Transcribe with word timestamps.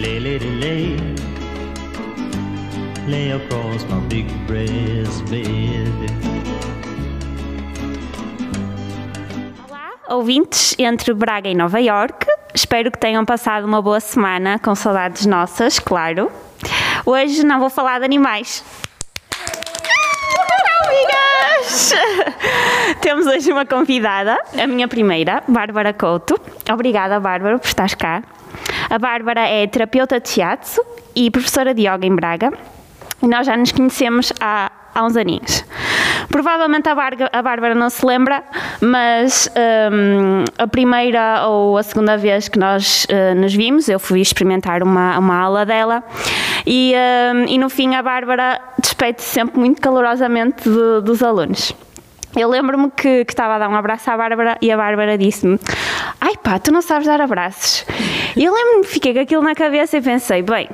lay, 0.00 0.20
lay, 0.20 0.38
lay, 0.38 0.96
lay 3.08 3.32
across 3.32 3.84
my 3.90 4.00
big 4.08 4.26
breast 4.46 5.24
bed. 5.28 5.92
Olá, 9.68 9.90
ouvintes 10.08 10.76
entre 10.78 11.12
Braga 11.12 11.48
e 11.48 11.54
Nova 11.54 11.80
York. 11.80 12.26
Espero 12.54 12.90
que 12.92 12.98
tenham 12.98 13.24
passado 13.24 13.64
uma 13.64 13.82
boa 13.82 13.98
semana 14.00 14.58
com 14.58 14.74
saudades 14.74 15.26
nossas, 15.26 15.78
claro. 15.80 16.30
Hoje 17.04 17.44
não 17.44 17.58
vou 17.58 17.70
falar 17.70 17.98
de 17.98 18.04
animais. 18.04 18.64
Temos 23.00 23.26
hoje 23.26 23.52
uma 23.52 23.66
convidada, 23.66 24.38
a 24.56 24.66
minha 24.66 24.88
primeira, 24.88 25.42
Bárbara 25.46 25.92
Couto. 25.92 26.40
Obrigada, 26.70 27.20
Bárbara, 27.20 27.58
por 27.58 27.66
estares 27.66 27.94
cá. 27.94 28.22
A 28.90 28.98
Bárbara 28.98 29.40
é 29.40 29.66
terapeuta 29.66 30.18
de 30.18 30.28
shiatsu 30.28 30.82
e 31.14 31.30
professora 31.30 31.74
de 31.74 31.82
yoga 31.82 32.06
em 32.06 32.14
Braga. 32.14 32.52
E 33.22 33.26
nós 33.26 33.46
já 33.46 33.56
nos 33.56 33.72
conhecemos 33.72 34.32
há, 34.40 34.70
há 34.94 35.04
uns 35.04 35.16
aninhos. 35.16 35.64
Provavelmente 36.28 36.88
a, 36.88 36.94
Barga, 36.94 37.28
a 37.32 37.42
Bárbara 37.42 37.74
não 37.74 37.90
se 37.90 38.04
lembra, 38.04 38.42
mas 38.80 39.50
hum, 39.92 40.44
a 40.56 40.66
primeira 40.66 41.46
ou 41.46 41.76
a 41.76 41.82
segunda 41.82 42.16
vez 42.16 42.48
que 42.48 42.58
nós 42.58 43.06
uh, 43.06 43.34
nos 43.34 43.54
vimos, 43.54 43.88
eu 43.88 43.98
fui 43.98 44.20
experimentar 44.20 44.82
uma, 44.82 45.18
uma 45.18 45.36
aula 45.36 45.66
dela 45.66 46.04
e, 46.66 46.94
hum, 47.34 47.44
e 47.48 47.58
no 47.58 47.68
fim 47.68 47.94
a 47.94 48.02
Bárbara 48.02 48.60
despede-se 48.78 49.28
sempre 49.28 49.58
muito 49.58 49.80
calorosamente 49.80 50.68
dos 51.02 51.22
alunos. 51.22 51.74
Eu 52.38 52.48
lembro-me 52.48 52.88
que, 52.92 53.24
que, 53.24 53.32
estava 53.32 53.56
a 53.56 53.58
dar 53.58 53.68
um 53.68 53.74
abraço 53.74 54.08
à 54.08 54.16
Bárbara 54.16 54.56
e 54.62 54.70
a 54.70 54.76
Bárbara 54.76 55.18
disse-me: 55.18 55.58
Ai 56.20 56.34
pá, 56.40 56.56
tu 56.60 56.70
não 56.70 56.80
sabes 56.80 57.08
dar 57.08 57.20
abraços. 57.20 57.84
E 58.36 58.44
eu 58.44 58.54
lembro-me, 58.54 58.84
fiquei 58.84 59.12
com 59.12 59.18
aquilo 59.18 59.42
na 59.42 59.56
cabeça 59.56 59.96
e 59.96 60.00
pensei: 60.00 60.40
bem, 60.40 60.68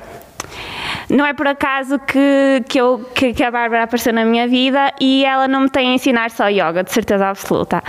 não 1.09 1.25
é 1.25 1.33
por 1.33 1.47
acaso 1.47 1.99
que, 2.01 2.63
que, 2.69 2.79
eu, 2.79 3.09
que, 3.15 3.33
que, 3.33 3.43
a 3.43 3.51
Bárbara 3.51 3.85
apareceu 3.85 4.13
na 4.13 4.27
minha 4.27 4.47
vida 4.47 4.93
e 5.01 5.25
ela 5.25 5.49
não 5.49 5.63
me 5.63 5.71
tem 5.71 5.93
a 5.93 5.95
ensinar 5.95 6.31
só 6.31 6.49
yoga, 6.49 6.85
de 6.85 6.93
certeza 6.93 7.29
absoluta. 7.29 7.83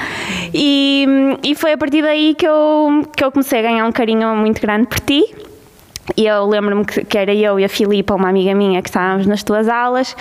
E, 0.53 1.05
e 1.43 1.53
foi 1.53 1.73
a 1.73 1.77
partir 1.77 2.01
daí 2.01 2.33
que 2.33 2.47
eu, 2.47 3.05
que 3.13 3.25
eu 3.25 3.29
comecei 3.29 3.59
a 3.59 3.63
ganhar 3.63 3.85
um 3.85 3.91
carinho 3.91 4.33
muito 4.37 4.61
grande 4.61 4.87
por 4.87 5.01
ti. 5.01 5.35
E 6.15 6.25
eu 6.27 6.45
lembro-me 6.45 6.85
que, 6.85 7.03
que, 7.03 7.17
era 7.17 7.33
eu 7.33 7.59
e 7.59 7.65
a 7.65 7.69
Filipa, 7.69 8.13
uma 8.13 8.29
amiga 8.29 8.53
minha, 8.53 8.81
que 8.81 8.89
estávamos 8.89 9.25
nas 9.25 9.43
tuas 9.43 9.67
aulas, 9.67 10.15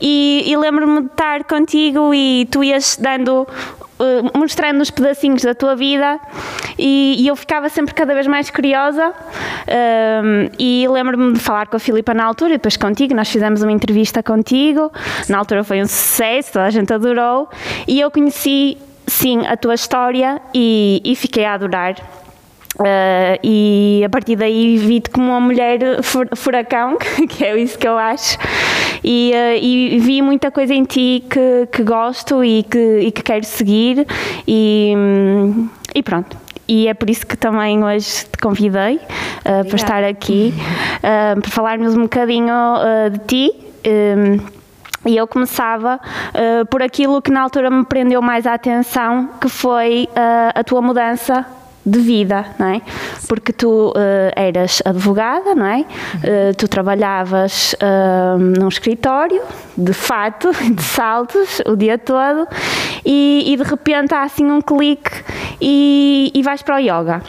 e, 0.00 0.42
e 0.46 0.56
lembro-me 0.56 1.02
de 1.02 1.06
estar 1.06 1.44
contigo 1.44 2.12
e 2.12 2.46
tu 2.50 2.64
ias 2.64 2.98
dando 3.00 3.46
Uh, 4.00 4.38
mostrando 4.38 4.80
os 4.80 4.92
pedacinhos 4.92 5.42
da 5.42 5.56
tua 5.56 5.74
vida. 5.74 6.20
E, 6.78 7.16
e, 7.18 7.26
eu 7.26 7.34
ficava 7.34 7.68
sempre 7.68 7.92
cada 7.92 8.14
vez 8.14 8.28
mais 8.28 8.48
curiosa. 8.48 9.12
Um, 10.22 10.48
e 10.56 10.86
lembro-me 10.86 11.32
de 11.32 11.40
falar 11.40 11.66
com 11.66 11.76
a 11.76 11.80
Filipa 11.80 12.14
na 12.14 12.24
altura 12.24 12.50
e 12.50 12.58
depois 12.58 12.76
contigo, 12.76 13.12
nós 13.12 13.28
fizemos 13.28 13.60
uma 13.60 13.72
entrevista 13.72 14.22
contigo, 14.22 14.92
na 15.28 15.38
altura 15.38 15.64
foi 15.64 15.82
um 15.82 15.86
sucesso, 15.86 16.52
toda 16.52 16.66
a 16.66 16.70
gente 16.70 16.92
adorou. 16.92 17.48
E 17.88 17.98
eu 17.98 18.08
conheci 18.08 18.78
sim 19.04 19.44
a 19.44 19.56
tua 19.56 19.74
história 19.74 20.40
e, 20.54 21.02
e 21.04 21.16
fiquei 21.16 21.44
a 21.44 21.54
adorar 21.54 21.96
Uh, 22.78 23.34
e 23.42 24.02
a 24.06 24.08
partir 24.08 24.36
daí 24.36 24.76
vi-te 24.78 25.10
como 25.10 25.30
uma 25.30 25.40
mulher 25.40 25.80
furacão, 26.36 26.96
que 27.28 27.44
é 27.44 27.58
isso 27.58 27.76
que 27.76 27.88
eu 27.88 27.98
acho, 27.98 28.38
e, 29.02 29.32
uh, 29.34 29.58
e 29.60 29.98
vi 29.98 30.22
muita 30.22 30.50
coisa 30.52 30.72
em 30.72 30.84
ti 30.84 31.24
que, 31.28 31.66
que 31.72 31.82
gosto 31.82 32.44
e 32.44 32.62
que, 32.62 33.00
e 33.00 33.10
que 33.10 33.22
quero 33.22 33.44
seguir, 33.44 34.06
e, 34.46 34.94
e 35.92 36.02
pronto. 36.04 36.36
E 36.68 36.86
é 36.86 36.94
por 36.94 37.10
isso 37.10 37.26
que 37.26 37.36
também 37.36 37.82
hoje 37.82 38.26
te 38.26 38.38
convidei 38.40 38.96
uh, 38.96 39.66
para 39.66 39.76
estar 39.76 40.04
aqui, 40.04 40.54
para 41.00 41.50
falarmos 41.50 41.96
um 41.96 42.02
bocadinho 42.02 42.54
de 43.10 43.18
ti. 43.26 43.52
Um, 43.86 44.58
e 45.06 45.16
eu 45.16 45.26
começava 45.26 45.98
uh, 45.98 46.66
por 46.66 46.82
aquilo 46.82 47.22
que 47.22 47.30
na 47.30 47.40
altura 47.40 47.70
me 47.70 47.84
prendeu 47.84 48.20
mais 48.20 48.46
a 48.46 48.54
atenção, 48.54 49.30
que 49.40 49.48
foi 49.48 50.08
uh, 50.10 50.52
a 50.54 50.62
tua 50.64 50.82
mudança 50.82 51.46
de 51.88 51.98
vida, 52.00 52.44
não 52.58 52.66
é? 52.66 52.82
Porque 53.26 53.52
tu 53.52 53.88
uh, 53.90 53.94
eras 54.36 54.82
advogada, 54.84 55.54
não 55.54 55.66
é? 55.66 55.80
Uh, 55.80 56.54
tu 56.56 56.68
trabalhavas 56.68 57.74
uh, 57.74 58.38
num 58.38 58.68
escritório, 58.68 59.40
de 59.76 59.92
fato, 59.92 60.50
de 60.70 60.82
saltos, 60.82 61.60
o 61.66 61.74
dia 61.76 61.96
todo, 61.96 62.46
e, 63.04 63.44
e 63.46 63.56
de 63.56 63.62
repente 63.62 64.14
há 64.14 64.22
assim 64.22 64.44
um 64.50 64.60
clique 64.60 65.10
e, 65.60 66.30
e 66.34 66.42
vais 66.42 66.62
para 66.62 66.76
o 66.76 66.78
yoga. 66.78 67.22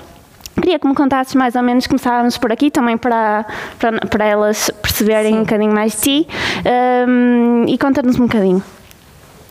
Queria 0.56 0.78
que 0.78 0.88
me 0.88 0.94
contasses 0.94 1.36
mais 1.36 1.56
ou 1.56 1.64
menos, 1.64 1.88
começávamos 1.88 2.38
por 2.38 2.52
aqui 2.52 2.70
também 2.70 2.98
para, 2.98 3.46
para, 3.80 4.00
para 4.08 4.26
elas 4.26 4.70
perceberem 4.82 5.34
Sim. 5.34 5.40
um 5.40 5.44
bocadinho 5.44 5.74
mais 5.74 5.94
de 5.94 6.02
ti 6.02 6.28
um, 7.08 7.64
e 7.66 7.78
conta-nos 7.78 8.20
um 8.20 8.28
bocadinho. 8.28 8.62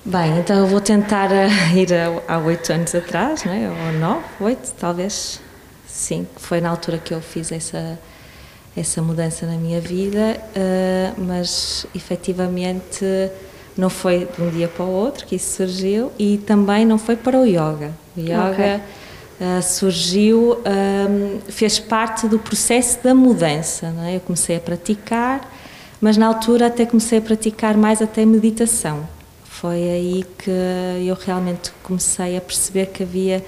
Bem, 0.09 0.39
então 0.39 0.57
eu 0.57 0.67
vou 0.67 0.81
tentar 0.81 1.31
eh, 1.31 1.51
ir 1.77 1.91
há 2.27 2.39
oito 2.39 2.73
anos 2.73 2.95
atrás, 2.95 3.45
não 3.45 3.53
é? 3.53 3.69
ou 3.69 3.93
nove, 4.01 4.25
oito, 4.41 4.73
talvez, 4.81 5.39
sim, 5.87 6.27
foi 6.39 6.63
na 6.63 6.71
altura 6.71 6.97
que 6.97 7.13
eu 7.13 7.21
fiz 7.21 7.53
essa, 7.53 7.99
essa 8.75 9.03
mudança 9.03 9.45
na 9.45 9.59
minha 9.59 9.83
vida, 9.83 10.41
uh, 10.57 11.21
mas 11.21 11.87
efetivamente 11.95 13.05
não 13.77 13.91
foi 13.91 14.27
de 14.35 14.43
um 14.43 14.49
dia 14.49 14.67
para 14.67 14.87
o 14.87 14.91
outro 14.91 15.27
que 15.27 15.37
isso 15.37 15.57
surgiu 15.57 16.11
e 16.19 16.39
também 16.39 16.87
não 16.87 16.97
foi 16.97 17.15
para 17.15 17.39
o 17.39 17.45
yoga. 17.45 17.93
O 18.17 18.21
yoga 18.21 18.51
okay. 18.53 18.77
uh, 18.77 19.63
surgiu, 19.63 20.57
um, 20.65 21.39
fez 21.51 21.79
parte 21.79 22.27
do 22.27 22.39
processo 22.39 22.99
da 23.05 23.15
mudança, 23.15 23.91
não 23.91 24.05
é? 24.05 24.17
Eu 24.17 24.21
comecei 24.21 24.57
a 24.57 24.61
praticar, 24.61 25.47
mas 26.01 26.17
na 26.17 26.27
altura 26.29 26.69
até 26.69 26.87
comecei 26.87 27.19
a 27.19 27.21
praticar 27.21 27.77
mais 27.77 28.01
até 28.01 28.25
meditação 28.25 29.18
foi 29.61 29.91
aí 29.91 30.25
que 30.39 30.51
eu 31.05 31.17
realmente 31.17 31.73
comecei 31.83 32.37
a 32.37 32.41
perceber 32.41 32.87
que 32.87 33.03
havia 33.03 33.45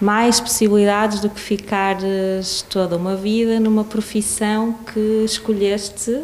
mais 0.00 0.40
possibilidades 0.40 1.20
do 1.20 1.28
que 1.28 1.38
ficares 1.38 2.64
toda 2.70 2.96
uma 2.96 3.14
vida 3.14 3.60
numa 3.60 3.84
profissão 3.84 4.72
que 4.72 5.22
escolheste 5.22 6.22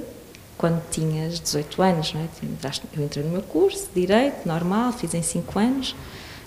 quando 0.57 0.83
tinhas 0.91 1.39
18 1.39 1.83
anos. 1.83 2.15
Não 2.15 2.23
é? 2.23 2.29
Eu 2.97 3.05
entrei 3.05 3.25
no 3.25 3.31
meu 3.31 3.43
curso 3.43 3.89
Direito, 3.95 4.47
normal, 4.47 4.93
fiz 4.93 5.13
em 5.13 5.23
5 5.23 5.59
anos. 5.59 5.95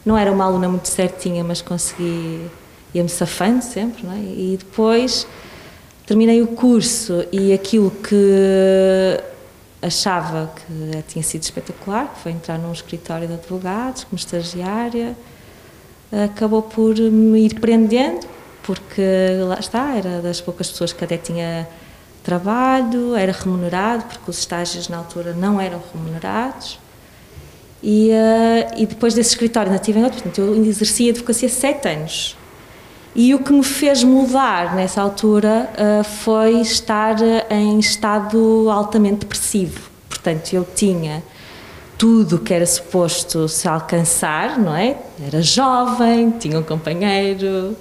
Não 0.03 0.17
era 0.17 0.31
uma 0.31 0.45
aluna 0.45 0.67
muito 0.67 0.87
certinha, 0.87 1.43
mas 1.43 1.61
consegui, 1.61 2.47
ia-me 2.91 3.09
safando 3.09 3.63
sempre. 3.63 4.03
Não 4.03 4.13
é? 4.13 4.17
E 4.17 4.57
depois 4.57 5.27
terminei 6.07 6.41
o 6.41 6.47
curso 6.47 7.23
e 7.31 7.53
aquilo 7.53 7.91
que 7.91 9.19
achava 9.83 10.51
que 10.55 11.03
tinha 11.03 11.23
sido 11.23 11.43
espetacular, 11.43 12.13
que 12.13 12.21
foi 12.21 12.31
entrar 12.31 12.57
num 12.57 12.71
escritório 12.71 13.27
de 13.27 13.33
advogados 13.33 14.05
como 14.05 14.17
estagiária, 14.17 15.15
acabou 16.25 16.61
por 16.61 16.95
me 16.95 17.45
ir 17.45 17.59
prendendo, 17.59 18.25
porque 18.63 19.01
lá 19.45 19.59
está, 19.59 19.95
era 19.95 20.21
das 20.21 20.39
poucas 20.39 20.69
pessoas 20.69 20.93
que 20.93 21.03
até 21.03 21.17
tinha 21.17 21.67
trabalho, 22.23 23.15
era 23.15 23.31
remunerado, 23.31 24.05
porque 24.05 24.31
os 24.31 24.39
estágios 24.39 24.87
na 24.87 24.97
altura 24.97 25.33
não 25.33 25.59
eram 25.59 25.81
remunerados. 25.93 26.79
E, 27.81 28.11
uh, 28.11 28.79
e 28.79 28.85
depois 28.85 29.13
desse 29.13 29.31
escritório 29.31 29.69
ainda 29.69 29.83
tive 29.83 29.99
em 29.99 30.03
outro, 30.05 30.23
portanto, 30.23 30.39
eu 30.39 30.65
exercia 30.65 31.11
advocacia 31.11 31.49
sete 31.49 31.89
anos. 31.89 32.37
E 33.15 33.35
o 33.35 33.39
que 33.39 33.53
me 33.53 33.63
fez 33.63 34.03
mudar 34.03 34.75
nessa 34.75 35.01
altura 35.01 35.69
uh, 35.73 36.03
foi 36.03 36.59
estar 36.61 37.15
em 37.49 37.77
estado 37.79 38.67
altamente 38.71 39.19
depressivo. 39.19 39.89
Portanto, 40.09 40.53
eu 40.53 40.67
tinha 40.75 41.23
tudo 41.97 42.39
que 42.39 42.53
era 42.53 42.65
suposto 42.65 43.47
se 43.47 43.67
alcançar, 43.67 44.57
não 44.57 44.75
é? 44.75 44.97
Era 45.25 45.41
jovem, 45.41 46.31
tinha 46.31 46.59
um 46.59 46.63
companheiro, 46.63 47.77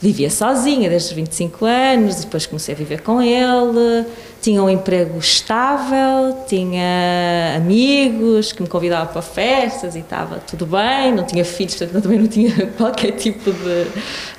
vivia 0.00 0.28
sozinha 0.30 0.88
desde 0.88 1.08
os 1.08 1.14
25 1.14 1.64
anos, 1.64 2.16
depois 2.16 2.46
comecei 2.46 2.74
a 2.74 2.78
viver 2.78 3.00
com 3.00 3.22
ele, 3.22 4.06
tinha 4.42 4.62
um 4.62 4.68
emprego 4.68 5.18
estável, 5.18 6.44
tinha 6.46 7.54
amigos 7.56 8.52
que 8.52 8.62
me 8.62 8.68
convidavam 8.68 9.12
para 9.12 9.22
festas 9.22 9.96
e 9.96 10.00
estava 10.00 10.36
tudo 10.38 10.66
bem, 10.66 11.12
não 11.12 11.24
tinha 11.24 11.44
filhos, 11.44 11.76
portanto 11.76 12.02
também 12.02 12.18
não 12.18 12.28
tinha 12.28 12.66
qualquer 12.76 13.12
tipo 13.12 13.50
de, 13.50 13.86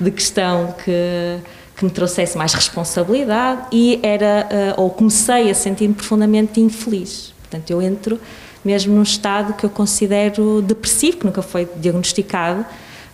de 0.00 0.10
questão 0.10 0.74
que, 0.84 1.38
que 1.76 1.84
me 1.84 1.90
trouxesse 1.90 2.38
mais 2.38 2.54
responsabilidade 2.54 3.62
e 3.72 3.98
era, 4.02 4.48
uh, 4.76 4.82
ou 4.82 4.90
comecei 4.90 5.50
a 5.50 5.54
sentir-me 5.54 5.94
profundamente 5.94 6.60
infeliz. 6.60 7.34
Portanto, 7.42 7.70
eu 7.70 7.82
entro 7.82 8.20
mesmo 8.64 8.94
num 8.94 9.02
estado 9.02 9.54
que 9.54 9.64
eu 9.64 9.70
considero 9.70 10.62
depressivo, 10.62 11.18
que 11.18 11.26
nunca 11.26 11.42
foi 11.42 11.68
diagnosticado, 11.76 12.64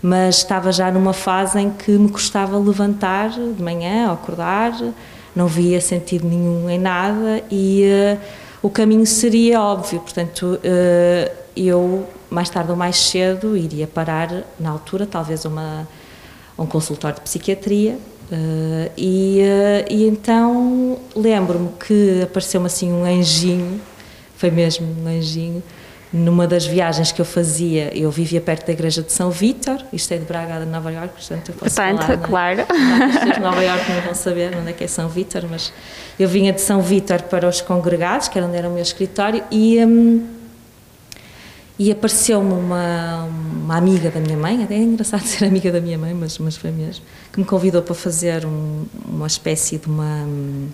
mas 0.05 0.37
estava 0.37 0.71
já 0.71 0.93
numa 0.93 1.15
fase 1.15 1.59
em 1.59 1.71
que 1.71 1.93
me 1.93 2.11
custava 2.11 2.59
levantar 2.59 3.31
de 3.31 3.63
manhã, 3.63 4.13
acordar, 4.13 4.79
não 5.35 5.47
via 5.47 5.81
sentido 5.81 6.29
nenhum 6.29 6.69
em 6.69 6.79
nada 6.79 7.43
e 7.51 7.85
uh, 7.87 8.21
o 8.61 8.69
caminho 8.69 9.07
seria 9.07 9.63
óbvio, 9.63 10.01
portanto, 10.01 10.59
uh, 10.61 11.33
eu 11.57 12.07
mais 12.29 12.51
tarde 12.51 12.71
ou 12.71 12.77
mais 12.77 12.97
cedo 12.99 13.57
iria 13.57 13.87
parar, 13.87 14.45
na 14.61 14.69
altura, 14.69 15.07
talvez 15.07 15.47
uma, 15.47 15.89
um 16.59 16.67
consultório 16.67 17.17
de 17.17 17.23
psiquiatria 17.23 17.99
Uh, 18.25 18.91
e, 18.97 19.43
uh, 19.43 19.93
e 19.93 20.09
então 20.09 20.99
lembro-me 21.15 21.69
que 21.79 22.23
apareceu-me 22.23 22.67
assim 22.67 22.91
um 22.91 23.05
anjinho, 23.05 23.79
foi 24.35 24.51
mesmo 24.51 24.87
um 24.87 25.07
anjinho, 25.07 25.63
numa 26.15 26.47
das 26.47 26.65
viagens 26.65 27.11
que 27.11 27.21
eu 27.21 27.25
fazia, 27.25 27.91
eu 27.93 28.09
vivia 28.09 28.41
perto 28.41 28.65
da 28.69 28.73
igreja 28.73 29.03
de 29.03 29.11
São 29.11 29.33
Vítor, 29.33 29.85
isto 29.93 30.15
é 30.15 30.17
de 30.17 30.25
Braga, 30.25 30.61
de 30.61 30.67
Nova 30.67 30.93
Iorque, 30.93 31.15
portanto 31.15 31.49
eu 31.49 31.55
posso 31.57 31.75
portanto, 31.75 32.03
falar, 32.03 32.19
claro. 32.19 32.57
Não, 32.69 33.07
as 33.07 33.15
pessoas 33.15 33.35
de 33.35 33.41
Nova 33.41 33.65
Iorque 33.65 33.93
não 33.93 34.01
vão 34.03 34.15
saber 34.15 34.57
onde 34.57 34.71
é 34.71 34.73
que 34.73 34.85
é 34.85 34.87
São 34.87 35.09
Vítor, 35.09 35.45
mas 35.51 35.73
eu 36.17 36.29
vinha 36.29 36.53
de 36.53 36.61
São 36.61 36.81
Vítor 36.81 37.23
para 37.23 37.49
os 37.49 37.61
congregados, 37.61 38.29
que 38.29 38.39
era 38.39 38.47
onde 38.47 38.57
era 38.57 38.69
o 38.69 38.73
meu 38.73 38.83
escritório, 38.83 39.43
e, 39.51 39.85
um, 39.85 40.25
e 41.77 41.91
apareceu-me 41.91 42.53
uma, 42.53 43.25
uma 43.25 43.77
amiga 43.77 44.09
da 44.09 44.21
minha 44.21 44.37
mãe, 44.37 44.63
até 44.63 44.77
é 44.77 44.79
engraçado 44.79 45.23
ser 45.27 45.47
amiga 45.47 45.73
da 45.73 45.81
minha 45.81 45.99
mãe, 45.99 46.15
mas, 46.15 46.39
mas 46.39 46.57
foi 46.57 46.71
mesmo, 46.71 47.05
que 47.33 47.41
me 47.41 47.45
convidou 47.45 47.83
para 47.83 47.95
fazer 47.95 48.47
um, 48.47 48.85
uma 49.05 49.27
espécie 49.27 49.79
de 49.79 49.89
uma 49.89 50.23
hum, 50.29 50.69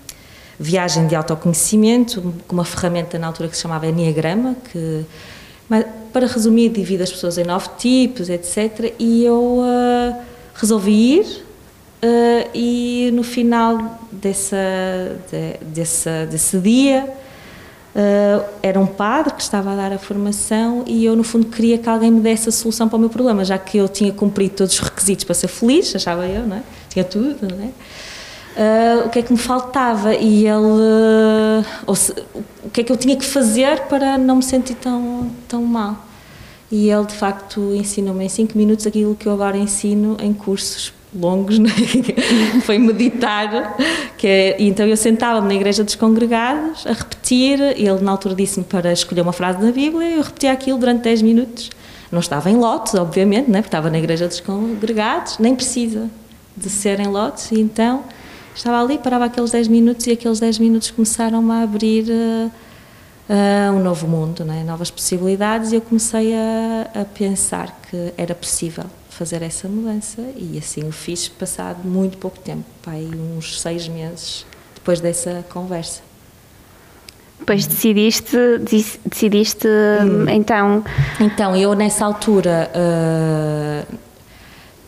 viagem 0.60 1.06
de 1.06 1.16
autoconhecimento, 1.16 2.34
com 2.46 2.54
uma 2.54 2.66
ferramenta 2.66 3.18
na 3.18 3.26
altura 3.26 3.48
que 3.48 3.56
se 3.56 3.62
chamava 3.62 3.86
Enneagrama, 3.86 4.54
que, 4.70 5.06
mas, 5.66 5.86
para 6.12 6.26
resumir, 6.26 6.68
divide 6.68 7.02
as 7.02 7.10
pessoas 7.10 7.38
em 7.38 7.44
nove 7.44 7.68
tipos, 7.78 8.28
etc. 8.28 8.92
E 8.98 9.24
eu 9.24 9.40
uh, 9.40 10.16
resolvi 10.54 11.16
ir 11.16 11.44
uh, 12.02 12.50
e 12.52 13.10
no 13.14 13.22
final 13.22 14.00
dessa, 14.12 14.56
de, 15.30 15.64
dessa, 15.64 16.26
desse 16.26 16.58
dia 16.58 17.08
uh, 17.94 18.44
era 18.62 18.78
um 18.78 18.86
padre 18.86 19.32
que 19.32 19.42
estava 19.42 19.72
a 19.72 19.76
dar 19.76 19.92
a 19.94 19.98
formação 19.98 20.84
e 20.86 21.06
eu 21.06 21.16
no 21.16 21.24
fundo 21.24 21.46
queria 21.46 21.78
que 21.78 21.88
alguém 21.88 22.10
me 22.10 22.20
desse 22.20 22.50
a 22.50 22.52
solução 22.52 22.86
para 22.86 22.96
o 22.96 23.00
meu 23.00 23.08
problema, 23.08 23.46
já 23.46 23.56
que 23.56 23.78
eu 23.78 23.88
tinha 23.88 24.12
cumprido 24.12 24.56
todos 24.56 24.74
os 24.74 24.80
requisitos 24.80 25.24
para 25.24 25.34
ser 25.34 25.48
feliz, 25.48 25.96
achava 25.96 26.26
eu, 26.26 26.46
não 26.46 26.56
é? 26.56 26.62
Tinha 26.90 27.04
tudo, 27.04 27.48
não 27.48 27.64
é? 27.64 27.70
Uh, 28.56 29.06
o 29.06 29.10
que 29.10 29.20
é 29.20 29.22
que 29.22 29.32
me 29.32 29.38
faltava 29.38 30.12
e 30.12 30.44
ele 30.44 31.64
uh, 31.86 31.94
se, 31.94 32.12
o 32.64 32.68
que 32.70 32.80
é 32.80 32.84
que 32.84 32.90
eu 32.90 32.96
tinha 32.96 33.16
que 33.16 33.24
fazer 33.24 33.82
para 33.82 34.18
não 34.18 34.36
me 34.36 34.42
sentir 34.42 34.74
tão 34.74 35.30
tão 35.46 35.62
mal 35.62 35.96
e 36.70 36.90
ele 36.90 37.06
de 37.06 37.14
facto 37.14 37.72
ensinou-me 37.74 38.24
em 38.24 38.28
5 38.28 38.58
minutos 38.58 38.86
aquilo 38.88 39.14
que 39.14 39.26
eu 39.26 39.32
agora 39.32 39.56
ensino 39.56 40.16
em 40.20 40.32
cursos 40.32 40.92
longos 41.14 41.60
né? 41.60 41.70
foi 42.66 42.78
meditar 42.78 43.76
que 44.16 44.26
é, 44.26 44.56
então 44.62 44.84
eu 44.84 44.96
sentava-me 44.96 45.46
na 45.46 45.54
igreja 45.54 45.82
dos 45.82 45.94
congregados 45.94 46.86
a 46.86 46.92
repetir 46.92 47.60
ele 47.60 48.00
na 48.00 48.10
altura 48.10 48.34
disse-me 48.34 48.64
para 48.64 48.92
escolher 48.92 49.20
uma 49.20 49.32
frase 49.32 49.58
da 49.58 49.70
Bíblia 49.72 50.16
eu 50.16 50.22
repetia 50.22 50.52
aquilo 50.52 50.76
durante 50.78 51.02
10 51.02 51.22
minutos 51.22 51.70
não 52.10 52.20
estava 52.20 52.50
em 52.50 52.56
lotes 52.56 52.94
obviamente 52.94 53.48
né? 53.48 53.58
porque 53.58 53.68
estava 53.68 53.88
na 53.90 53.98
igreja 53.98 54.26
dos 54.26 54.40
congregados 54.40 55.38
nem 55.38 55.54
precisa 55.54 56.08
de 56.56 56.68
ser 56.68 57.00
em 57.00 57.06
lotes 57.06 57.50
e 57.52 57.60
então 57.60 58.04
estava 58.54 58.82
ali, 58.82 58.98
parava 58.98 59.26
aqueles 59.26 59.50
10 59.50 59.68
minutos 59.68 60.06
e 60.06 60.12
aqueles 60.12 60.40
10 60.40 60.58
minutos 60.58 60.90
começaram 60.90 61.50
a 61.50 61.62
abrir 61.62 62.06
uh, 62.10 62.50
uh, 63.28 63.76
um 63.76 63.82
novo 63.82 64.06
mundo, 64.06 64.44
né? 64.44 64.64
novas 64.64 64.90
possibilidades 64.90 65.72
e 65.72 65.76
eu 65.76 65.80
comecei 65.80 66.34
a, 66.34 67.00
a, 67.00 67.04
pensar 67.04 67.80
que 67.88 68.12
era 68.16 68.34
possível 68.34 68.84
fazer 69.08 69.42
essa 69.42 69.68
mudança 69.68 70.22
e 70.36 70.58
assim 70.58 70.86
o 70.86 70.92
fiz 70.92 71.28
passado 71.28 71.86
muito 71.86 72.18
pouco 72.18 72.38
tempo, 72.38 72.64
pai, 72.82 73.08
uns 73.36 73.60
seis 73.60 73.88
meses 73.88 74.46
depois 74.74 75.00
dessa 75.00 75.44
conversa. 75.50 76.02
Depois 77.38 77.66
decidiste, 77.66 78.36
decidiste 79.04 79.66
hum. 79.66 80.28
então... 80.28 80.84
Então, 81.18 81.56
eu 81.56 81.74
nessa 81.74 82.04
altura... 82.04 82.70
Uh, 82.74 84.09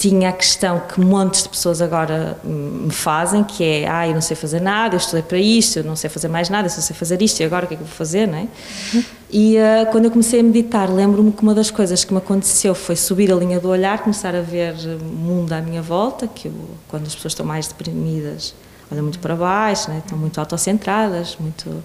tinha 0.02 0.31
a 0.31 0.32
questão 0.32 0.81
que 0.81 1.00
montes 1.00 1.44
de 1.44 1.49
pessoas 1.49 1.81
agora 1.81 2.37
me 2.43 2.90
fazem, 2.90 3.44
que 3.44 3.62
é, 3.62 3.88
ah, 3.88 4.08
eu 4.08 4.12
não 4.12 4.20
sei 4.20 4.37
fazer 4.37 4.60
nada, 4.60 4.96
eu 4.96 4.99
estudei 4.99 5.22
para 5.22 5.38
isto, 5.38 5.78
eu 5.78 5.84
não 5.84 5.94
sei 5.94 6.10
fazer 6.10 6.26
mais 6.26 6.50
nada, 6.50 6.66
eu 6.66 6.70
só 6.70 6.81
sei 6.81 6.96
fazer 6.96 7.22
isto, 7.22 7.38
e 7.38 7.44
agora 7.44 7.66
o 7.66 7.69
que 7.69 7.75
é 7.75 7.76
que 7.76 7.84
eu 7.84 7.87
vou 7.87 7.96
fazer, 7.96 8.26
não 8.26 8.38
é? 8.38 8.49
Uhum. 8.94 9.04
E 9.31 9.56
uh, 9.58 9.87
quando 9.93 10.06
eu 10.06 10.10
comecei 10.10 10.40
a 10.40 10.43
meditar, 10.43 10.90
lembro-me 10.90 11.31
que 11.31 11.40
uma 11.44 11.54
das 11.54 11.70
coisas 11.70 12.04
que 12.04 12.12
me 12.12 12.19
aconteceu 12.19 12.75
foi 12.75 12.96
subir 12.96 13.31
a 13.31 13.37
linha 13.37 13.60
do 13.60 13.69
olhar, 13.69 13.96
começar 13.99 14.34
a 14.34 14.40
ver 14.40 14.75
o 15.00 15.04
mundo 15.04 15.52
à 15.52 15.60
minha 15.60 15.81
volta, 15.81 16.26
que 16.26 16.48
eu, 16.48 16.55
quando 16.88 17.06
as 17.06 17.14
pessoas 17.14 17.31
estão 17.31 17.46
mais 17.46 17.69
deprimidas, 17.69 18.56
olham 18.90 19.05
muito 19.05 19.20
para 19.20 19.37
baixo, 19.37 19.88
né? 19.88 20.02
estão 20.05 20.19
muito 20.19 20.37
autocentradas, 20.40 21.37
muito 21.38 21.81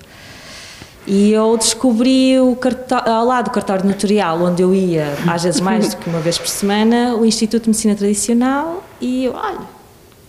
e 1.07 1.31
eu 1.31 1.56
descobri 1.56 2.38
o 2.38 2.54
cartório, 2.57 3.09
ao 3.09 3.25
lado 3.25 3.45
do 3.45 3.51
cartório 3.51 3.86
notarial, 3.86 4.42
onde 4.42 4.62
eu 4.62 4.75
ia, 4.75 5.13
às 5.25 5.44
vezes 5.44 5.62
mais 5.62 5.94
do 5.94 5.98
que 5.98 6.09
uma 6.09 6.19
vez 6.19 6.38
por 6.38 6.50
semana, 6.50 7.15
o 7.15 7.25
Instituto 7.25 7.63
de 7.63 7.69
Medicina 7.69 7.95
Tradicional, 7.95 8.83
e 9.00 9.24
eu, 9.24 9.33
olha, 9.33 9.62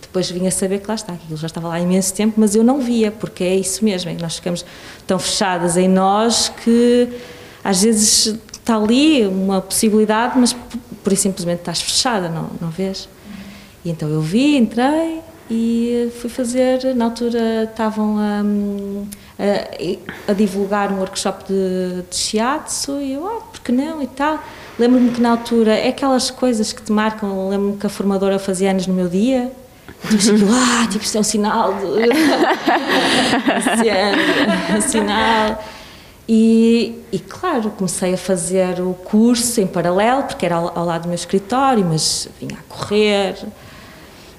depois 0.01 0.31
vim 0.31 0.47
a 0.47 0.51
saber 0.51 0.79
que 0.79 0.87
lá 0.87 0.95
está, 0.95 1.11
aquilo 1.11 1.35
já 1.35 1.47
estava 1.47 1.67
lá 1.67 1.75
há 1.75 1.79
imenso 1.81 2.13
tempo, 2.13 2.35
mas 2.37 2.55
eu 2.55 2.63
não 2.63 2.79
via, 2.79 3.11
porque 3.11 3.43
é 3.43 3.55
isso 3.57 3.83
mesmo, 3.83 4.09
é 4.09 4.15
que 4.15 4.21
nós 4.21 4.37
ficamos 4.37 4.65
tão 5.05 5.19
fechadas 5.19 5.75
em 5.75 5.89
nós 5.89 6.47
que 6.63 7.09
às 7.61 7.83
vezes 7.83 8.39
está 8.53 8.77
ali 8.77 9.27
uma 9.27 9.59
possibilidade, 9.59 10.39
mas 10.39 10.55
por 11.03 11.11
isso 11.11 11.23
simplesmente 11.23 11.59
estás 11.59 11.81
fechada, 11.81 12.29
não, 12.29 12.49
não 12.61 12.69
vês? 12.69 13.09
E 13.83 13.89
então 13.89 14.07
eu 14.07 14.21
vi, 14.21 14.55
entrei 14.55 15.19
e 15.51 16.09
fui 16.21 16.29
fazer, 16.29 16.95
na 16.95 17.05
altura 17.05 17.65
estavam 17.65 18.17
a 18.17 18.43
a, 19.39 20.31
a 20.31 20.33
divulgar 20.33 20.91
um 20.91 20.97
workshop 20.99 21.45
de, 21.45 22.01
de 22.09 22.15
shiatsu 22.15 22.99
e 22.99 23.13
eu, 23.13 23.25
ah, 23.25 23.39
porque 23.51 23.71
não? 23.71 24.03
e 24.03 24.07
tal. 24.07 24.43
Lembro-me 24.77 25.11
que 25.11 25.21
na 25.21 25.31
altura, 25.31 25.73
é 25.75 25.87
aquelas 25.89 26.29
coisas 26.29 26.73
que 26.73 26.81
te 26.81 26.91
marcam, 26.91 27.47
lembro-me 27.49 27.77
que 27.77 27.85
a 27.85 27.89
formadora 27.89 28.37
fazia 28.37 28.71
anos 28.71 28.85
no 28.85 28.93
meu 28.93 29.07
dia, 29.07 29.49
tipo, 30.09 30.45
ah, 30.51 30.85
tipo, 30.89 31.03
isto 31.03 31.17
é 31.17 31.21
um 31.21 31.23
sinal 31.23 31.73
de... 31.73 31.85
um 34.77 34.81
sinal... 34.81 35.63
E, 36.31 37.01
e, 37.11 37.17
claro, 37.17 37.71
comecei 37.71 38.13
a 38.13 38.17
fazer 38.17 38.79
o 38.81 38.93
curso 38.93 39.61
em 39.61 39.65
paralelo, 39.65 40.21
porque 40.23 40.45
era 40.45 40.57
ao, 40.57 40.77
ao 40.77 40.85
lado 40.85 41.01
do 41.03 41.07
meu 41.07 41.15
escritório, 41.15 41.83
mas 41.83 42.29
vinha 42.39 42.55
a 42.55 42.61
correr, 42.71 43.35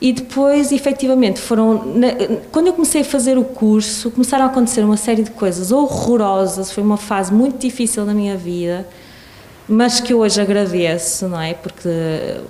e 0.01 0.15
depois, 0.15 0.73
efetivamente, 0.73 1.39
foram. 1.39 1.93
Quando 2.51 2.69
eu 2.69 2.73
comecei 2.73 3.03
a 3.03 3.05
fazer 3.05 3.37
o 3.37 3.45
curso, 3.45 4.11
começaram 4.11 4.47
a 4.47 4.49
acontecer 4.49 4.83
uma 4.83 4.97
série 4.97 5.23
de 5.23 5.31
coisas 5.31 5.71
horrorosas. 5.71 6.73
Foi 6.73 6.83
uma 6.83 6.97
fase 6.97 7.33
muito 7.33 7.59
difícil 7.59 8.07
na 8.07 8.15
minha 8.15 8.35
vida, 8.35 8.89
mas 9.69 10.01
que 10.01 10.15
hoje 10.15 10.41
agradeço, 10.41 11.29
não 11.29 11.39
é? 11.39 11.53
Porque 11.53 11.91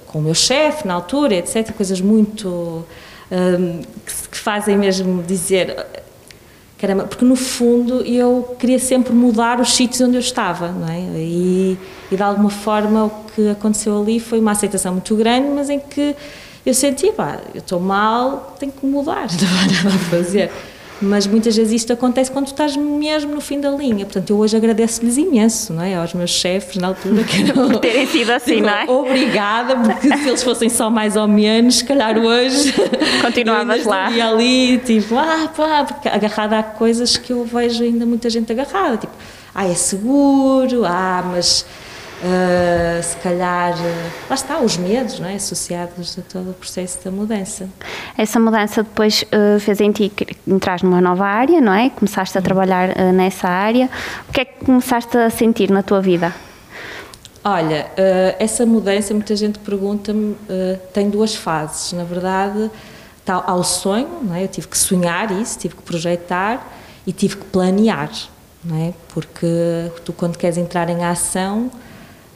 com 0.06 0.20
o 0.20 0.22
meu 0.22 0.34
chefe, 0.34 0.86
na 0.86 0.94
altura, 0.94 1.34
etc., 1.34 1.72
coisas 1.72 2.00
muito. 2.00 2.84
Um, 3.32 3.80
que, 4.06 4.28
que 4.30 4.38
fazem 4.38 4.76
mesmo 4.76 5.22
dizer. 5.22 5.86
Caramba, 6.78 7.04
porque 7.04 7.24
no 7.24 7.36
fundo 7.36 8.00
eu 8.02 8.56
queria 8.58 8.78
sempre 8.78 9.12
mudar 9.12 9.60
os 9.60 9.74
sítios 9.74 10.00
onde 10.00 10.16
eu 10.16 10.20
estava, 10.20 10.68
não 10.68 10.88
é? 10.88 10.98
E, 10.98 11.78
e 12.10 12.16
de 12.16 12.22
alguma 12.22 12.48
forma 12.48 13.04
o 13.04 13.10
que 13.34 13.50
aconteceu 13.50 14.00
ali 14.00 14.18
foi 14.18 14.40
uma 14.40 14.52
aceitação 14.52 14.92
muito 14.92 15.14
grande, 15.14 15.48
mas 15.48 15.68
em 15.68 15.78
que 15.78 16.16
eu 16.64 16.74
senti, 16.74 17.10
pá, 17.12 17.38
eu 17.54 17.60
estou 17.60 17.80
mal, 17.80 18.56
tenho 18.58 18.72
que 18.72 18.84
mudar, 18.84 19.26
não 19.40 19.58
há 19.58 19.84
nada 19.84 19.96
a 19.96 19.98
fazer. 20.10 20.50
Mas 21.02 21.26
muitas 21.26 21.56
vezes 21.56 21.72
isto 21.72 21.94
acontece 21.94 22.30
quando 22.30 22.48
estás 22.48 22.76
mesmo 22.76 23.34
no 23.34 23.40
fim 23.40 23.58
da 23.58 23.70
linha. 23.70 24.04
Portanto, 24.04 24.28
eu 24.28 24.36
hoje 24.36 24.54
agradeço-lhes 24.54 25.16
imenso, 25.16 25.72
não 25.72 25.82
é? 25.82 25.94
Aos 25.94 26.12
meus 26.12 26.30
chefes 26.30 26.76
na 26.76 26.88
altura 26.88 27.24
que 27.24 27.42
eram, 27.42 27.70
Por 27.70 27.78
terem 27.78 28.06
sido 28.06 28.30
assim, 28.30 28.56
tipo, 28.56 28.66
não 28.66 28.74
é? 28.74 28.84
Obrigada, 28.84 29.76
porque 29.76 30.14
se 30.18 30.28
eles 30.28 30.42
fossem 30.42 30.68
só 30.68 30.90
mais 30.90 31.16
ou 31.16 31.26
menos, 31.26 31.76
se 31.78 31.84
calhar 31.84 32.18
hoje. 32.18 32.74
Continuavas 33.22 33.84
lá. 33.86 34.10
E 34.10 34.20
ali, 34.20 34.76
tipo, 34.78 35.16
ah, 35.16 35.48
pá, 35.56 35.86
agarrada 36.12 36.58
a 36.58 36.62
coisas 36.62 37.16
que 37.16 37.32
eu 37.32 37.46
vejo 37.46 37.82
ainda 37.82 38.04
muita 38.04 38.28
gente 38.28 38.52
agarrada. 38.52 38.98
Tipo, 38.98 39.14
ah, 39.54 39.66
é 39.66 39.74
seguro, 39.74 40.84
ah, 40.84 41.24
mas 41.32 41.64
Uh, 42.22 43.02
se 43.02 43.16
calhar, 43.16 43.72
uh, 43.72 44.10
lá 44.28 44.34
está, 44.34 44.58
os 44.58 44.76
medos 44.76 45.18
não 45.18 45.26
é? 45.26 45.36
associados 45.36 46.18
a 46.18 46.22
todo 46.22 46.50
o 46.50 46.52
processo 46.52 47.02
da 47.02 47.10
mudança. 47.10 47.66
Essa 48.16 48.38
mudança 48.38 48.82
depois 48.82 49.22
uh, 49.22 49.58
fez 49.58 49.80
em 49.80 49.90
ti 49.90 50.12
entrar 50.46 50.82
numa 50.82 51.00
nova 51.00 51.24
área, 51.24 51.62
não 51.62 51.72
é? 51.72 51.88
Começaste 51.88 52.36
a 52.36 52.42
trabalhar 52.42 52.94
nessa 53.14 53.48
área. 53.48 53.88
O 54.28 54.32
que 54.32 54.42
é 54.42 54.44
que 54.44 54.66
começaste 54.66 55.16
a 55.16 55.30
sentir 55.30 55.70
na 55.70 55.82
tua 55.82 56.02
vida? 56.02 56.34
Olha, 57.42 57.90
essa 58.38 58.66
mudança, 58.66 59.14
muita 59.14 59.34
gente 59.34 59.58
pergunta-me, 59.60 60.36
tem 60.92 61.08
duas 61.08 61.34
fases. 61.34 61.94
Na 61.94 62.04
verdade, 62.04 62.70
está 63.20 63.42
ao 63.46 63.64
sonho, 63.64 64.08
não 64.22 64.34
é? 64.34 64.44
eu 64.44 64.48
tive 64.48 64.68
que 64.68 64.76
sonhar 64.76 65.30
isso, 65.30 65.58
tive 65.58 65.74
que 65.74 65.82
projetar 65.82 66.70
e 67.06 67.12
tive 67.14 67.36
que 67.36 67.44
planear, 67.46 68.10
não 68.62 68.76
é? 68.76 68.92
porque 69.14 69.90
tu, 70.04 70.12
quando 70.12 70.36
queres 70.36 70.58
entrar 70.58 70.90
em 70.90 71.02
ação, 71.02 71.70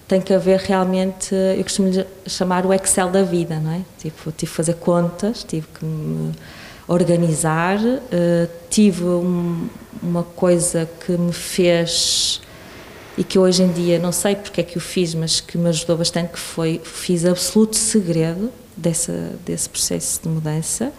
tem 0.06 0.20
que 0.20 0.32
haver 0.32 0.60
realmente, 0.60 1.34
eu 1.34 1.62
costumo 1.62 1.90
chamar 2.26 2.66
o 2.66 2.72
Excel 2.72 3.10
da 3.10 3.22
vida, 3.22 3.58
não 3.58 3.72
é? 3.72 3.80
Tipo, 3.98 4.30
tive 4.32 4.50
que 4.50 4.56
fazer 4.56 4.74
contas, 4.74 5.44
tive 5.44 5.66
que 5.66 5.84
me 5.84 6.32
organizar, 6.86 7.78
uh, 7.78 8.50
tive 8.68 9.04
um, 9.04 9.68
uma 10.02 10.22
coisa 10.22 10.88
que 11.04 11.12
me 11.12 11.32
fez 11.32 12.40
e 13.16 13.24
que 13.24 13.38
hoje 13.38 13.62
em 13.62 13.72
dia 13.72 13.98
não 13.98 14.12
sei 14.12 14.34
porque 14.34 14.60
é 14.60 14.64
que 14.64 14.76
o 14.76 14.80
fiz, 14.80 15.14
mas 15.14 15.40
que 15.40 15.56
me 15.56 15.68
ajudou 15.68 15.96
bastante, 15.96 16.32
que 16.32 16.38
foi, 16.38 16.80
fiz 16.84 17.24
absoluto 17.24 17.76
segredo 17.76 18.52
dessa, 18.76 19.32
desse 19.46 19.68
processo 19.68 20.20
de 20.22 20.28
mudança, 20.28 20.92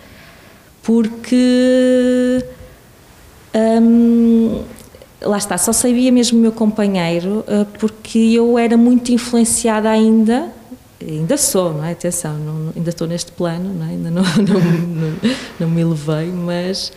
porque 0.81 2.43
hum, 3.53 4.63
lá 5.25 5.37
está, 5.37 5.57
só 5.57 5.73
sabia 5.73 6.11
mesmo 6.11 6.37
o 6.37 6.41
meu 6.41 6.51
companheiro 6.51 7.43
uh, 7.47 7.65
porque 7.79 8.17
eu 8.17 8.57
era 8.57 8.77
muito 8.77 9.11
influenciada 9.11 9.89
ainda, 9.89 10.49
ainda 11.01 11.37
sou, 11.37 11.73
não 11.73 11.83
é? 11.83 11.91
Atenção, 11.91 12.37
não, 12.37 12.73
ainda 12.75 12.89
estou 12.89 13.07
neste 13.07 13.31
plano, 13.31 13.73
não 13.73 13.85
é? 13.85 13.89
ainda 13.89 14.11
não, 14.11 14.23
não, 14.37 14.59
não, 14.59 15.17
não 15.59 15.69
me 15.69 15.81
elevei, 15.81 16.27
mas 16.27 16.93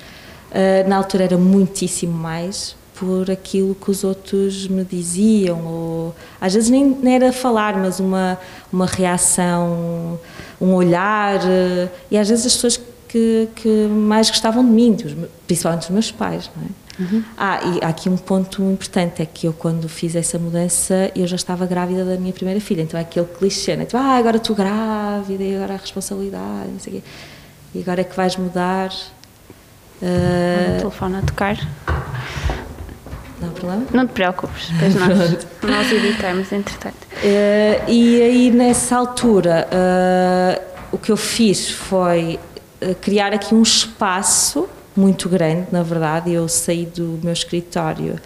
uh, 0.51 0.89
na 0.89 0.97
altura 0.97 1.25
era 1.25 1.39
muitíssimo 1.39 2.13
mais 2.13 2.77
por 2.95 3.31
aquilo 3.31 3.77
que 3.77 3.91
os 3.91 4.03
outros 4.03 4.67
me 4.67 4.85
diziam, 4.85 5.65
ou 5.65 6.15
às 6.41 6.55
vezes 6.55 6.69
nem, 6.69 6.85
nem 6.85 7.15
era 7.15 7.33
falar, 7.33 7.77
mas 7.77 8.01
uma, 8.01 8.37
uma 8.73 8.87
reação, 8.87 10.19
um 10.61 10.75
olhar, 10.75 11.39
uh, 11.39 11.89
e 12.11 12.19
às 12.19 12.29
vezes 12.29 12.47
as 12.47 12.55
pessoas 12.55 12.81
que, 13.09 13.49
que 13.55 13.87
mais 13.87 14.29
gostavam 14.29 14.65
de 14.65 14.71
mim, 14.71 14.97
principalmente 15.47 15.85
os 15.85 15.91
meus 15.91 16.11
pais, 16.11 16.51
não 16.55 16.65
é? 16.65 16.88
Uhum. 16.99 17.23
Ah, 17.37 17.61
e 17.65 17.85
há 17.85 17.89
aqui 17.89 18.09
um 18.09 18.17
ponto 18.17 18.63
importante, 18.63 19.23
é 19.23 19.27
que 19.27 19.47
eu 19.47 19.53
quando 19.53 19.89
fiz 19.89 20.17
essa 20.17 20.39
mudança, 20.39 21.11
eu 21.15 21.27
já 21.27 21.37
estava 21.37 21.65
grávida 21.65 22.05
da 22.05 22.17
minha 22.17 22.33
primeira 22.33 22.61
filha, 22.61 22.83
então 22.83 22.99
é 22.99 23.03
aquele 23.03 23.27
clichê, 23.27 23.77
né? 23.77 23.85
tipo, 23.85 23.97
ah, 23.97 24.17
agora 24.17 24.39
estou 24.39 24.57
grávida 24.57 25.43
e 25.43 25.55
agora 25.55 25.75
a 25.75 25.77
responsabilidade, 25.77 26.69
não 26.73 26.81
sei 26.81 26.95
o 26.95 26.97
quê. 26.97 27.03
E 27.75 27.83
agora 27.83 28.01
é 28.01 28.05
que 28.05 28.17
vais 28.17 28.37
mudar. 28.37 28.91
Uh... 30.03 30.77
O 30.77 30.79
telefone 30.79 31.17
a 31.17 31.23
tocar. 31.23 31.57
Não 33.41 33.49
há 33.49 33.53
problema? 33.53 33.87
Não 33.93 34.07
te 34.07 34.13
preocupes, 34.13 34.69
depois 34.71 34.95
nós, 34.99 35.47
nós 35.63 35.93
editamos, 35.93 36.51
entretanto. 36.51 37.07
Uh, 37.23 37.91
e 37.91 38.23
aí, 38.23 38.51
nessa 38.51 38.97
altura, 38.97 39.69
uh, 39.71 40.63
o 40.91 40.99
que 40.99 41.13
eu 41.13 41.17
fiz 41.17 41.71
foi 41.71 42.41
criar 43.01 43.33
aqui 43.33 43.55
um 43.55 43.63
espaço 43.63 44.69
muito 44.99 45.29
grande, 45.29 45.69
na 45.71 45.83
verdade. 45.83 46.33
Eu 46.33 46.49
saí 46.49 46.85
do 46.85 47.21
meu 47.23 47.33
escritório, 47.33 48.19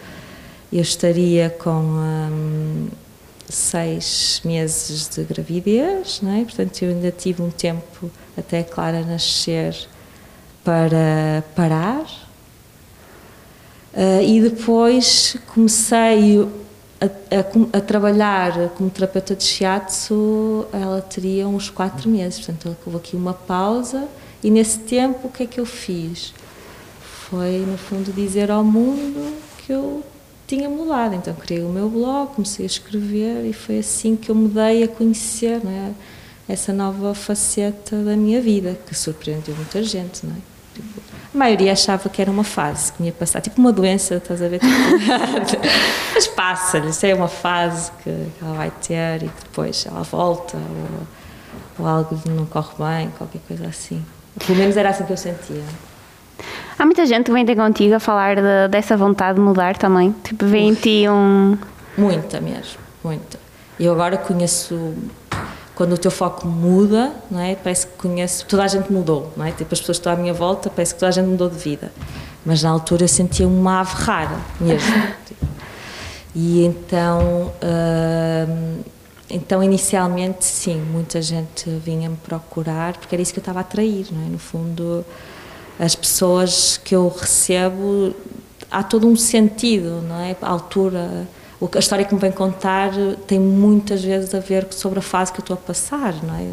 eu 0.73 0.81
estaria 0.81 1.51
com 1.51 1.81
hum, 1.81 2.89
seis 3.49 4.41
meses 4.45 5.09
de 5.09 5.23
gravidez, 5.23 6.21
não 6.23 6.33
é? 6.33 6.45
portanto 6.45 6.83
eu 6.83 6.91
ainda 6.91 7.11
tive 7.11 7.43
um 7.43 7.51
tempo 7.51 8.11
até 8.37 8.61
a 8.61 8.65
Clara 8.65 9.03
nascer 9.03 9.77
para 10.65 11.45
parar. 11.55 12.07
Uh, 13.93 14.23
e 14.23 14.41
depois 14.41 15.37
comecei 15.55 16.39
a, 16.99 17.05
a, 17.05 17.79
a, 17.79 17.81
trabalhar 17.83 18.71
como 18.71 18.89
terapeuta 18.89 19.37
de 19.37 19.45
shiatsu, 19.45 20.67
ela 20.73 21.03
teria 21.03 21.47
uns 21.47 21.69
quatro 21.69 22.09
meses, 22.09 22.39
portanto 22.39 22.75
houve 22.87 22.97
aqui 22.97 23.15
uma 23.15 23.35
pausa 23.35 24.09
e 24.43 24.51
nesse 24.51 24.79
tempo 24.79 25.29
o 25.29 25.31
que 25.31 25.43
é 25.43 25.47
que 25.47 25.61
eu 25.61 25.67
fiz? 25.67 26.33
Foi, 27.33 27.65
no 27.67 27.79
fundo, 27.79 28.13
dizer 28.13 28.51
ao 28.51 28.63
mundo 28.63 29.35
que 29.57 29.73
eu 29.73 30.05
tinha 30.47 30.69
mudado. 30.69 31.15
Então, 31.15 31.33
criei 31.33 31.65
o 31.65 31.69
meu 31.71 31.89
blog, 31.89 32.35
comecei 32.35 32.67
a 32.67 32.69
escrever 32.69 33.47
e 33.47 33.55
foi 33.55 33.79
assim 33.79 34.15
que 34.15 34.31
eu 34.31 34.35
me 34.35 34.49
dei 34.49 34.83
a 34.85 34.89
conhecer 34.89 35.63
é? 35.67 35.93
essa 36.47 36.75
nova 36.75 37.15
faceta 37.15 37.97
da 38.03 38.19
minha 38.19 38.39
vida, 38.43 38.79
que 38.87 38.95
surpreendeu 38.95 39.57
muita 39.57 39.83
gente. 39.83 40.27
Não 40.27 40.35
é? 40.35 40.39
Tipo, 40.75 41.01
a 41.35 41.39
maioria 41.39 41.73
achava 41.73 42.11
que 42.11 42.21
era 42.21 42.31
uma 42.31 42.45
fase 42.45 42.93
que 42.93 43.01
me 43.01 43.09
ia 43.09 43.15
passar, 43.15 43.41
tipo 43.41 43.59
uma 43.59 43.73
doença, 43.73 44.17
estás 44.17 44.43
a 44.43 44.49
ver? 44.49 44.61
Mas 46.13 46.27
passa-lhe, 46.27 46.91
isso 46.91 47.07
é 47.07 47.15
uma 47.15 47.29
fase 47.29 47.91
que 48.05 48.11
ela 48.43 48.53
vai 48.53 48.71
ter 48.87 49.23
e 49.23 49.29
que 49.29 49.45
depois 49.45 49.87
ela 49.87 50.03
volta, 50.03 50.59
ou, 51.79 51.87
ou 51.87 51.87
algo 51.87 52.21
não 52.29 52.45
corre 52.45 52.75
bem, 52.79 53.11
qualquer 53.17 53.41
coisa 53.49 53.69
assim. 53.69 54.05
Pelo 54.47 54.59
menos 54.59 54.77
era 54.77 54.91
assim 54.91 55.07
que 55.07 55.13
eu 55.13 55.17
sentia. 55.17 55.65
Há 56.83 56.85
muita 56.85 57.07
gente 57.07 57.27
que 57.27 57.31
vem 57.31 57.47
ter 57.47 57.55
contigo 57.55 57.95
a 57.95 58.01
falar 58.01 58.35
de, 58.35 58.69
dessa 58.69 58.97
vontade 58.97 59.37
de 59.37 59.41
mudar 59.41 59.77
também. 59.77 60.11
Tipo, 60.25 60.47
vem 60.47 60.71
em 60.71 60.75
ti 60.75 61.05
um. 61.09 61.57
Muita 61.97 62.41
mesmo, 62.41 62.81
muita. 63.05 63.39
Eu 63.79 63.93
agora 63.93 64.17
conheço. 64.17 64.93
Quando 65.77 65.93
o 65.93 65.97
teu 65.97 66.11
foco 66.11 66.45
muda, 66.45 67.13
não 67.31 67.39
é? 67.39 67.55
Parece 67.55 67.87
que 67.87 67.93
conheço. 67.97 68.45
Toda 68.47 68.65
a 68.65 68.67
gente 68.67 68.93
mudou, 68.93 69.33
não 69.37 69.45
é? 69.45 69.53
Tipo, 69.53 69.73
as 69.73 69.79
pessoas 69.79 69.99
que 69.99 70.01
estão 70.01 70.13
à 70.13 70.17
minha 70.17 70.35
volta, 70.35 70.69
parece 70.71 70.93
que 70.93 70.99
toda 70.99 71.11
a 71.11 71.13
gente 71.13 71.27
mudou 71.27 71.49
de 71.49 71.57
vida. 71.57 71.93
Mas 72.45 72.65
na 72.65 72.71
altura 72.71 73.05
eu 73.05 73.09
sentia 73.09 73.47
uma 73.47 73.79
ave 73.79 73.95
rara, 73.95 74.41
mesmo. 74.61 74.93
e 76.35 76.65
então. 76.65 77.53
Hum, 77.63 78.81
então, 79.31 79.63
inicialmente, 79.63 80.45
sim, 80.45 80.81
muita 80.81 81.23
gente 81.23 81.71
vinha 81.71 82.11
me 82.11 82.17
procurar, 82.17 82.95
porque 82.97 83.15
era 83.15 83.23
isso 83.23 83.33
que 83.33 83.39
eu 83.39 83.43
estava 83.43 83.61
a 83.61 83.63
atrair, 83.63 84.09
não 84.11 84.27
é? 84.27 84.29
No 84.29 84.39
fundo 84.39 85.07
as 85.79 85.95
pessoas 85.95 86.81
que 86.83 86.95
eu 86.95 87.09
recebo, 87.09 88.15
há 88.71 88.83
todo 88.83 89.07
um 89.07 89.17
sentido, 89.17 90.03
não 90.03 90.21
é? 90.21 90.37
A 90.41 90.49
altura, 90.49 91.27
a 91.75 91.79
história 91.79 92.05
que 92.05 92.15
me 92.15 92.21
vem 92.21 92.33
contar 92.33 92.91
tem 93.27 93.39
muitas 93.39 94.03
vezes 94.03 94.35
a 94.35 94.41
ver 94.41 94.67
sobre 94.71 94.99
a 94.99 95.03
fase 95.03 95.33
que 95.33 95.41
eu 95.41 95.43
estou 95.43 95.55
a 95.55 95.59
passar, 95.59 96.15
não 96.23 96.35
é? 96.35 96.49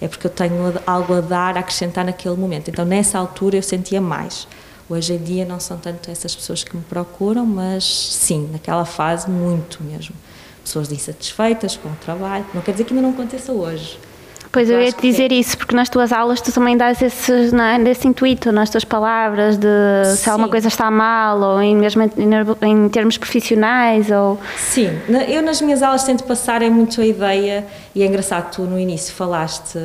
É 0.00 0.06
porque 0.06 0.26
eu 0.26 0.30
tenho 0.30 0.74
algo 0.86 1.14
a 1.14 1.20
dar, 1.20 1.56
a 1.56 1.60
acrescentar 1.60 2.04
naquele 2.04 2.36
momento. 2.36 2.68
Então, 2.70 2.84
nessa 2.84 3.18
altura, 3.18 3.56
eu 3.56 3.62
sentia 3.62 4.00
mais. 4.00 4.46
Hoje 4.88 5.12
em 5.12 5.18
dia, 5.18 5.44
não 5.44 5.58
são 5.60 5.76
tanto 5.76 6.10
essas 6.10 6.34
pessoas 6.34 6.62
que 6.62 6.76
me 6.76 6.82
procuram, 6.82 7.44
mas 7.44 7.84
sim, 7.84 8.48
naquela 8.52 8.84
fase, 8.84 9.28
muito 9.28 9.82
mesmo. 9.82 10.14
Pessoas 10.62 10.90
insatisfeitas 10.92 11.76
com 11.76 11.88
o 11.88 11.96
trabalho. 11.96 12.46
Não 12.54 12.62
quer 12.62 12.72
dizer 12.72 12.84
que 12.84 12.94
ainda 12.94 13.02
não 13.02 13.12
aconteça 13.12 13.52
hoje, 13.52 13.98
Pois 14.50 14.70
eu, 14.70 14.80
ia 14.80 14.92
te 14.92 15.02
dizer 15.02 15.30
isso, 15.30 15.56
porque 15.58 15.74
nas 15.74 15.88
tuas 15.88 16.12
aulas 16.12 16.40
tu 16.40 16.52
também 16.52 16.76
dás 16.76 17.00
esse, 17.02 17.32
é, 17.32 17.78
desse 17.82 18.08
intuito 18.08 18.50
nas 18.50 18.70
tuas 18.70 18.84
palavras 18.84 19.56
de 19.56 19.66
Sim. 20.04 20.16
se 20.16 20.30
alguma 20.30 20.48
coisa 20.48 20.68
está 20.68 20.90
mal 20.90 21.40
ou 21.40 21.62
em, 21.62 21.76
mesmo 21.76 22.02
em, 22.02 22.10
em, 22.62 22.88
termos 22.88 23.18
profissionais 23.18 24.10
ou... 24.10 24.38
Sim, 24.56 24.90
eu 25.28 25.42
nas 25.42 25.60
minhas 25.60 25.82
aulas 25.82 26.04
tento 26.04 26.24
passar 26.24 26.62
é 26.62 26.70
muito 26.70 27.00
a 27.00 27.06
ideia 27.06 27.66
e 27.94 28.02
é 28.02 28.06
engraçado, 28.06 28.50
tu 28.54 28.62
no 28.62 28.78
início 28.78 29.14
falaste 29.14 29.78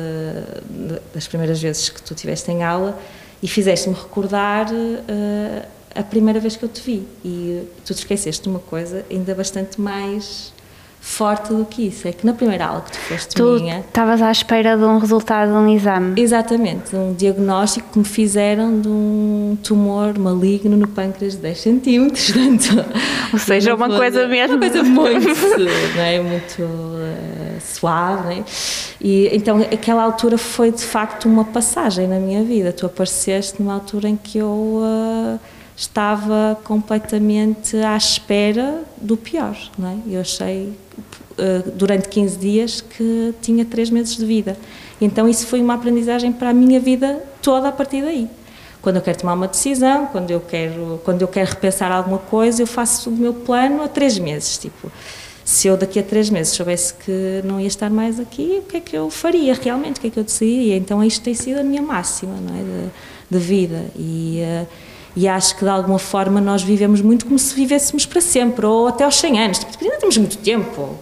das 1.14 1.28
primeiras 1.28 1.60
vezes 1.60 1.88
que 1.88 2.02
tu 2.02 2.14
estiveste 2.14 2.50
em 2.50 2.62
aula 2.62 2.98
e 3.42 3.48
fizeste-me 3.48 3.94
recordar 3.94 4.66
uh, 4.72 5.66
a 5.94 6.02
primeira 6.02 6.40
vez 6.40 6.56
que 6.56 6.64
eu 6.64 6.68
te 6.68 6.80
vi. 6.80 7.06
E 7.24 7.62
tu 7.84 7.94
te 7.94 7.98
esqueceste 7.98 8.42
de 8.42 8.48
uma 8.48 8.58
coisa 8.58 9.04
ainda 9.10 9.34
bastante 9.34 9.80
mais 9.80 10.52
forte 11.04 11.52
do 11.52 11.66
que 11.66 11.88
isso. 11.88 12.08
É 12.08 12.12
que 12.12 12.24
na 12.24 12.32
primeira 12.32 12.64
aula 12.64 12.80
que 12.80 12.92
tu 12.92 12.98
foste 12.98 13.34
tu 13.34 13.52
minha. 13.60 13.80
estavas 13.80 14.22
à 14.22 14.32
espera 14.32 14.74
de 14.74 14.82
um 14.84 14.98
resultado 14.98 15.50
de 15.50 15.56
um 15.56 15.68
exame. 15.68 16.18
Exatamente, 16.20 16.90
de 16.90 16.96
um 16.96 17.12
diagnóstico 17.12 17.90
que 17.92 17.98
me 17.98 18.04
fizeram 18.06 18.80
de 18.80 18.88
um 18.88 19.56
tumor 19.62 20.18
maligno 20.18 20.78
no 20.78 20.88
pâncreas 20.88 21.34
de 21.34 21.40
10 21.40 21.60
centímetros. 21.60 22.32
Portanto, 22.32 22.86
Ou 23.34 23.38
seja, 23.38 23.74
uma 23.74 23.88
coisa 23.88 24.26
mesmo. 24.26 24.56
Uma 24.56 24.60
coisa 24.60 24.82
muito, 24.82 25.58
não 25.94 26.02
é? 26.02 26.20
muito 26.20 26.62
uh, 26.62 27.60
suave. 27.60 28.24
Não 28.24 28.30
é? 28.30 28.44
E, 28.98 29.28
então, 29.36 29.60
aquela 29.60 30.02
altura 30.02 30.38
foi 30.38 30.72
de 30.72 30.82
facto 30.82 31.26
uma 31.26 31.44
passagem 31.44 32.08
na 32.08 32.18
minha 32.18 32.42
vida. 32.42 32.72
Tu 32.72 32.86
apareceste 32.86 33.60
numa 33.60 33.74
altura 33.74 34.08
em 34.08 34.16
que 34.16 34.38
eu. 34.38 34.48
Uh, 34.48 35.38
estava 35.76 36.56
completamente 36.62 37.76
à 37.78 37.96
espera 37.96 38.82
do 38.96 39.16
pior. 39.16 39.56
Não 39.78 39.88
é? 39.88 39.96
Eu 40.06 40.20
achei, 40.20 40.72
durante 41.74 42.08
15 42.08 42.38
dias, 42.38 42.80
que 42.80 43.34
tinha 43.40 43.64
3 43.64 43.90
meses 43.90 44.16
de 44.16 44.24
vida. 44.24 44.56
Então, 45.00 45.28
isso 45.28 45.46
foi 45.46 45.60
uma 45.60 45.74
aprendizagem 45.74 46.32
para 46.32 46.50
a 46.50 46.54
minha 46.54 46.80
vida 46.80 47.22
toda 47.42 47.68
a 47.68 47.72
partir 47.72 48.02
daí. 48.02 48.28
Quando 48.80 48.96
eu 48.96 49.02
quero 49.02 49.18
tomar 49.18 49.34
uma 49.34 49.48
decisão, 49.48 50.06
quando 50.06 50.30
eu 50.30 50.40
quero, 50.40 51.00
quando 51.04 51.22
eu 51.22 51.28
quero 51.28 51.50
repensar 51.50 51.90
alguma 51.90 52.18
coisa, 52.18 52.62
eu 52.62 52.66
faço 52.66 53.10
o 53.10 53.12
meu 53.12 53.32
plano 53.32 53.82
a 53.82 53.88
3 53.88 54.18
meses. 54.18 54.58
Tipo, 54.58 54.90
se 55.44 55.68
eu 55.68 55.76
daqui 55.76 55.98
a 55.98 56.02
três 56.02 56.30
meses 56.30 56.54
soubesse 56.54 56.94
que 56.94 57.42
não 57.44 57.60
ia 57.60 57.66
estar 57.66 57.90
mais 57.90 58.18
aqui, 58.18 58.60
o 58.60 58.62
que 58.62 58.78
é 58.78 58.80
que 58.80 58.96
eu 58.96 59.10
faria 59.10 59.54
realmente? 59.54 59.98
O 59.98 60.00
que 60.00 60.06
é 60.06 60.10
que 60.10 60.18
eu 60.18 60.24
decidiria? 60.24 60.76
Então, 60.76 61.04
isto 61.04 61.22
tem 61.22 61.34
sido 61.34 61.58
a 61.58 61.62
minha 61.62 61.82
máxima 61.82 62.34
não 62.40 62.54
é? 62.54 62.62
de, 62.62 62.90
de 63.30 63.44
vida. 63.44 63.84
E. 63.96 64.42
Uh, 64.42 64.66
e 65.16 65.28
acho 65.28 65.56
que 65.56 65.64
de 65.64 65.70
alguma 65.70 65.98
forma 65.98 66.40
nós 66.40 66.62
vivemos 66.62 67.00
muito 67.00 67.26
como 67.26 67.38
se 67.38 67.54
vivêssemos 67.54 68.04
para 68.04 68.20
sempre, 68.20 68.66
ou 68.66 68.88
até 68.88 69.04
aos 69.04 69.14
100 69.16 69.40
anos. 69.40 69.58
Tipo, 69.58 69.84
ainda 69.84 69.96
temos 69.98 70.16
muito 70.16 70.38
tempo. 70.38 70.98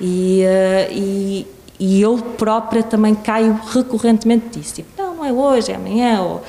E, 0.00 0.44
uh, 0.44 0.92
e, 0.92 1.46
e, 1.78 2.00
eu 2.00 2.16
própria 2.16 2.82
também 2.82 3.14
caio 3.14 3.58
recorrentemente 3.72 4.58
disso. 4.58 4.74
Tipo, 4.74 4.88
não, 5.00 5.16
não 5.16 5.24
é 5.24 5.32
hoje, 5.32 5.72
é 5.72 5.74
amanhã. 5.74 6.20
Ou, 6.20 6.44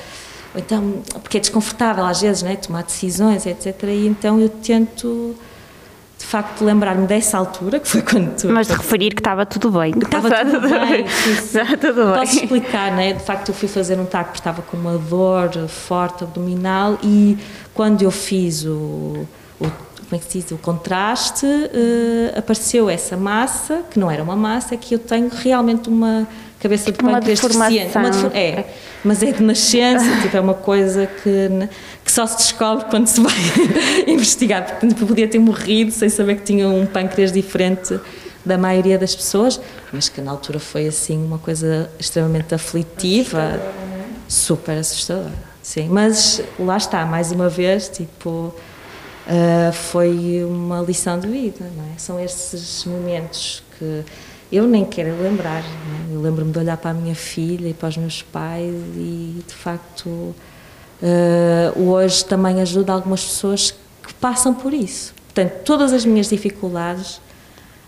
ou 0.54 0.60
então, 0.60 1.02
porque 1.22 1.36
é 1.38 1.40
desconfortável 1.40 2.04
às 2.04 2.20
vezes, 2.20 2.42
né, 2.42 2.56
tomar 2.56 2.82
decisões, 2.82 3.46
etc. 3.46 3.82
E 3.84 4.06
então 4.06 4.40
eu 4.40 4.48
tento 4.48 5.34
de 6.20 6.26
facto 6.26 6.62
lembrar-me 6.62 7.06
dessa 7.06 7.38
altura, 7.38 7.80
que 7.80 7.88
foi 7.88 8.02
quando 8.02 8.36
tu... 8.36 8.46
Mas 8.48 8.66
de 8.68 8.74
referir 8.74 9.14
que 9.14 9.20
estava 9.20 9.46
tudo 9.46 9.70
bem. 9.70 9.94
Estava 9.96 10.28
tudo, 10.44 10.68
bem. 10.68 11.04
Estava 11.06 11.76
tudo 11.78 12.04
bem. 12.04 12.14
Posso 12.14 12.36
explicar, 12.36 12.92
né? 12.92 13.14
De 13.14 13.22
facto 13.22 13.48
eu 13.48 13.54
fui 13.54 13.66
fazer 13.66 13.98
um 13.98 14.04
taco 14.04 14.26
porque 14.26 14.38
estava 14.38 14.60
com 14.60 14.76
uma 14.76 14.98
dor 14.98 15.50
forte 15.66 16.22
abdominal 16.22 16.98
e 17.02 17.38
quando 17.72 18.02
eu 18.02 18.10
fiz 18.10 18.66
o, 18.66 19.26
o 19.58 19.66
como 20.10 20.20
é 20.20 20.24
que 20.26 20.32
se 20.32 20.40
diz, 20.40 20.50
o 20.50 20.58
contraste, 20.58 21.46
uh, 21.46 22.36
apareceu 22.38 22.90
essa 22.90 23.16
massa, 23.16 23.82
que 23.88 23.96
não 23.98 24.10
era 24.10 24.20
uma 24.22 24.34
massa, 24.34 24.76
que 24.76 24.92
eu 24.96 24.98
tenho 24.98 25.28
realmente 25.32 25.88
uma 25.88 26.26
cabeça 26.58 26.90
de 26.90 27.00
Uma 27.00 27.12
pâncreas 27.12 27.40
deficiente. 27.40 27.84
deformação. 27.86 28.02
Uma 28.02 28.10
defor- 28.10 28.36
é, 28.36 28.66
mas 29.04 29.22
é 29.22 29.30
de 29.32 29.42
nascença, 29.42 30.20
tipo, 30.20 30.36
é 30.36 30.40
uma 30.40 30.52
coisa 30.54 31.06
que, 31.06 31.48
que 32.04 32.10
só 32.10 32.26
se 32.26 32.36
descobre 32.38 32.86
quando 32.90 33.06
se 33.06 33.20
vai 33.20 33.32
investigar. 34.08 34.66
Portanto, 34.66 35.06
podia 35.06 35.28
ter 35.28 35.38
morrido 35.38 35.92
sem 35.92 36.08
saber 36.08 36.36
que 36.38 36.42
tinha 36.42 36.68
um 36.68 36.84
pâncreas 36.86 37.30
diferente 37.30 37.98
da 38.44 38.58
maioria 38.58 38.98
das 38.98 39.14
pessoas, 39.14 39.60
mas 39.92 40.08
que 40.08 40.20
na 40.20 40.32
altura 40.32 40.58
foi 40.58 40.88
assim 40.88 41.16
uma 41.24 41.38
coisa 41.38 41.88
extremamente 42.00 42.52
aflitiva, 42.54 43.60
super 44.28 44.76
assustadora. 44.78 45.32
Sim, 45.62 45.88
mas 45.88 46.42
lá 46.58 46.76
está, 46.76 47.06
mais 47.06 47.30
uma 47.30 47.48
vez, 47.48 47.88
tipo, 47.88 48.52
Uh, 49.30 49.72
foi 49.72 50.44
uma 50.44 50.80
lição 50.80 51.16
de 51.16 51.28
vida, 51.28 51.64
é? 51.64 51.98
São 51.98 52.18
esses 52.18 52.84
momentos 52.84 53.62
que 53.78 54.02
eu 54.50 54.66
nem 54.66 54.84
quero 54.84 55.22
lembrar. 55.22 55.62
é? 55.62 56.14
Eu 56.14 56.20
lembro-me 56.20 56.50
de 56.50 56.58
olhar 56.58 56.76
para 56.76 56.90
a 56.90 56.94
minha 56.94 57.14
filha 57.14 57.68
e 57.68 57.74
para 57.74 57.90
os 57.90 57.96
meus 57.96 58.22
pais 58.22 58.74
e, 58.96 59.40
de 59.46 59.54
facto, 59.54 60.08
uh, 60.08 60.34
hoje 61.76 62.24
também 62.24 62.60
ajuda 62.60 62.92
algumas 62.92 63.24
pessoas 63.24 63.70
que 64.02 64.12
passam 64.14 64.52
por 64.52 64.74
isso. 64.74 65.14
Portanto, 65.26 65.62
todas 65.64 65.92
as 65.92 66.04
minhas 66.04 66.28
dificuldades 66.28 67.20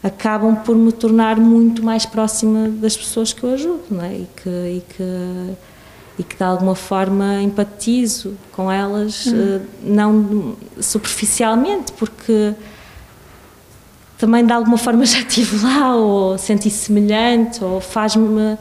acabam 0.00 0.54
por 0.54 0.76
me 0.76 0.92
tornar 0.92 1.36
muito 1.38 1.82
mais 1.82 2.06
próxima 2.06 2.68
das 2.68 2.96
pessoas 2.96 3.32
que 3.32 3.42
eu 3.42 3.54
ajudo, 3.54 3.82
não 3.90 4.04
é? 4.04 4.14
E 4.14 4.28
que, 4.36 4.48
e 4.48 4.82
que 4.96 5.56
e 6.18 6.22
que 6.22 6.36
de 6.36 6.44
alguma 6.44 6.74
forma 6.74 7.40
empatizo 7.40 8.36
com 8.52 8.70
elas, 8.70 9.26
eh, 9.26 9.60
não 9.82 10.56
superficialmente, 10.80 11.92
porque 11.92 12.54
também 14.18 14.44
de 14.44 14.52
alguma 14.52 14.76
forma 14.76 15.04
já 15.06 15.20
estive 15.20 15.64
lá, 15.64 15.96
ou 15.96 16.36
senti 16.36 16.70
semelhante, 16.70 17.64
ou 17.64 17.80
faz-me 17.80 18.58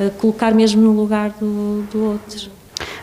eh, 0.00 0.10
colocar 0.18 0.52
mesmo 0.52 0.82
no 0.82 0.92
lugar 0.92 1.30
do, 1.30 1.82
do 1.90 2.04
outro. 2.04 2.57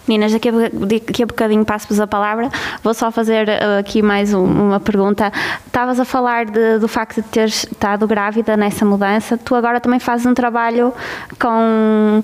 Meninas, 0.07 0.31
daqui 0.31 0.49
a, 0.49 0.51
daqui 0.51 1.23
a 1.23 1.25
bocadinho 1.25 1.65
passo-vos 1.65 1.99
a 1.99 2.07
palavra. 2.07 2.49
Vou 2.83 2.93
só 2.93 3.11
fazer 3.11 3.47
uh, 3.49 3.79
aqui 3.79 4.01
mais 4.01 4.33
um- 4.33 4.43
uma 4.45 4.79
pergunta. 4.79 5.31
Estavas 5.65 5.99
a 5.99 6.05
falar 6.05 6.45
de- 6.45 6.79
do 6.79 6.87
facto 6.87 7.21
de 7.21 7.27
teres 7.29 7.63
estado 7.63 8.07
grávida 8.07 8.55
nessa 8.55 8.85
mudança. 8.85 9.37
Tu 9.37 9.55
agora 9.55 9.79
também 9.79 9.99
fazes 9.99 10.25
um 10.25 10.33
trabalho 10.33 10.93
com 11.39 12.23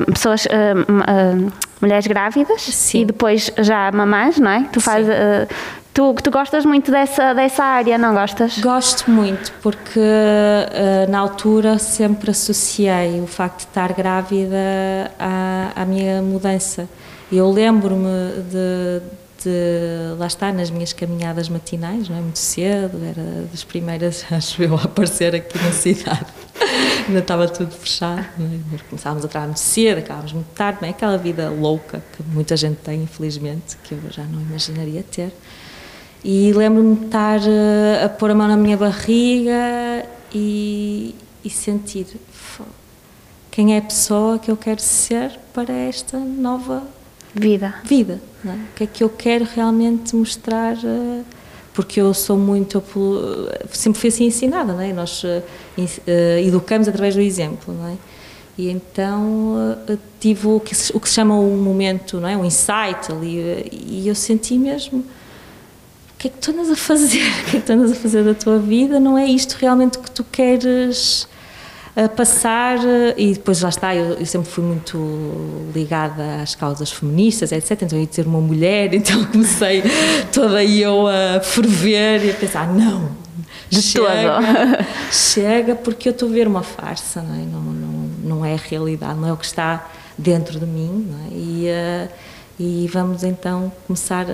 uh, 0.00 0.12
pessoas, 0.12 0.46
uh, 0.46 1.52
mulheres 1.80 2.06
grávidas 2.06 2.62
Sim. 2.62 3.00
e 3.02 3.04
depois 3.06 3.50
já 3.58 3.90
mamãs, 3.92 4.38
não 4.38 4.50
é? 4.50 4.64
Tu 4.72 4.80
fazes. 4.80 5.08
Tu, 5.92 6.14
tu 6.14 6.30
gostas 6.30 6.64
muito 6.64 6.90
dessa, 6.90 7.34
dessa 7.34 7.64
área, 7.64 7.98
não 7.98 8.14
gostas? 8.14 8.58
Gosto 8.58 9.10
muito, 9.10 9.52
porque 9.62 10.00
eh, 10.00 11.06
na 11.08 11.18
altura 11.18 11.78
sempre 11.78 12.30
associei 12.30 13.20
o 13.20 13.26
facto 13.26 13.58
de 13.58 13.64
estar 13.64 13.92
grávida 13.92 15.10
à, 15.18 15.72
à 15.76 15.84
minha 15.84 16.22
mudança. 16.22 16.88
Eu 17.30 17.50
lembro-me 17.50 18.42
de, 18.50 19.02
de, 19.42 20.18
lá 20.18 20.26
está, 20.26 20.52
nas 20.52 20.70
minhas 20.70 20.92
caminhadas 20.92 21.48
matinais, 21.48 22.08
não 22.08 22.16
é? 22.16 22.20
muito 22.20 22.38
cedo, 22.38 22.98
era 23.04 23.46
das 23.50 23.64
primeiras, 23.64 24.24
acho 24.32 24.62
eu, 24.62 24.76
a 24.76 24.82
aparecer 24.84 25.34
aqui 25.34 25.58
na 25.58 25.72
cidade. 25.72 26.26
Ainda 27.08 27.18
estava 27.18 27.48
tudo 27.48 27.72
fechado, 27.72 28.24
é? 28.38 28.78
começávamos 28.88 29.24
a 29.24 29.28
trabalhar 29.28 29.48
muito 29.48 29.60
cedo, 29.60 29.98
acabávamos 29.98 30.32
muito 30.32 30.50
tarde, 30.54 30.78
não 30.80 30.88
é? 30.88 30.90
aquela 30.90 31.18
vida 31.18 31.50
louca 31.50 32.02
que 32.16 32.22
muita 32.22 32.56
gente 32.56 32.76
tem, 32.76 33.02
infelizmente, 33.02 33.76
que 33.82 33.94
eu 33.94 34.00
já 34.10 34.22
não 34.24 34.40
imaginaria 34.40 35.02
ter. 35.02 35.32
E 36.24 36.52
lembro-me 36.52 36.94
de 36.96 37.06
estar 37.06 37.40
eh, 37.44 38.04
a 38.04 38.08
pôr 38.08 38.30
a 38.30 38.34
mão 38.34 38.46
na 38.46 38.56
minha 38.56 38.76
barriga 38.76 40.06
e, 40.32 41.14
e 41.44 41.50
sentir 41.50 42.06
"Fo- 42.30 42.62
quem 43.50 43.74
é 43.74 43.78
a 43.78 43.82
pessoa 43.82 44.38
que 44.38 44.50
eu 44.50 44.56
quero 44.56 44.80
ser 44.80 45.32
para 45.52 45.72
esta 45.72 46.18
nova 46.18 46.82
Vida. 47.34 47.74
vida. 47.84 48.20
é? 48.44 48.48
O 48.50 48.58
que 48.76 48.84
é 48.84 48.86
que 48.86 49.02
eu 49.02 49.08
quero 49.08 49.44
realmente 49.54 50.14
mostrar? 50.14 50.76
eh, 50.84 51.22
Porque 51.74 52.00
eu 52.00 52.12
sou 52.14 52.36
muito. 52.36 52.82
Sempre 53.72 53.98
fui 53.98 54.08
assim 54.10 54.26
ensinada, 54.26 54.72
não 54.74 54.80
é? 54.80 54.92
Nós 54.92 55.22
eh, 55.24 56.42
educamos 56.46 56.86
através 56.86 57.14
do 57.14 57.20
exemplo, 57.22 57.74
não 57.74 57.88
é? 57.88 57.94
E 58.58 58.68
então 58.68 59.56
eh, 59.88 59.96
tive 60.20 60.46
o 60.46 60.60
que, 60.60 60.74
se, 60.74 60.94
o 60.94 61.00
que 61.00 61.08
se 61.08 61.14
chama 61.16 61.34
um 61.34 61.56
momento, 61.56 62.20
não 62.20 62.28
é? 62.28 62.36
Um 62.36 62.44
insight 62.44 63.10
ali, 63.10 63.70
e 63.72 64.06
eu 64.06 64.14
senti 64.14 64.56
mesmo 64.58 65.02
que 66.22 66.28
é 66.28 66.30
que 66.30 66.38
tu 66.38 66.50
andas 66.52 66.70
a 66.70 66.76
fazer? 66.76 67.20
O 67.42 67.50
que 67.50 67.56
é 67.56 67.60
que 67.60 67.66
tu 67.66 67.72
andas 67.72 67.92
a 67.92 67.94
fazer 67.94 68.22
da 68.24 68.34
tua 68.34 68.58
vida? 68.58 69.00
Não 69.00 69.18
é 69.18 69.26
isto 69.26 69.56
realmente 69.60 69.98
que 69.98 70.10
tu 70.10 70.22
queres 70.24 71.26
eh, 71.96 72.06
passar? 72.08 72.78
eh, 72.78 73.14
E 73.16 73.32
depois 73.34 73.60
lá 73.60 73.68
está, 73.68 73.94
eu, 73.94 74.14
eu 74.14 74.26
sempre 74.26 74.48
fui 74.50 74.62
muito 74.62 74.96
ligada 75.74 76.42
às 76.42 76.54
causas 76.54 76.90
feministas, 76.92 77.50
etc. 77.52 77.82
Então 77.82 77.98
eu 77.98 78.02
ia 78.02 78.06
ter 78.08 78.26
uma 78.26 78.40
mulher, 78.40 78.92
então 78.94 79.24
comecei 79.26 79.82
toda 80.32 80.64
eu 80.64 81.06
a 81.08 81.40
ferver 81.40 82.24
e 82.24 82.30
a 82.30 82.34
pensar: 82.34 82.72
não, 82.72 83.10
De 83.68 83.82
chega, 83.82 84.06
todo. 84.06 84.86
chega, 85.12 85.74
porque 85.74 86.08
eu 86.08 86.12
estou 86.12 86.28
a 86.28 86.32
ver 86.32 86.46
uma 86.46 86.62
farsa, 86.62 87.20
não 87.20 87.34
é? 87.34 87.38
Não, 87.38 87.60
não, 87.60 88.10
não 88.36 88.44
é 88.44 88.54
a 88.54 88.58
realidade, 88.58 89.18
não 89.18 89.28
é 89.28 89.32
o 89.32 89.36
que 89.36 89.46
está 89.46 89.88
dentro 90.16 90.60
de 90.60 90.66
mim, 90.66 91.06
não 91.10 91.18
é? 91.26 91.28
E, 91.32 91.66
eh, 91.66 92.08
e 92.62 92.86
vamos 92.86 93.24
então 93.24 93.72
começar 93.88 94.24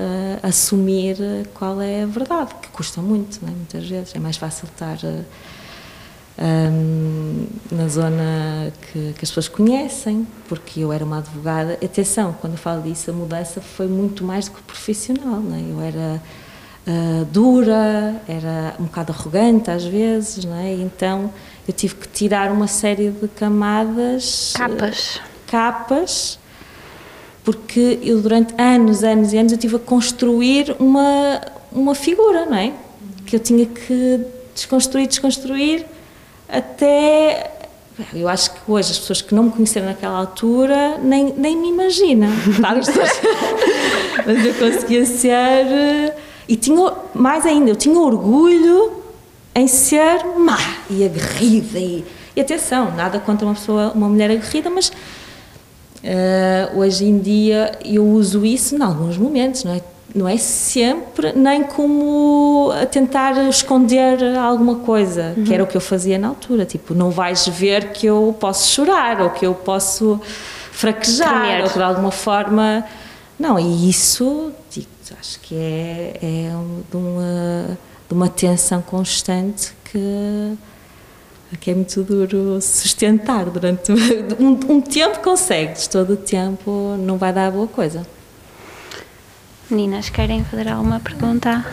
a 0.42 0.48
assumir 0.48 1.16
eh, 1.18 1.44
qual 1.54 1.80
é 1.80 2.02
a 2.02 2.06
verdade, 2.06 2.54
que 2.60 2.68
custa 2.68 3.00
muito, 3.00 3.40
é? 3.42 3.50
muitas 3.50 3.88
vezes. 3.88 4.14
É 4.14 4.18
mais 4.18 4.36
fácil 4.36 4.66
estar 4.66 4.98
eh, 5.02 6.68
hum, 6.70 7.46
na 7.72 7.88
zona 7.88 8.70
que, 8.82 9.14
que 9.14 9.24
as 9.24 9.30
pessoas 9.30 9.48
conhecem, 9.48 10.26
porque 10.46 10.80
eu 10.80 10.92
era 10.92 11.02
uma 11.04 11.18
advogada. 11.18 11.78
Atenção, 11.82 12.36
quando 12.38 12.52
eu 12.52 12.58
falo 12.58 12.82
disso, 12.82 13.10
a 13.10 13.14
mudança 13.14 13.62
foi 13.62 13.86
muito 13.86 14.22
mais 14.22 14.44
do 14.44 14.50
que 14.50 14.62
profissional. 14.62 15.42
É? 15.54 15.72
Eu 15.72 15.80
era 15.80 16.22
ah, 16.88 17.26
dura, 17.30 18.20
era 18.26 18.74
um 18.80 18.84
bocado 18.84 19.12
arrogante 19.12 19.70
às 19.70 19.84
vezes, 19.84 20.46
é? 20.46 20.72
Então 20.72 21.30
eu 21.66 21.74
tive 21.74 21.94
que 21.96 22.08
tirar 22.08 22.50
uma 22.50 22.66
série 22.66 23.10
de 23.10 23.28
camadas. 23.28 24.54
Capas. 24.56 25.20
capas, 25.46 26.38
porque 27.48 27.98
eu 28.02 28.20
durante 28.20 28.52
anos, 28.60 29.02
anos 29.02 29.32
e 29.32 29.38
anos 29.38 29.52
eu 29.52 29.56
tive 29.56 29.76
a 29.76 29.78
construir 29.78 30.76
uma, 30.78 31.40
uma 31.72 31.94
figura, 31.94 32.44
não 32.44 32.54
é? 32.54 32.74
Que 33.24 33.36
eu 33.36 33.40
tinha 33.40 33.64
que 33.64 34.20
desconstruir, 34.54 35.06
desconstruir, 35.06 35.86
até... 36.46 37.50
Eu 38.12 38.28
acho 38.28 38.50
que 38.52 38.58
hoje 38.70 38.90
as 38.92 38.98
pessoas 38.98 39.22
que 39.22 39.34
não 39.34 39.44
me 39.44 39.50
conheceram 39.50 39.86
naquela 39.86 40.18
altura 40.18 40.98
nem, 41.02 41.32
nem 41.38 41.56
me 41.56 41.70
imaginam. 41.70 42.28
Pessoas- 42.84 43.18
Mas 44.26 44.44
eu 44.44 44.52
conseguia 44.54 45.06
ser... 45.06 45.32
eh, 45.32 46.14
E 46.46 46.54
tinha, 46.54 46.92
mais 47.14 47.46
ainda, 47.46 47.70
eu 47.70 47.76
tinha 47.76 47.98
orgulho 47.98 48.92
em 49.54 49.66
ser 49.66 50.22
má 50.36 50.58
e 50.90 51.02
aguerrida. 51.02 51.78
E, 51.78 52.04
e 52.36 52.40
atenção, 52.42 52.94
nada 52.94 53.18
contra 53.18 53.46
uma 53.46 53.54
pessoa, 53.54 53.90
uma 53.94 54.06
mulher 54.08 54.30
aguerrida, 54.30 54.68
mas 54.70 54.92
eh, 56.10 56.70
hoje 56.74 57.04
em 57.04 57.18
dia 57.18 57.72
eu 57.84 58.02
uso 58.02 58.42
isso 58.42 58.74
em 58.74 58.82
alguns 58.82 59.18
momentos, 59.18 59.62
não 59.62 59.74
é? 59.74 59.82
Não 60.14 60.26
é 60.26 60.38
sempre, 60.38 61.34
nem 61.34 61.62
como 61.62 62.70
a 62.72 62.86
tentar 62.86 63.36
esconder 63.46 64.24
alguma 64.38 64.76
coisa, 64.76 65.34
que 65.44 65.52
era 65.52 65.62
o 65.62 65.66
que 65.66 65.76
eu 65.76 65.82
fazia 65.82 66.18
na 66.18 66.28
altura. 66.28 66.64
Tipo, 66.64 66.94
não 66.94 67.10
vais 67.10 67.46
ver 67.46 67.92
que 67.92 68.06
eu 68.06 68.34
posso 68.40 68.72
chorar 68.72 69.20
ou 69.20 69.28
que 69.28 69.46
eu 69.46 69.54
posso 69.54 70.18
fraquejar 70.72 71.42
Tremer. 71.42 71.64
ou 71.64 71.68
que 71.68 71.76
de 71.76 71.84
alguma 71.84 72.10
forma. 72.10 72.86
Não, 73.38 73.58
e 73.58 73.90
isso, 73.90 74.50
digo, 74.70 74.88
acho 75.20 75.38
que 75.40 75.54
é, 75.54 76.14
é 76.22 76.50
de, 76.90 76.96
uma, 76.96 77.78
de 78.08 78.14
uma 78.14 78.28
tensão 78.30 78.80
constante 78.80 79.74
que 79.84 80.56
que 81.56 81.70
é 81.70 81.74
muito 81.74 82.02
duro 82.02 82.60
sustentar 82.60 83.46
durante 83.46 83.90
um, 84.38 84.58
um 84.76 84.80
tempo 84.80 85.20
consegues, 85.20 85.86
todo 85.86 86.12
o 86.12 86.16
tempo 86.16 86.96
não 86.98 87.16
vai 87.16 87.32
dar 87.32 87.50
boa 87.50 87.66
coisa. 87.66 88.06
Meninas, 89.70 90.08
querem 90.08 90.44
fazer 90.44 90.68
alguma 90.68 90.98
pergunta? 91.00 91.64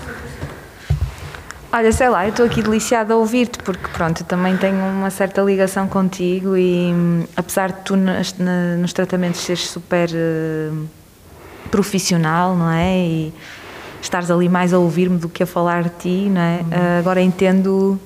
Olha, 1.72 1.92
sei 1.92 2.08
lá, 2.08 2.26
eu 2.26 2.30
estou 2.30 2.46
aqui 2.46 2.62
deliciada 2.62 3.14
a 3.14 3.18
ouvir-te, 3.18 3.60
porque 3.60 3.88
pronto, 3.90 4.22
eu 4.22 4.26
também 4.26 4.56
tenho 4.56 4.78
uma 4.78 5.10
certa 5.10 5.42
ligação 5.42 5.88
contigo 5.90 6.56
e 6.56 6.94
apesar 7.36 7.72
de 7.74 7.82
tu 7.82 7.98
nas- 7.98 8.34
na- 8.38 8.78
nos 8.78 8.94
tratamentos 8.94 9.42
seres 9.42 9.68
super 9.68 10.10
eh, 10.14 10.70
profissional, 11.70 12.56
não 12.56 12.72
é? 12.72 12.98
E 12.98 13.34
estares 14.02 14.32
ali 14.32 14.48
mais 14.48 14.74
a 14.74 14.80
ouvir-me 14.80 15.18
do 15.18 15.28
que 15.28 15.44
a 15.44 15.46
falar 15.46 15.84
de 15.84 15.90
ti, 16.00 16.30
não 16.30 16.40
é? 16.40 16.60
Ah, 16.72 17.00
agora 17.00 17.22
entendo 17.22 18.00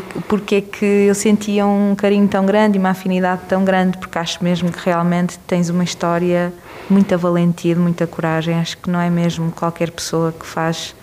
porque, 0.00 0.20
porque 0.28 0.54
é 0.56 0.60
que 0.60 0.84
eu 0.84 1.14
sentia 1.14 1.66
um 1.66 1.94
carinho 1.94 2.28
tão 2.28 2.44
grande 2.46 2.76
e 2.76 2.80
uma 2.80 2.90
afinidade 2.90 3.42
tão 3.48 3.64
grande, 3.64 3.98
porque 3.98 4.18
acho 4.18 4.42
mesmo 4.42 4.70
que 4.70 4.78
realmente 4.84 5.38
tens 5.46 5.68
uma 5.68 5.84
história 5.84 6.52
muita 6.88 7.16
valentia, 7.16 7.76
muita 7.76 8.06
coragem. 8.06 8.54
Acho 8.54 8.78
que 8.78 8.90
não 8.90 9.00
é 9.00 9.10
mesmo 9.10 9.50
qualquer 9.52 9.90
pessoa 9.90 10.32
que 10.32 10.44
faz 10.46 10.94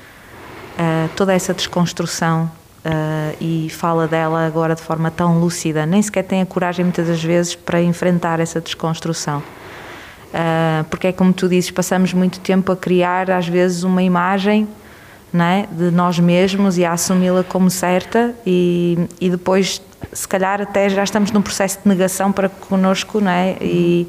ah, 0.77 1.09
toda 1.15 1.33
essa 1.33 1.53
desconstrução 1.53 2.49
uh, 2.85 3.37
e 3.39 3.69
fala 3.69 4.07
dela 4.07 4.45
agora 4.45 4.73
de 4.73 4.81
forma 4.81 5.11
tão 5.11 5.39
lúcida, 5.39 5.85
nem 5.85 6.01
sequer 6.01 6.23
tem 6.23 6.41
a 6.41 6.45
coragem 6.45 6.85
muitas 6.85 7.07
das 7.07 7.23
vezes 7.23 7.55
para 7.55 7.81
enfrentar 7.81 8.39
essa 8.39 8.59
desconstrução. 8.59 9.43
Uh, 10.33 10.83
porque 10.89 11.07
é 11.07 11.11
como 11.11 11.33
tu 11.33 11.47
dizes, 11.49 11.69
passamos 11.69 12.13
muito 12.13 12.39
tempo 12.39 12.71
a 12.71 12.75
criar 12.75 13.29
às 13.29 13.47
vezes 13.47 13.83
uma 13.83 14.01
imagem 14.01 14.67
é? 15.39 15.67
de 15.71 15.91
nós 15.91 16.19
mesmos 16.19 16.77
e 16.77 16.83
a 16.83 16.91
assumi-la 16.91 17.43
como 17.43 17.69
certa 17.69 18.33
e, 18.45 18.97
e 19.19 19.29
depois 19.29 19.81
se 20.11 20.27
calhar 20.27 20.61
até 20.61 20.89
já 20.89 21.03
estamos 21.03 21.31
num 21.31 21.41
processo 21.41 21.79
de 21.81 21.87
negação 21.87 22.31
para 22.31 22.49
connosco 22.49 23.21
não 23.21 23.31
é? 23.31 23.55
e 23.61 24.07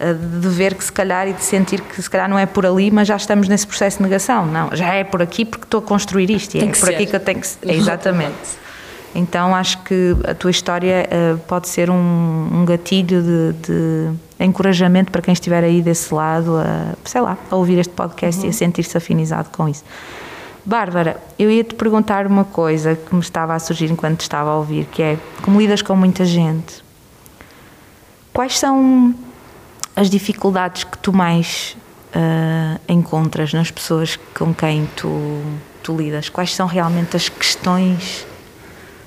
uh, 0.00 0.40
de 0.40 0.48
ver 0.48 0.74
que 0.74 0.84
se 0.84 0.92
calhar 0.92 1.26
e 1.26 1.32
de 1.32 1.42
sentir 1.42 1.80
que 1.80 2.00
se 2.00 2.08
calhar 2.08 2.28
não 2.28 2.38
é 2.38 2.46
por 2.46 2.64
ali 2.64 2.90
mas 2.90 3.08
já 3.08 3.16
estamos 3.16 3.48
nesse 3.48 3.66
processo 3.66 3.96
de 3.96 4.04
negação 4.04 4.46
não, 4.46 4.70
já 4.72 4.94
é 4.94 5.02
por 5.02 5.20
aqui 5.20 5.44
porque 5.44 5.64
estou 5.64 5.80
a 5.80 5.82
construir 5.82 6.30
isto 6.30 6.56
e 6.56 6.60
Tem 6.60 6.68
é 6.68 6.72
por 6.72 6.78
ser. 6.78 6.94
aqui 6.94 7.06
que 7.06 7.16
eu 7.16 7.20
tenho 7.20 7.40
que 7.40 7.48
é, 7.66 7.74
exatamente 7.74 8.62
então 9.14 9.54
acho 9.54 9.78
que 9.82 10.16
a 10.26 10.34
tua 10.34 10.50
história 10.50 11.08
uh, 11.08 11.38
pode 11.40 11.68
ser 11.68 11.90
um, 11.90 12.48
um 12.52 12.64
gatilho 12.64 13.22
de, 13.22 13.52
de, 13.66 14.10
encorajamento 14.40 15.12
para 15.12 15.20
quem 15.20 15.32
estiver 15.32 15.62
aí 15.62 15.82
desse 15.82 16.12
lado, 16.12 16.56
a, 16.56 16.94
sei 17.04 17.20
lá, 17.20 17.36
a 17.50 17.56
ouvir 17.56 17.78
este 17.78 17.92
podcast 17.92 18.40
uhum. 18.40 18.46
e 18.46 18.50
a 18.50 18.52
sentir-se 18.52 18.96
afinizado 18.96 19.50
com 19.50 19.68
isso. 19.68 19.84
Bárbara, 20.64 21.20
eu 21.38 21.50
ia 21.50 21.64
te 21.64 21.74
perguntar 21.74 22.26
uma 22.26 22.44
coisa 22.44 22.94
que 22.94 23.14
me 23.14 23.20
estava 23.20 23.54
a 23.54 23.58
surgir 23.58 23.90
enquanto 23.90 24.20
estava 24.20 24.50
a 24.50 24.56
ouvir, 24.56 24.86
que 24.86 25.02
é 25.02 25.18
como 25.42 25.60
lidas 25.60 25.82
com 25.82 25.96
muita 25.96 26.24
gente, 26.24 26.84
quais 28.32 28.58
são 28.58 29.12
as 29.96 30.08
dificuldades 30.08 30.84
que 30.84 30.96
tu 30.98 31.12
mais 31.12 31.76
uh, 32.14 32.80
encontras 32.88 33.52
nas 33.52 33.72
pessoas 33.72 34.16
com 34.34 34.54
quem 34.54 34.88
tu, 34.96 35.42
tu 35.82 35.96
lidas? 35.96 36.28
Quais 36.28 36.54
são 36.54 36.68
realmente 36.68 37.16
as 37.16 37.28
questões 37.28 38.24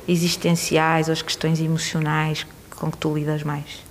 existenciais 0.07 1.07
ou 1.07 1.13
as 1.13 1.21
questões 1.21 1.61
emocionais 1.61 2.45
com 2.75 2.91
que 2.91 2.97
tu 2.97 3.15
lidas 3.15 3.43
mais? 3.43 3.84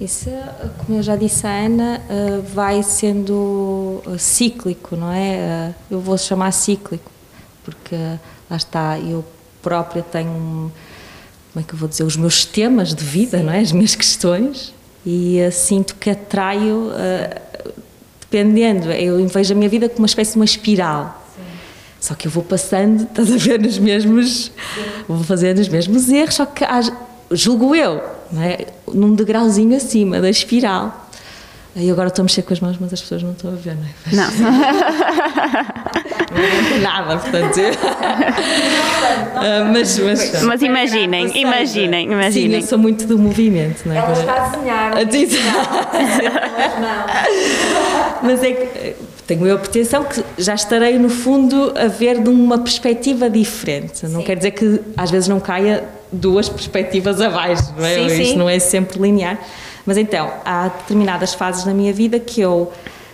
Isso, 0.00 0.30
como 0.78 0.98
eu 0.98 1.02
já 1.02 1.14
disse 1.14 1.46
à 1.46 1.50
Ana, 1.50 2.00
eh, 2.08 2.40
vai 2.54 2.82
sendo 2.82 4.02
eh, 4.06 4.16
cíclico, 4.16 4.96
não 4.96 5.12
é? 5.12 5.34
Eh, 5.34 5.74
eu 5.90 6.00
vou 6.00 6.16
chamar 6.16 6.52
cíclico, 6.52 7.10
porque 7.62 7.94
lá 8.48 8.56
está, 8.56 8.98
eu 8.98 9.22
própria 9.60 10.02
tenho, 10.02 10.72
como 11.52 11.56
é 11.56 11.62
que 11.62 11.74
eu 11.74 11.78
vou 11.78 11.86
dizer, 11.86 12.04
os 12.04 12.16
meus 12.16 12.46
temas 12.46 12.94
de 12.94 13.04
vida, 13.04 13.42
não 13.42 13.52
é? 13.52 13.60
As 13.60 13.72
minhas 13.72 13.94
questões, 13.94 14.72
e 15.04 15.38
sinto 15.52 15.94
que 15.96 16.08
atraio, 16.08 16.92
dependendo, 18.22 18.90
eu 18.92 19.26
vejo 19.28 19.52
a 19.52 19.56
minha 19.56 19.68
vida 19.68 19.86
como 19.86 20.00
uma 20.00 20.06
espécie 20.06 20.32
de 20.32 20.38
uma 20.38 20.46
espiral. 20.46 21.22
Só 22.00 22.14
que 22.14 22.26
eu 22.26 22.30
vou 22.30 22.42
passando, 22.42 23.02
estás 23.10 23.30
a 23.30 23.36
ver, 23.36 23.60
nos 23.60 23.78
mesmos. 23.78 24.50
Vou 25.06 25.22
fazendo 25.24 25.58
os 25.58 25.68
mesmos 25.68 26.08
erros, 26.08 26.36
só 26.36 26.46
que 26.46 26.64
julgo 27.32 27.74
eu, 27.74 28.19
não 28.32 28.42
é? 28.42 28.66
num 28.92 29.14
degrauzinho 29.14 29.76
acima 29.76 30.20
da 30.20 30.28
espiral. 30.30 31.08
E 31.76 31.88
agora 31.88 32.08
estou 32.08 32.22
a 32.22 32.24
mexer 32.24 32.42
com 32.42 32.52
as 32.52 32.58
mãos, 32.58 32.76
mas 32.80 32.92
as 32.92 33.00
pessoas 33.00 33.22
não 33.22 33.30
estão 33.30 33.52
a 33.52 33.54
ver, 33.54 33.76
não 33.76 33.84
é? 33.84 33.90
Não. 34.12 34.28
não 36.72 36.80
nada, 36.80 37.16
portanto. 37.18 37.60
uh, 37.60 37.72
mas, 39.72 39.96
mas, 40.00 40.42
mas 40.42 40.62
imaginem, 40.62 41.30
imaginem, 41.38 42.10
imaginem. 42.10 42.60
Sim, 42.60 42.64
eu 42.64 42.68
sou 42.68 42.78
muito 42.78 43.06
do 43.06 43.16
movimento, 43.16 43.86
não 43.86 43.94
é? 43.94 43.98
Ela 43.98 44.12
está 44.12 44.34
a 44.34 44.48
desenhar. 44.48 44.98
A 44.98 45.04
desenhar. 45.04 45.68
mas 48.20 48.42
é 48.42 48.52
que 48.52 48.96
tenho 49.28 49.46
eu 49.46 49.54
a 49.54 49.58
pretensão 49.58 50.02
que 50.02 50.24
já 50.38 50.54
estarei, 50.56 50.98
no 50.98 51.08
fundo, 51.08 51.72
a 51.76 51.86
ver 51.86 52.20
de 52.20 52.28
uma 52.28 52.58
perspectiva 52.58 53.30
diferente. 53.30 54.04
Não 54.08 54.24
quer 54.24 54.36
dizer 54.36 54.50
que 54.50 54.80
às 54.96 55.08
vezes 55.08 55.28
não 55.28 55.38
caia 55.38 55.84
duas 56.12 56.48
perspectivas 56.48 57.20
abaixo, 57.20 57.72
não 57.76 57.84
é? 57.84 57.94
Sim, 57.94 58.06
Isto 58.06 58.32
sim. 58.32 58.36
não 58.36 58.48
é 58.48 58.58
sempre 58.58 59.00
linear. 59.00 59.38
Mas 59.86 59.96
então, 59.96 60.32
há 60.44 60.68
determinadas 60.68 61.34
fases 61.34 61.64
na 61.64 61.74
minha 61.74 61.92
vida 61.92 62.20
que 62.20 62.40
eu 62.40 62.70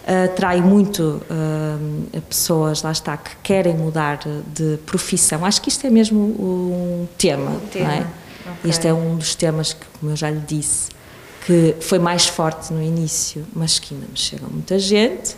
atraio 0.06 0.62
muito 0.62 1.20
uh, 1.30 2.20
pessoas, 2.22 2.82
lá 2.82 2.92
está, 2.92 3.16
que 3.16 3.30
querem 3.42 3.74
mudar 3.74 4.20
de 4.54 4.78
profissão. 4.86 5.44
Acho 5.44 5.60
que 5.60 5.68
isto 5.68 5.86
é 5.86 5.90
mesmo 5.90 6.20
um 6.20 7.08
tema, 7.18 7.50
um 7.50 7.60
tema. 7.66 7.86
não 7.86 7.92
é? 7.94 8.06
Okay. 8.58 8.70
Este 8.70 8.86
é 8.86 8.94
um 8.94 9.16
dos 9.16 9.34
temas 9.34 9.72
que, 9.72 9.84
como 9.98 10.12
eu 10.12 10.16
já 10.16 10.30
lhe 10.30 10.40
disse, 10.40 10.90
que 11.44 11.74
foi 11.80 11.98
mais 11.98 12.26
forte 12.26 12.72
no 12.72 12.80
início, 12.80 13.44
mas 13.52 13.78
que 13.80 13.94
ainda 13.94 14.06
me 14.06 14.16
chega 14.16 14.46
muita 14.48 14.78
gente. 14.78 15.34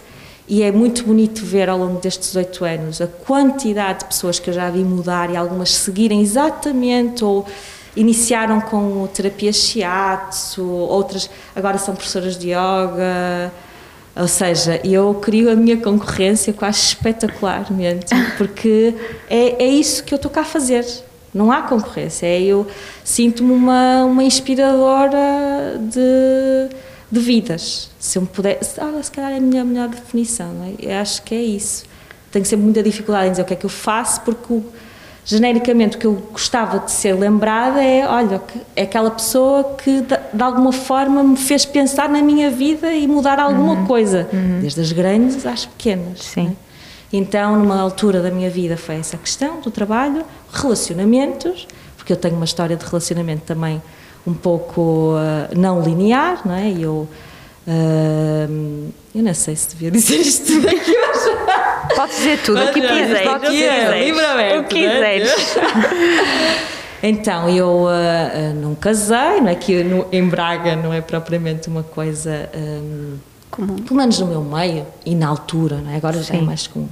E 0.49 0.63
é 0.63 0.73
muito 0.73 1.05
bonito 1.05 1.45
ver 1.45 1.69
ao 1.69 1.79
longo 1.79 2.01
destes 2.01 2.35
oito 2.35 2.65
anos 2.65 3.03
a 3.03 3.07
quantidade 3.07 4.01
de 4.01 4.05
pessoas 4.07 4.39
que 4.39 4.49
eu 4.49 4.55
já 4.55 4.71
vi 4.71 4.83
mudar 4.83 5.31
e 5.31 5.37
algumas 5.37 5.75
seguirem 5.75 6.23
exatamente 6.23 7.23
ou 7.23 7.47
iniciaram 7.95 8.59
com 8.61 9.07
terapia 9.09 9.53
shiatsu, 9.53 10.65
outras 10.65 11.29
agora 11.55 11.77
são 11.77 11.95
professoras 11.95 12.39
de 12.39 12.49
yoga. 12.49 13.53
Ou 14.17 14.27
seja, 14.27 14.81
eu 14.83 15.15
crio 15.15 15.51
a 15.51 15.55
minha 15.55 15.77
concorrência 15.77 16.55
acho 16.61 16.89
espetacularmente, 16.89 18.07
porque 18.39 18.95
é, 19.29 19.63
é 19.65 19.69
isso 19.69 20.03
que 20.03 20.15
eu 20.15 20.17
estou 20.17 20.31
cá 20.31 20.41
a 20.41 20.45
fazer. 20.45 20.85
Não 21.33 21.53
há 21.53 21.63
concorrência, 21.63 22.27
é 22.27 22.41
eu 22.41 22.67
sinto-me 23.05 23.53
uma, 23.53 24.05
uma 24.05 24.25
inspiradora 24.25 25.79
de, 25.79 26.75
de 27.11 27.21
vidas. 27.21 27.91
Se 27.99 28.19
eu 28.19 28.23
me 28.23 28.29
pudesse, 28.29 28.81
ah, 28.81 29.03
se 29.03 29.11
calhar 29.11 29.33
é 29.33 29.37
a 29.37 29.41
minha 29.41 29.65
melhor 29.65 29.89
definição, 29.89 30.53
não 30.53 30.65
é? 30.67 30.73
eu 30.79 30.99
acho 31.01 31.23
que 31.23 31.35
é 31.35 31.43
isso. 31.43 31.85
Tenho 32.31 32.45
sempre 32.45 32.65
muita 32.65 32.83
dificuldade 32.83 33.29
em 33.29 33.31
dizer 33.31 33.43
o 33.43 33.45
que 33.47 33.55
é 33.55 33.57
que 33.57 33.65
eu 33.67 33.71
faço, 33.71 34.21
porque 34.21 34.53
o, 34.53 34.63
genericamente 35.25 35.97
o 35.97 36.01
que 36.01 36.07
eu 36.07 36.13
gostava 36.33 36.79
de 36.81 36.91
ser 36.91 37.15
lembrada 37.15 37.83
é, 37.83 38.07
olha, 38.07 38.43
é 38.77 38.83
aquela 38.83 39.11
pessoa 39.11 39.77
que 39.83 40.03
de, 40.03 40.43
alguma 40.43 40.73
forma 40.73 41.23
me 41.25 41.37
fez 41.37 41.65
pensar 41.65 42.09
na 42.09 42.21
minha 42.23 42.51
vida 42.51 42.93
e 42.93 43.07
mudar 43.07 43.39
alguma 43.39 43.75
Uhum. 43.75 43.87
coisa, 43.87 44.29
desde 44.61 44.81
as 44.81 44.93
grandes 44.93 45.47
às 45.47 45.65
pequenas. 45.65 46.21
Sim. 46.23 46.49
é? 46.49 46.69
Então, 47.11 47.59
numa 47.59 47.81
altura 47.81 48.21
da 48.21 48.31
minha 48.31 48.51
vida 48.51 48.77
foi 48.77 48.97
essa 48.97 49.17
questão 49.17 49.61
do 49.61 49.71
trabalho, 49.71 50.25
relacionamentos, 50.53 51.67
porque 51.97 52.13
eu 52.13 52.17
tenho 52.17 52.37
uma 52.37 52.45
história 52.45 52.77
de 52.77 52.85
relacionamento 52.85 53.43
também 53.47 53.81
um 54.27 54.35
pouco 54.35 55.15
uh, 55.15 55.59
não 55.59 55.83
linear, 55.83 56.41
não 56.45 56.55
é? 56.55 56.69
E 56.69 56.83
eu, 56.83 57.09
uh, 57.67 58.93
eu 59.15 59.23
não 59.23 59.35
sei 59.35 59.57
se 59.57 59.71
devia 59.71 59.91
dizer 59.93 60.17
isto 60.17 60.47
tudo 60.47 60.69
aqui 60.69 60.91
hoje. 60.91 61.95
Podes 61.97 62.17
dizer 62.17 62.43
tudo, 62.43 62.63
o 62.63 62.73
que 62.73 62.81
quiseres. 62.81 63.41
dizer. 63.51 63.65
é, 63.65 64.05
livremente, 64.05 64.59
O 64.59 64.65
que 64.65 64.75
quiseres. 64.75 65.57
Então, 67.01 67.49
eu 67.49 67.85
uh, 67.85 68.55
não 68.61 68.75
casei, 68.75 69.41
não 69.41 69.49
é 69.49 69.55
que 69.55 69.85
no, 69.85 70.07
em 70.11 70.27
Braga 70.29 70.75
não 70.75 70.93
é 70.93 71.01
propriamente 71.01 71.69
uma 71.69 71.85
coisa, 71.85 72.51
um, 72.57 73.17
Comum. 73.51 73.77
pelo 73.77 73.97
menos 73.97 74.19
no 74.19 74.27
meu 74.27 74.43
meio 74.43 74.85
e 75.07 75.15
na 75.15 75.29
altura, 75.29 75.77
não 75.77 75.93
é? 75.93 75.97
agora 75.97 76.21
já 76.21 76.35
é 76.35 76.39
Sim. 76.39 76.45
mais 76.45 76.67
comum. 76.67 76.89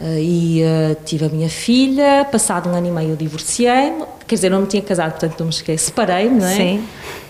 Uh, 0.00 0.16
e 0.16 0.62
uh, 0.62 0.96
tive 1.04 1.24
a 1.24 1.28
minha 1.28 1.48
filha, 1.48 2.24
passado 2.30 2.70
um 2.70 2.74
ano 2.74 2.86
e 2.86 2.90
meio 2.90 3.10
eu 3.10 3.16
divorciei-me, 3.16 4.04
quer 4.28 4.36
dizer, 4.36 4.48
não 4.48 4.60
me 4.60 4.66
tinha 4.68 4.80
casado, 4.80 5.10
portanto 5.12 5.40
não 5.40 5.46
me 5.46 5.52
esqueci, 5.52 5.86
separei-me, 5.86 6.38
não 6.38 6.46
é? 6.46 6.54
Sim. 6.54 6.84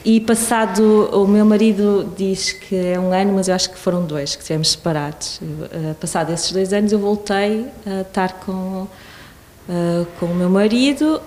E 0.04 0.20
passado, 0.20 1.08
o 1.12 1.26
meu 1.26 1.46
marido 1.46 2.12
diz 2.14 2.52
que 2.52 2.76
é 2.76 3.00
um 3.00 3.10
ano, 3.10 3.32
mas 3.32 3.48
eu 3.48 3.54
acho 3.54 3.70
que 3.70 3.78
foram 3.78 4.04
dois 4.04 4.36
que 4.36 4.42
estivemos 4.42 4.70
separados. 4.72 5.40
Uh, 5.40 5.94
passado 5.94 6.30
esses 6.30 6.52
dois 6.52 6.70
anos 6.74 6.92
eu 6.92 6.98
voltei 6.98 7.66
a 7.86 8.02
estar 8.02 8.34
com, 8.34 8.86
com 10.20 10.26
o 10.26 10.34
meu 10.34 10.48
marido, 10.50 11.20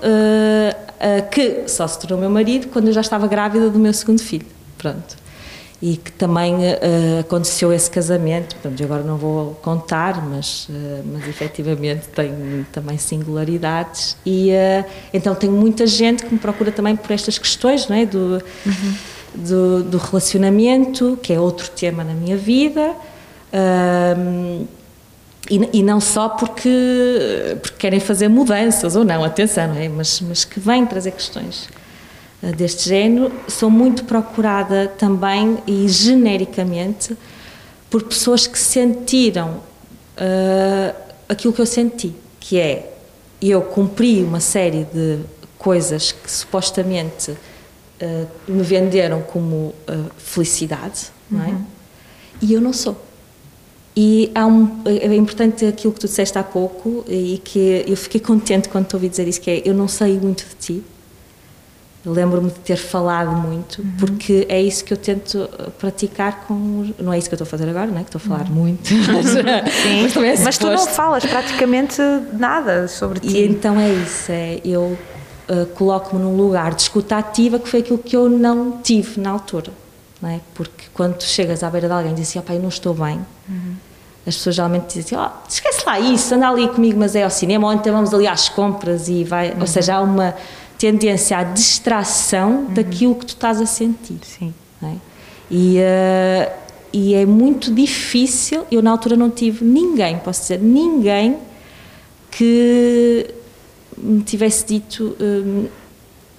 que 1.31 1.63
só 1.67 1.87
se 1.87 1.99
tornou 1.99 2.19
meu 2.19 2.29
marido 2.29 2.67
quando 2.67 2.87
eu 2.87 2.93
já 2.93 3.01
estava 3.01 3.27
grávida 3.27 3.69
do 3.69 3.79
meu 3.79 3.93
segundo 3.93 4.21
filho. 4.21 4.47
Pronto. 4.77 5.20
E 5.81 5.97
que 5.97 6.11
também 6.11 6.53
uh, 6.55 7.19
aconteceu 7.21 7.73
esse 7.73 7.89
casamento, 7.89 8.55
portanto, 8.55 8.83
agora 8.83 9.01
não 9.01 9.17
vou 9.17 9.55
contar, 9.63 10.23
mas, 10.23 10.67
uh, 10.69 11.03
mas 11.11 11.27
efetivamente 11.27 12.07
tem 12.09 12.65
também 12.71 12.99
singularidades. 12.99 14.15
E 14.23 14.51
uh, 14.51 14.85
então 15.11 15.33
tenho 15.33 15.53
muita 15.53 15.87
gente 15.87 16.23
que 16.23 16.31
me 16.31 16.39
procura 16.39 16.71
também 16.71 16.95
por 16.95 17.11
estas 17.11 17.39
questões, 17.39 17.87
não 17.87 17.95
é? 17.95 18.05
Do, 18.05 18.43
do, 19.33 19.83
do 19.83 19.97
relacionamento, 19.97 21.17
que 21.21 21.33
é 21.33 21.39
outro 21.39 21.67
tema 21.71 22.03
na 22.03 22.13
minha 22.13 22.37
vida. 22.37 22.93
Um, 23.51 24.67
e, 25.49 25.79
e 25.79 25.83
não 25.83 25.99
só 25.99 26.29
porque, 26.29 27.57
porque 27.59 27.77
querem 27.77 27.99
fazer 27.99 28.27
mudanças 28.27 28.95
ou 28.95 29.03
não, 29.03 29.23
atenção, 29.23 29.67
não 29.67 29.81
é? 29.81 29.89
mas, 29.89 30.21
mas 30.21 30.45
que 30.45 30.59
vêm 30.59 30.85
trazer 30.85 31.11
questões 31.11 31.67
deste 32.55 32.89
género. 32.89 33.31
Sou 33.47 33.69
muito 33.69 34.05
procurada 34.05 34.87
também 34.97 35.57
e 35.67 35.87
genericamente 35.87 37.15
por 37.89 38.03
pessoas 38.03 38.47
que 38.47 38.57
sentiram 38.57 39.59
uh, 40.17 40.95
aquilo 41.27 41.53
que 41.53 41.61
eu 41.61 41.65
senti, 41.65 42.15
que 42.39 42.57
é 42.57 42.93
eu 43.41 43.61
cumpri 43.61 44.23
uma 44.23 44.39
série 44.39 44.85
de 44.85 45.19
coisas 45.57 46.11
que 46.11 46.31
supostamente 46.31 47.31
uh, 47.31 48.27
me 48.47 48.63
venderam 48.63 49.21
como 49.21 49.55
uh, 49.55 49.75
felicidade, 50.17 51.07
não 51.29 51.43
é? 51.43 51.55
E 52.41 52.53
eu 52.53 52.61
não 52.61 52.71
sou. 52.71 52.97
E 53.95 54.31
um, 54.37 54.81
é 54.85 55.13
importante 55.15 55.65
aquilo 55.65 55.91
que 55.91 55.99
tu 55.99 56.07
disseste 56.07 56.37
há 56.37 56.43
pouco 56.43 57.03
e 57.07 57.41
que 57.43 57.83
eu 57.85 57.97
fiquei 57.97 58.21
contente 58.21 58.69
quando 58.69 58.87
te 58.87 58.95
ouvi 58.95 59.09
dizer 59.09 59.27
isso, 59.27 59.41
que 59.41 59.51
é 59.51 59.61
eu 59.65 59.73
não 59.73 59.87
sei 59.87 60.17
muito 60.17 60.45
de 60.47 60.55
ti. 60.55 60.83
Lembro-me 62.03 62.49
de 62.49 62.59
ter 62.59 62.77
falado 62.77 63.31
muito, 63.31 63.81
uhum. 63.81 63.93
porque 63.99 64.47
é 64.49 64.59
isso 64.59 64.83
que 64.83 64.91
eu 64.91 64.97
tento 64.97 65.47
praticar 65.77 66.45
com. 66.47 66.91
Não 66.97 67.13
é 67.13 67.19
isso 67.19 67.29
que 67.29 67.33
eu 67.33 67.37
estou 67.37 67.45
a 67.45 67.49
fazer 67.49 67.69
agora, 67.69 67.85
não 67.85 67.99
é? 67.99 68.03
Que 68.03 68.15
estou 68.15 68.19
a 68.19 68.37
falar 68.37 68.49
uhum. 68.49 68.55
muito. 68.55 68.91
Mas, 69.11 69.27
Sim, 69.29 70.19
mas, 70.19 70.39
é 70.39 70.43
mas 70.43 70.57
tu 70.57 70.67
não 70.67 70.87
falas 70.87 71.25
praticamente 71.25 72.01
nada 72.33 72.87
sobre 72.87 73.19
ti. 73.19 73.37
E 73.37 73.47
então 73.47 73.79
é 73.79 73.93
isso, 73.93 74.31
é 74.31 74.59
eu 74.65 74.97
uh, 75.47 75.65
coloco-me 75.75 76.21
num 76.21 76.35
lugar 76.35 76.73
de 76.73 76.81
escuta 76.81 77.17
ativa 77.17 77.59
que 77.59 77.69
foi 77.69 77.81
aquilo 77.81 77.99
que 77.99 78.15
eu 78.15 78.27
não 78.27 78.79
tive 78.81 79.19
na 79.19 79.29
altura 79.29 79.71
não 80.21 80.29
é? 80.29 80.39
Porque 80.53 80.85
quando 80.93 81.15
tu 81.15 81.23
chegas 81.23 81.63
à 81.63 81.69
beira 81.69 81.87
de 81.87 81.93
alguém 81.93 82.11
e 82.11 82.15
dizes 82.15 82.37
assim, 82.37 82.45
oh, 82.47 82.53
eu 82.53 82.61
não 82.61 82.69
estou 82.69 82.93
bem, 82.93 83.19
uhum. 83.49 83.75
as 84.25 84.35
pessoas 84.35 84.55
geralmente 84.55 84.87
dizem 84.87 85.17
assim, 85.17 85.31
oh, 85.33 85.49
esquece 85.49 85.83
lá 85.85 85.99
isso, 85.99 86.35
anda 86.35 86.47
ali 86.47 86.67
comigo, 86.67 86.99
mas 86.99 87.15
é 87.15 87.23
ao 87.23 87.29
cinema, 87.29 87.67
ou 87.67 87.73
então 87.73 87.91
vamos 87.93 88.13
ali 88.13 88.27
às 88.27 88.47
compras 88.47 89.09
e 89.09 89.23
vai, 89.23 89.51
uhum. 89.51 89.61
ou 89.61 89.67
seja, 89.67 89.95
há 89.95 90.01
uma 90.01 90.35
tendência 90.81 91.37
à 91.37 91.43
distração 91.43 92.65
uhum. 92.65 92.73
daquilo 92.73 93.13
que 93.13 93.25
tu 93.27 93.35
estás 93.35 93.61
a 93.61 93.67
sentir. 93.67 94.17
Sim. 94.23 94.51
É? 94.81 94.95
E, 95.51 95.77
uh, 95.77 96.51
e 96.91 97.13
é 97.13 97.23
muito 97.23 97.71
difícil, 97.71 98.65
eu 98.71 98.81
na 98.81 98.89
altura 98.89 99.15
não 99.15 99.29
tive 99.29 99.63
ninguém, 99.63 100.17
posso 100.17 100.41
dizer, 100.41 100.59
ninguém 100.59 101.37
que 102.31 103.29
me 103.95 104.23
tivesse 104.23 104.65
dito, 104.65 105.15
um, 105.19 105.67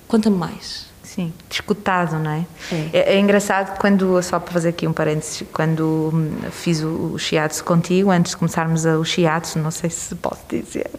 conta-me 0.09 0.37
mais 0.37 0.92
Sim, 1.15 1.31
discutado, 1.47 2.19
não 2.19 2.31
é? 2.31 2.47
É. 2.73 2.77
é? 2.95 3.15
é? 3.17 3.19
engraçado 3.19 3.79
quando, 3.79 4.23
só 4.23 4.41
para 4.41 4.51
fazer 4.51 4.71
aqui 4.71 4.89
um 4.89 4.95
parênteses, 4.95 5.45
quando 5.53 6.11
hum, 6.11 6.31
fiz 6.51 6.83
o, 6.83 7.13
o 7.13 7.19
shiatsu 7.19 7.63
contigo, 7.65 8.11
antes 8.11 8.31
de 8.31 8.39
começarmos 8.39 8.87
a, 8.87 8.97
o 8.97 9.05
shiatsu, 9.05 9.59
não 9.59 9.71
sei 9.71 9.91
se 9.91 10.15
posso 10.15 10.41
dizer, 10.49 10.91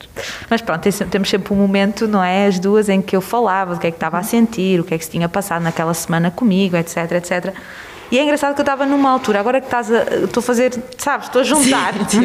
mas 0.52 0.62
pronto, 0.62 0.88
temos 1.10 1.28
sempre 1.28 1.52
um 1.52 1.56
momento, 1.56 2.08
não 2.08 2.24
é? 2.24 2.46
As 2.46 2.60
duas 2.60 2.90
em 2.90 3.02
que 3.02 3.16
eu 3.16 3.22
falava 3.22 3.74
do 3.74 3.80
que 3.80 3.88
é 3.88 3.92
que 3.92 3.98
estava 3.98 4.20
a 4.20 4.24
sentir, 4.24 4.80
o 4.80 4.84
que 4.84 4.94
é 4.94 5.00
que 5.00 5.04
se 5.04 5.10
tinha 5.10 5.28
passado 5.28 5.64
naquela 5.64 5.96
semana 5.96 6.30
comigo, 6.30 6.78
etc, 6.78 7.14
etc. 7.14 7.52
E 8.14 8.20
é 8.20 8.22
engraçado 8.22 8.54
que 8.54 8.62
eu 8.62 8.64
estava 8.64 8.86
numa 8.86 9.10
altura, 9.10 9.40
agora 9.40 9.60
que 9.60 9.66
estás 9.66 9.92
a. 9.92 10.04
Estou 10.26 10.40
a 10.40 10.44
fazer, 10.44 10.72
sabes, 11.00 11.26
estou 11.26 11.42
a 11.42 11.44
juntar. 11.44 11.94
Tipo, 12.06 12.24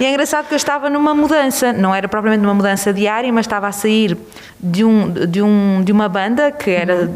e 0.00 0.04
é 0.04 0.10
engraçado 0.10 0.48
que 0.48 0.54
eu 0.54 0.56
estava 0.56 0.90
numa 0.90 1.14
mudança, 1.14 1.72
não 1.72 1.94
era 1.94 2.08
propriamente 2.08 2.44
uma 2.44 2.52
mudança 2.52 2.92
diária, 2.92 3.32
mas 3.32 3.46
estava 3.46 3.68
a 3.68 3.72
sair 3.72 4.18
de, 4.58 4.84
um, 4.84 5.08
de, 5.08 5.40
um, 5.40 5.84
de 5.84 5.92
uma 5.92 6.08
banda 6.08 6.50
que 6.50 6.68
era 6.68 7.08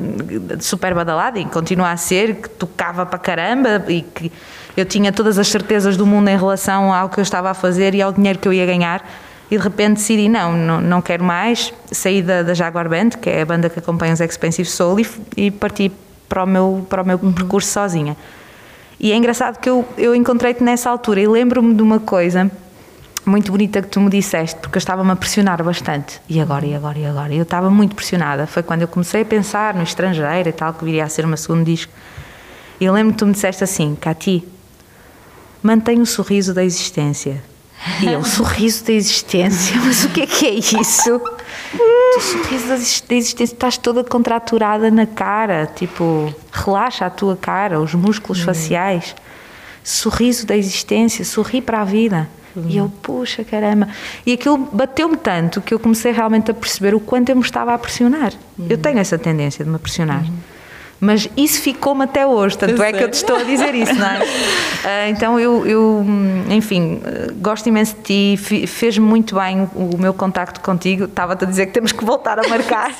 super 0.61 0.94
badalada 0.94 1.40
e 1.40 1.44
continua 1.44 1.90
a 1.90 1.96
ser, 1.96 2.37
que 2.37 2.48
tocava 2.50 3.05
para 3.05 3.18
caramba 3.18 3.85
e 3.88 4.03
que 4.03 4.31
eu 4.77 4.85
tinha 4.85 5.11
todas 5.11 5.37
as 5.37 5.48
certezas 5.48 5.96
do 5.96 6.07
mundo 6.07 6.29
em 6.29 6.37
relação 6.37 6.94
ao 6.94 7.09
que 7.09 7.18
eu 7.18 7.22
estava 7.22 7.50
a 7.50 7.55
fazer 7.55 7.96
e 7.96 8.03
ao 8.03 8.12
dinheiro 8.12 8.38
que 8.38 8.46
eu 8.46 8.53
ia 8.53 8.64
ganhar 8.64 9.05
e 9.50 9.57
de 9.57 9.62
repente 9.64 9.94
decidi 9.94 10.29
não, 10.29 10.53
não, 10.53 10.81
não 10.81 11.03
quero 11.03 11.24
mais, 11.24 11.74
saí 11.90 12.22
da, 12.22 12.44
da 12.44 12.55
Jaguar 12.55 12.88
Band, 12.88 13.11
que 13.20 13.29
é 13.29 13.42
a 13.42 13.44
banda 13.44 13.68
que 13.68 13.81
acompanha 13.81 14.14
os 14.14 14.20
Expensive 14.20 14.68
Soul 14.68 15.00
e, 15.00 15.07
e 15.37 15.50
parti 15.50 15.90
para 16.35 16.42
o 16.42 16.47
meu, 16.47 16.85
para 16.90 17.03
o 17.03 17.07
meu 17.07 17.20
uhum. 17.23 17.33
percurso 17.33 17.70
sozinha. 17.70 18.16
E 18.99 19.12
é 19.12 19.16
engraçado 19.16 19.61
que 19.61 19.70
eu, 19.70 19.87
eu 19.97 20.16
encontrei-te 20.16 20.64
nessa 20.64 20.90
altura 20.90 21.20
e 21.20 21.29
lembro-me 21.29 21.73
de 21.73 21.81
uma 21.81 22.01
coisa 22.01 22.51
muito 23.25 23.53
bonita 23.53 23.81
que 23.81 23.87
tu 23.87 24.01
me 24.01 24.11
disseste, 24.11 24.59
porque 24.61 24.77
eu 24.77 24.81
estava-me 24.81 25.12
a 25.12 25.16
pressionar 25.16 25.62
bastante. 25.62 26.20
E 26.29 26.40
agora, 26.40 26.66
e 26.66 26.75
agora, 26.75 26.99
e 26.99 27.07
agora? 27.07 27.33
Eu 27.33 27.44
estava 27.44 27.70
muito 27.70 27.94
pressionada. 27.94 28.49
Foi 28.49 28.64
quando 28.64 28.83
eu 28.83 28.88
comecei 28.88 29.23
a 29.23 29.25
pensar 29.25 29.75
no 29.75 29.83
estrangeiro 29.85 30.49
e 30.49 30.53
tal, 30.53 30.75
que 30.75 30.85
viria 30.85 31.05
a 31.05 31.09
ser 31.09 31.25
o 31.25 31.29
meu 31.29 31.37
segundo 31.37 31.64
disco. 31.64 31.92
E 32.81 32.90
lembro 32.90 33.12
que 33.12 33.20
tu 33.20 33.27
me 33.27 33.33
disseste 33.33 33.62
assim, 33.62 33.94
Cati, 33.94 34.47
mantém 35.62 36.01
o 36.01 36.07
sorriso 36.07 36.53
da 36.53 36.64
existência. 36.64 37.42
E 38.01 38.07
eu, 38.07 38.25
sorriso 38.25 38.85
da 38.85 38.92
existência, 38.92 39.77
mas 39.85 40.05
o 40.05 40.09
que 40.09 40.23
é 40.23 40.27
que 40.27 40.47
é 40.47 40.55
isso? 40.55 41.20
tu 42.14 42.20
sorriso 42.20 42.68
da 42.68 42.75
existência, 42.75 43.44
estás 43.44 43.77
toda 43.77 44.03
contraturada 44.03 44.90
na 44.90 45.07
cara, 45.07 45.66
tipo, 45.66 46.35
relaxa 46.51 47.07
a 47.07 47.11
tua 47.11 47.37
cara, 47.37 47.81
os 47.81 47.94
músculos 47.94 48.40
hum. 48.40 48.44
faciais. 48.44 49.14
Sorriso 49.83 50.47
da 50.47 50.57
existência, 50.57 51.25
sorri 51.25 51.61
para 51.61 51.83
a 51.83 51.85
vida. 51.85 52.29
Hum. 52.57 52.64
E 52.68 52.77
eu, 52.77 52.90
puxa, 53.03 53.44
caramba. 53.44 53.88
E 54.25 54.33
aquilo 54.33 54.57
bateu-me 54.73 55.16
tanto 55.16 55.61
que 55.61 55.75
eu 55.75 55.79
comecei 55.79 56.12
realmente 56.12 56.51
a 56.51 56.55
perceber 56.55 56.94
o 56.94 57.01
quanto 57.01 57.29
eu 57.29 57.37
me 57.37 57.42
estava 57.42 57.75
a 57.75 57.79
pressionar. 57.79 58.33
Hum. 58.59 58.66
Eu 58.70 58.79
tenho 58.79 58.99
essa 58.99 59.18
tendência 59.18 59.64
de 59.64 59.70
me 59.70 59.79
pressionar. 59.79 60.25
Hum. 60.25 60.53
Mas 61.04 61.28
isso 61.36 61.60
ficou-me 61.60 62.04
até 62.04 62.26
hoje, 62.26 62.56
tanto 62.56 62.82
é 62.82 62.90
que 62.90 63.04
eu 63.04 63.10
te 63.10 63.14
estou 63.14 63.36
a 63.36 63.42
dizer 63.42 63.74
isso, 63.74 63.94
não 63.94 64.06
é? 64.06 64.20
Uh, 64.20 65.10
então 65.12 65.38
eu, 65.38 65.66
eu, 65.66 66.06
enfim, 66.48 66.98
gosto 67.42 67.68
imenso 67.68 67.94
de 67.96 68.36
ti, 68.36 68.66
fez 68.66 68.96
muito 68.96 69.34
bem 69.34 69.68
o, 69.74 69.98
meu 69.98 70.14
contacto 70.14 70.60
contigo. 70.60 71.04
Estava-te 71.04 71.44
a 71.44 71.46
dizer 71.46 71.66
que 71.66 71.72
temos 71.72 71.92
que 71.92 72.02
voltar 72.02 72.38
a 72.38 72.48
marcar. 72.48 72.90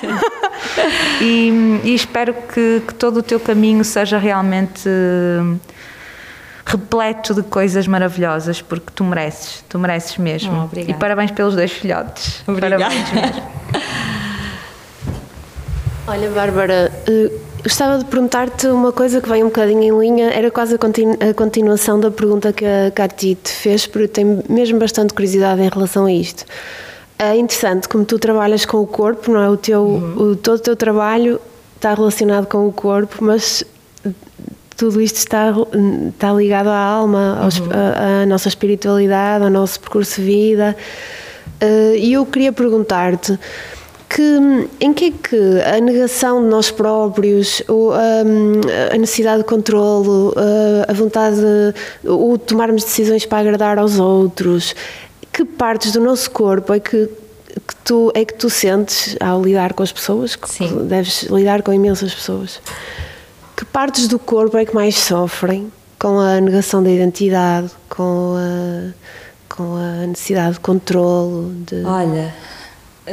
e, 1.23 1.81
e, 1.83 1.95
espero 1.95 2.35
que, 2.35 2.83
que, 2.87 2.95
todo 2.95 3.21
o 3.21 3.23
teu 3.23 3.41
caminho 3.41 3.83
seja 3.83 4.19
realmente 4.19 4.87
repleto 6.67 7.33
de 7.33 7.43
coisas 7.43 7.87
maravilhosas, 7.87 8.61
porque 8.61 8.93
tu 8.95 9.03
mereces, 9.03 9.65
tu 9.67 9.79
mereces 9.79 10.19
mesmo. 10.19 10.71
Oh, 10.71 10.79
e 10.79 10.93
parabéns 10.93 11.31
pelos 11.31 11.55
dois 11.55 11.73
filhotes. 11.73 12.43
Obrigada. 12.47 12.85
Parabéns 12.85 13.13
mesmo. 13.13 13.43
Olha, 16.07 16.29
Bárbara, 16.29 16.93
uh 17.09 17.54
Gostava 17.65 17.97
de 17.97 18.05
perguntar-te 18.05 18.67
uma 18.67 18.93
coisa 18.93 19.23
que 19.23 19.29
vem 19.29 19.43
um 19.43 19.47
bocadinho 19.47 19.83
em 19.83 19.99
linha, 19.99 20.31
era 20.31 20.51
quase 20.51 20.75
a, 20.75 20.79
continu 20.79 21.17
a 21.19 21.33
continuação 21.33 21.99
da 21.99 22.11
pergunta 22.11 22.53
que 22.53 22.63
a 22.63 22.91
Cati 22.91 23.39
te 23.43 23.51
fez, 23.51 23.87
porque 23.87 24.07
tenho 24.07 24.45
mesmo 24.51 24.79
bastante 24.79 25.15
curiosidade 25.15 25.63
em 25.63 25.69
relação 25.71 26.05
a 26.05 26.13
isto. 26.13 26.45
É 27.19 27.35
interessante 27.35 27.89
como 27.89 28.05
tu 28.05 28.19
trabalhas 28.19 28.67
com 28.67 28.77
o 28.83 28.87
corpo, 28.87 29.33
não 29.33 29.41
é? 29.41 29.49
O 29.49 29.57
teu, 29.57 29.81
uhum. 29.81 30.33
o, 30.33 30.37
todo 30.37 30.57
o 30.57 30.59
teu 30.59 30.77
trabalho 30.77 31.41
está 31.75 31.95
relacionado 31.95 32.47
com 32.49 32.69
o 32.69 32.73
corpo, 32.73 33.25
mas 33.25 33.65
tudo 34.77 35.01
isto 35.01 35.17
está, 35.17 35.51
está 36.11 36.35
ligado 36.35 36.69
à 36.69 36.79
alma, 36.79 37.39
aos, 37.43 37.59
uhum. 37.61 37.69
à, 37.73 38.23
à, 38.23 38.27
nossa 38.27 38.49
espiritualidade, 38.49 39.43
ao 39.43 39.51
nosso 39.51 39.81
percurso 39.81 40.21
de 40.21 40.27
vida. 40.27 40.77
Eh, 41.61 41.97
e 41.97 42.13
eu 42.13 42.27
queria 42.27 42.53
perguntar-te 42.53 43.39
que, 44.15 44.69
em 44.81 44.95
que 44.95 45.07
é 45.07 45.11
que 45.11 45.61
a 45.63 45.81
negação 45.81 46.41
de 46.41 46.49
nós 46.49 46.71
próprios, 46.71 47.61
ou, 47.67 47.93
um, 47.93 48.61
a 48.93 48.97
necessidade 48.97 49.39
de 49.39 49.45
controlo, 49.45 50.33
a 50.87 50.93
vontade, 50.93 51.37
de, 51.37 52.09
o 52.09 52.39
tomarmos 52.39 52.85
decisões 52.85 53.27
para 53.27 53.39
agradar 53.39 53.77
aos 53.77 53.99
outros, 53.99 54.77
que 55.33 55.45
partes 55.45 55.91
do 55.91 56.01
nosso 56.01 56.31
corpo 56.31 56.73
é 56.73 56.79
que, 56.79 57.09
que 57.09 57.77
tu, 57.83 58.13
é 58.15 58.25
que 58.25 58.35
tu 58.35 58.49
sentes 58.49 59.17
ao 59.19 59.43
lidar 59.43 59.73
com 59.73 59.83
as 59.83 59.91
pessoas? 59.91 60.39
Sim. 60.45 60.87
Deves 60.87 61.25
lidar 61.25 61.63
com 61.63 61.73
imensas 61.73 62.15
pessoas. 62.15 62.61
Que 63.57 63.65
partes 63.65 64.07
do 64.07 64.21
corpo 64.21 64.57
é 64.57 64.65
que 64.65 64.77
mais 64.77 64.97
sofrem 64.97 65.73
com 65.99 66.21
a 66.21 66.41
negação 66.41 66.85
da 66.85 66.91
identidade, 66.91 67.69
com 67.89 68.37
a, 68.37 69.57
com 69.57 69.75
a 69.75 70.07
necessidade 70.07 70.55
de 70.55 70.61
controlo? 70.61 71.53
De... 71.67 71.85
Olha 71.85 72.33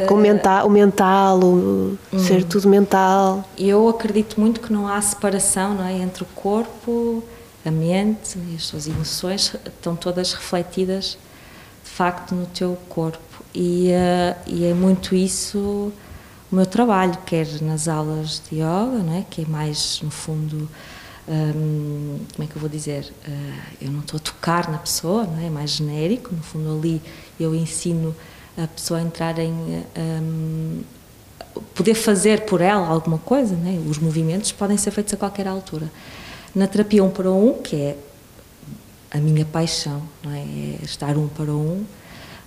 com 0.07 0.15
o 0.15 0.69
mental, 0.69 1.39
o, 1.39 1.97
o 2.11 2.19
ser 2.19 2.43
tudo 2.43 2.69
mental. 2.69 3.47
Eu 3.57 3.89
acredito 3.89 4.39
muito 4.39 4.61
que 4.61 4.71
não 4.71 4.87
há 4.87 5.01
separação 5.01 5.75
não 5.75 5.85
é, 5.85 5.93
entre 5.93 6.23
o 6.23 6.25
corpo, 6.27 7.23
a 7.65 7.71
mente 7.71 8.37
e 8.49 8.55
as 8.55 8.63
suas 8.63 8.87
emoções 8.87 9.53
estão 9.65 9.95
todas 9.95 10.33
refletidas 10.33 11.17
de 11.83 11.89
facto 11.89 12.33
no 12.33 12.45
teu 12.45 12.77
corpo. 12.87 13.19
E, 13.53 13.89
uh, 13.89 14.35
e 14.47 14.65
é 14.65 14.73
muito 14.73 15.13
isso 15.13 15.91
o 16.51 16.55
meu 16.55 16.65
trabalho, 16.65 17.17
quer 17.25 17.47
nas 17.61 17.87
aulas 17.87 18.41
de 18.49 18.57
yoga, 18.57 19.03
não 19.03 19.17
é, 19.17 19.25
que 19.29 19.41
é 19.41 19.45
mais 19.45 19.99
no 20.01 20.11
fundo. 20.11 20.69
Um, 21.27 22.19
como 22.35 22.47
é 22.47 22.51
que 22.51 22.55
eu 22.55 22.59
vou 22.59 22.69
dizer? 22.69 23.13
Uh, 23.27 23.61
eu 23.81 23.91
não 23.91 23.99
estou 24.01 24.17
a 24.17 24.19
tocar 24.19 24.69
na 24.69 24.77
pessoa, 24.77 25.23
não 25.23 25.39
é? 25.39 25.47
é 25.47 25.49
mais 25.49 25.71
genérico. 25.71 26.33
No 26.33 26.41
fundo, 26.41 26.77
ali 26.77 27.01
eu 27.39 27.53
ensino 27.55 28.15
a 28.63 28.67
pessoa 28.67 29.01
entrar 29.01 29.37
em 29.39 29.83
um, 29.97 30.83
poder 31.75 31.95
fazer 31.95 32.41
por 32.41 32.61
ela 32.61 32.87
alguma 32.87 33.17
coisa, 33.17 33.55
né? 33.55 33.81
os 33.87 33.97
movimentos 33.97 34.51
podem 34.51 34.77
ser 34.77 34.91
feitos 34.91 35.13
a 35.13 35.17
qualquer 35.17 35.47
altura. 35.47 35.91
Na 36.53 36.67
terapia 36.67 37.03
um 37.03 37.09
para 37.09 37.31
um, 37.31 37.53
que 37.53 37.75
é 37.75 37.97
a 39.11 39.17
minha 39.17 39.45
paixão, 39.45 40.01
não 40.23 40.31
é? 40.31 40.39
é 40.39 40.79
estar 40.83 41.17
um 41.17 41.27
para 41.27 41.51
um, 41.51 41.85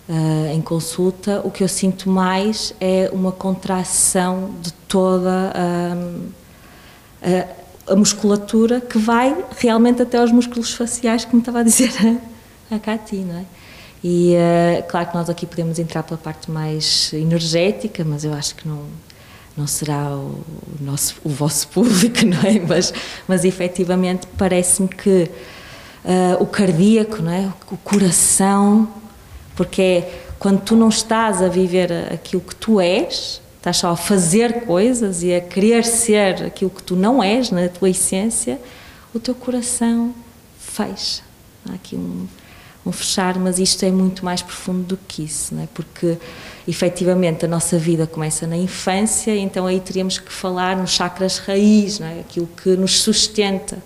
uh, 0.08 0.52
em 0.52 0.60
consulta, 0.60 1.40
o 1.44 1.50
que 1.50 1.62
eu 1.62 1.68
sinto 1.68 2.08
mais 2.08 2.74
é 2.80 3.10
uma 3.12 3.32
contração 3.32 4.54
de 4.60 4.72
toda 4.72 5.52
a, 5.54 7.92
a 7.92 7.96
musculatura 7.96 8.80
que 8.80 8.98
vai 8.98 9.44
realmente 9.58 10.02
até 10.02 10.18
aos 10.18 10.32
músculos 10.32 10.72
faciais, 10.72 11.24
como 11.24 11.40
estava 11.40 11.60
a 11.60 11.62
dizer 11.62 11.90
a, 12.70 12.76
a 12.76 12.78
Cati, 12.78 13.16
não 13.16 13.38
é? 13.38 13.44
E 14.06 14.34
uh, 14.34 14.82
claro 14.86 15.08
que 15.08 15.14
nós 15.14 15.30
aqui 15.30 15.46
podemos 15.46 15.78
entrar 15.78 16.02
pela 16.02 16.18
parte 16.18 16.50
mais 16.50 17.10
energética, 17.14 18.04
mas 18.04 18.22
eu 18.22 18.34
acho 18.34 18.54
que 18.54 18.68
não 18.68 18.82
não 19.56 19.68
será 19.68 20.10
o 20.10 20.44
nosso 20.78 21.14
o 21.24 21.30
vosso 21.30 21.68
público, 21.72 22.26
não 22.26 22.42
é? 22.42 22.60
Mas 22.60 22.92
mas 23.26 23.46
efetivamente 23.46 24.26
parece-me 24.36 24.88
que 24.88 25.30
uh, 26.04 26.42
o 26.42 26.44
cardíaco, 26.44 27.22
não 27.22 27.32
é? 27.32 27.50
o 27.72 27.78
coração, 27.78 28.86
porque 29.56 29.80
é 29.80 30.20
quando 30.38 30.60
tu 30.60 30.76
não 30.76 30.90
estás 30.90 31.40
a 31.40 31.48
viver 31.48 31.90
aquilo 32.12 32.42
que 32.42 32.54
tu 32.54 32.78
és, 32.78 33.40
estás 33.56 33.78
só 33.78 33.92
a 33.92 33.96
fazer 33.96 34.66
coisas 34.66 35.22
e 35.22 35.32
a 35.32 35.40
querer 35.40 35.82
ser 35.82 36.44
aquilo 36.44 36.70
que 36.70 36.82
tu 36.82 36.94
não 36.94 37.22
és, 37.22 37.50
na 37.50 37.66
tua 37.70 37.88
essência, 37.88 38.60
o 39.14 39.18
teu 39.18 39.34
coração 39.34 40.14
fecha. 40.58 41.22
Há 41.66 41.76
aqui 41.76 41.96
um, 41.96 42.26
um 42.86 42.92
fechar, 42.92 43.38
mas 43.38 43.58
isto 43.58 43.84
é 43.84 43.90
muito 43.90 44.24
mais 44.24 44.42
profundo 44.42 44.82
do 44.82 44.96
que 44.96 45.24
isso, 45.24 45.54
não 45.54 45.62
é? 45.62 45.68
porque 45.72 46.18
efetivamente 46.68 47.44
a 47.44 47.48
nossa 47.48 47.78
vida 47.78 48.06
começa 48.06 48.46
na 48.46 48.56
infância, 48.56 49.34
então 49.36 49.66
aí 49.66 49.80
teríamos 49.80 50.18
que 50.18 50.32
falar 50.32 50.76
nos 50.76 50.90
chakras 50.90 51.38
raiz, 51.38 51.98
não 51.98 52.06
é? 52.06 52.20
aquilo 52.20 52.48
que 52.62 52.70
nos 52.70 53.00
sustenta. 53.00 53.78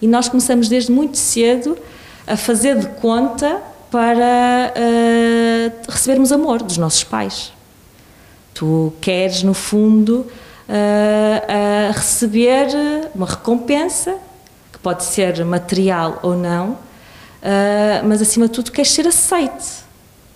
E 0.00 0.06
nós 0.06 0.28
começamos 0.28 0.68
desde 0.68 0.92
muito 0.92 1.16
cedo 1.16 1.76
a 2.26 2.36
fazer 2.36 2.78
de 2.78 2.86
conta 3.00 3.60
para 3.90 4.72
uh, 4.74 5.90
recebermos 5.90 6.32
amor 6.32 6.62
dos 6.62 6.76
nossos 6.76 7.04
pais. 7.04 7.52
Tu 8.52 8.92
queres, 9.00 9.42
no 9.42 9.54
fundo, 9.54 10.20
uh, 10.20 10.30
uh, 10.68 11.92
receber 11.92 12.68
uma 13.14 13.26
recompensa, 13.26 14.16
que 14.72 14.78
pode 14.78 15.04
ser 15.04 15.44
material 15.44 16.18
ou 16.22 16.36
não, 16.36 16.78
mas 18.04 18.22
acima 18.22 18.46
de 18.46 18.52
tudo 18.52 18.72
queres 18.72 18.90
ser 18.90 19.06
aceite. 19.06 19.84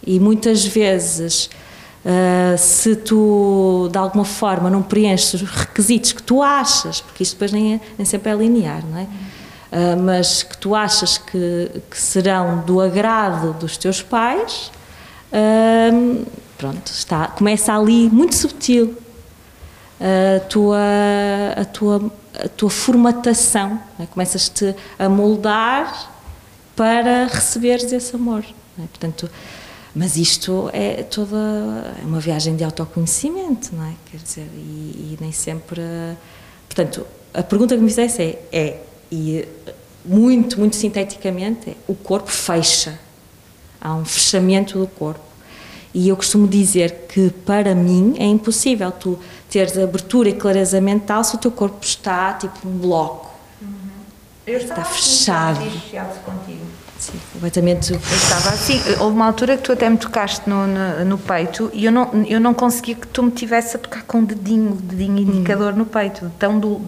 E 0.06 0.20
muitas 0.20 0.64
vezes 0.64 1.48
Uh, 2.04 2.56
se 2.56 2.94
tu 2.94 3.88
de 3.90 3.98
alguma 3.98 4.24
forma 4.24 4.70
não 4.70 4.80
preenches 4.82 5.34
os 5.34 5.42
requisitos 5.42 6.12
que 6.12 6.22
tu 6.22 6.42
achas, 6.42 7.00
porque 7.00 7.24
isto 7.24 7.32
depois 7.34 7.52
nem, 7.52 7.74
é, 7.74 7.80
nem 7.98 8.04
sempre 8.04 8.30
é 8.30 8.34
linear, 8.34 8.82
não 8.86 8.98
é? 8.98 9.02
Uh, 9.02 10.02
mas 10.02 10.44
que 10.44 10.56
tu 10.56 10.74
achas 10.74 11.18
que, 11.18 11.70
que, 11.90 11.98
serão 11.98 12.60
do 12.60 12.80
agrado 12.80 13.52
dos 13.58 13.76
teus 13.76 14.00
pais, 14.00 14.70
uh, 15.32 16.26
pronto, 16.56 16.86
está, 16.86 17.26
começa 17.26 17.74
ali 17.74 18.08
muito 18.08 18.36
subtil 18.36 18.96
a 20.00 20.40
tua, 20.40 20.78
a 21.56 21.64
tua, 21.64 22.12
a 22.44 22.48
tua 22.48 22.70
formatação, 22.70 23.78
é? 23.98 24.06
começas-te 24.06 24.74
a 24.96 25.08
moldar 25.08 26.17
para 26.78 27.26
receberes 27.26 27.92
esse 27.92 28.14
amor. 28.14 28.44
É? 28.78 28.82
Portanto, 28.82 29.28
mas 29.92 30.16
isto 30.16 30.70
é 30.72 31.02
toda 31.02 31.36
é 32.00 32.04
uma 32.04 32.20
viagem 32.20 32.54
de 32.54 32.62
autoconhecimento, 32.62 33.74
não 33.74 33.84
é? 33.84 33.94
Quer 34.08 34.18
dizer, 34.18 34.48
e, 34.54 34.60
e 35.12 35.18
nem 35.20 35.32
sempre. 35.32 35.82
Portanto, 36.68 37.04
a 37.34 37.42
pergunta 37.42 37.74
que 37.74 37.82
me 37.82 37.88
fizesse 37.88 38.22
é, 38.22 38.38
é 38.52 38.80
e 39.10 39.44
muito, 40.04 40.60
muito 40.60 40.76
sinteticamente, 40.76 41.70
é, 41.70 41.74
o 41.88 41.96
corpo 41.96 42.30
fecha. 42.30 42.96
Há 43.80 43.94
um 43.94 44.04
fechamento 44.04 44.78
do 44.78 44.86
corpo. 44.86 45.20
E 45.92 46.08
eu 46.08 46.16
costumo 46.16 46.46
dizer 46.46 47.06
que 47.08 47.30
para 47.30 47.74
mim 47.74 48.14
é 48.18 48.24
impossível 48.24 48.92
tu 48.92 49.18
teres 49.50 49.76
abertura 49.76 50.28
e 50.28 50.32
clareza 50.32 50.80
mental 50.80 51.24
se 51.24 51.34
o 51.34 51.38
teu 51.38 51.50
corpo 51.50 51.84
está 51.84 52.34
tipo 52.34 52.68
um 52.68 52.78
bloco. 52.78 53.34
Uhum. 53.60 53.68
Eu 54.46 54.58
está 54.58 54.84
fechado. 54.84 55.58
contigo. 56.24 56.67
Sim, 56.98 57.12
completamente. 57.32 57.92
Eu 57.92 57.98
estava 57.98 58.50
assim. 58.50 58.80
Houve 58.98 59.14
uma 59.14 59.26
altura 59.26 59.56
que 59.56 59.62
tu 59.62 59.72
até 59.72 59.88
me 59.88 59.96
tocaste 59.96 60.48
no, 60.48 60.66
no, 60.66 61.04
no, 61.04 61.18
peito 61.18 61.70
e 61.72 61.84
eu 61.84 61.92
não, 61.92 62.24
eu 62.26 62.40
não 62.40 62.52
conseguia 62.52 62.96
que 62.96 63.06
tu 63.06 63.22
me 63.22 63.30
tivesse 63.30 63.76
a 63.76 63.78
tocar 63.78 64.02
com 64.02 64.20
o 64.20 64.26
dedinho, 64.26 64.72
o 64.72 64.76
dedinho 64.76 65.18
indicador 65.18 65.72
hum. 65.72 65.76
no 65.76 65.86
peito, 65.86 66.30
tão 66.38 66.58
do, 66.58 66.80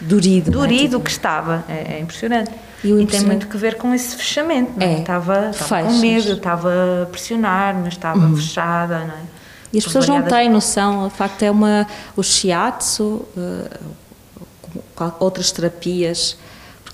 durido. 0.00 0.50
Durido 0.50 0.96
é? 0.96 1.00
que 1.00 1.10
estava. 1.10 1.64
É, 1.68 1.96
é 1.96 2.00
impressionante. 2.00 2.50
E, 2.82 2.90
e 2.90 3.06
tem 3.06 3.22
muito 3.22 3.46
que 3.46 3.56
ver 3.56 3.76
com 3.76 3.94
esse 3.94 4.16
fechamento. 4.16 4.72
Não 4.76 4.86
é? 4.86 4.94
é 4.94 4.98
estava, 5.00 5.50
estava 5.50 5.82
com 5.84 5.98
medo, 5.98 6.32
estava 6.32 6.72
a 7.02 7.06
pressionar, 7.06 7.74
mas 7.76 7.94
estava 7.94 8.18
uhum. 8.18 8.36
fechada. 8.36 8.98
Não 9.00 9.14
é? 9.14 9.36
E 9.72 9.78
as 9.78 9.84
pessoas 9.84 10.08
não 10.08 10.22
têm 10.22 10.48
noção, 10.48 11.08
de 11.08 11.14
facto 11.14 11.42
é 11.42 11.50
uma 11.50 11.86
o 12.16 12.22
shiatsu, 12.22 13.26
uh, 13.36 15.10
outras 15.18 15.50
terapias, 15.50 16.36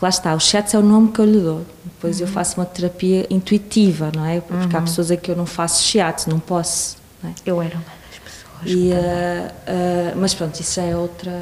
lá 0.03 0.09
está, 0.09 0.35
o 0.35 0.41
shiatsu 0.41 0.77
é 0.77 0.81
o 0.81 0.83
nome 0.83 1.13
que 1.13 1.21
eu 1.21 1.25
lhe 1.25 1.41
dou. 1.41 1.65
Depois 1.85 2.21
uhum. 2.21 2.27
eu 2.27 2.33
faço 2.33 2.61
uma 2.61 2.67
terapia 2.67 3.27
intuitiva, 3.31 4.11
não 4.15 4.27
é? 4.27 4.41
Porque 4.41 4.75
uhum. 4.75 4.79
há 4.79 4.83
pessoas 4.83 5.11
a 5.11 5.17
que 5.17 5.31
eu 5.31 5.37
não 5.37 5.47
faço 5.47 5.83
shiatsu, 5.85 6.29
não 6.29 6.41
posso. 6.41 6.97
Não 7.23 7.31
é? 7.31 7.35
Eu 7.47 7.63
era 7.63 7.75
uma 7.75 7.85
das 7.85 8.19
pessoas. 8.19 8.63
E, 8.67 8.91
uh, 8.91 8.97
uh, 8.97 10.21
mas 10.21 10.35
pronto, 10.35 10.61
isso 10.61 10.75
já 10.75 10.83
é 10.83 10.97
outra, 10.97 11.33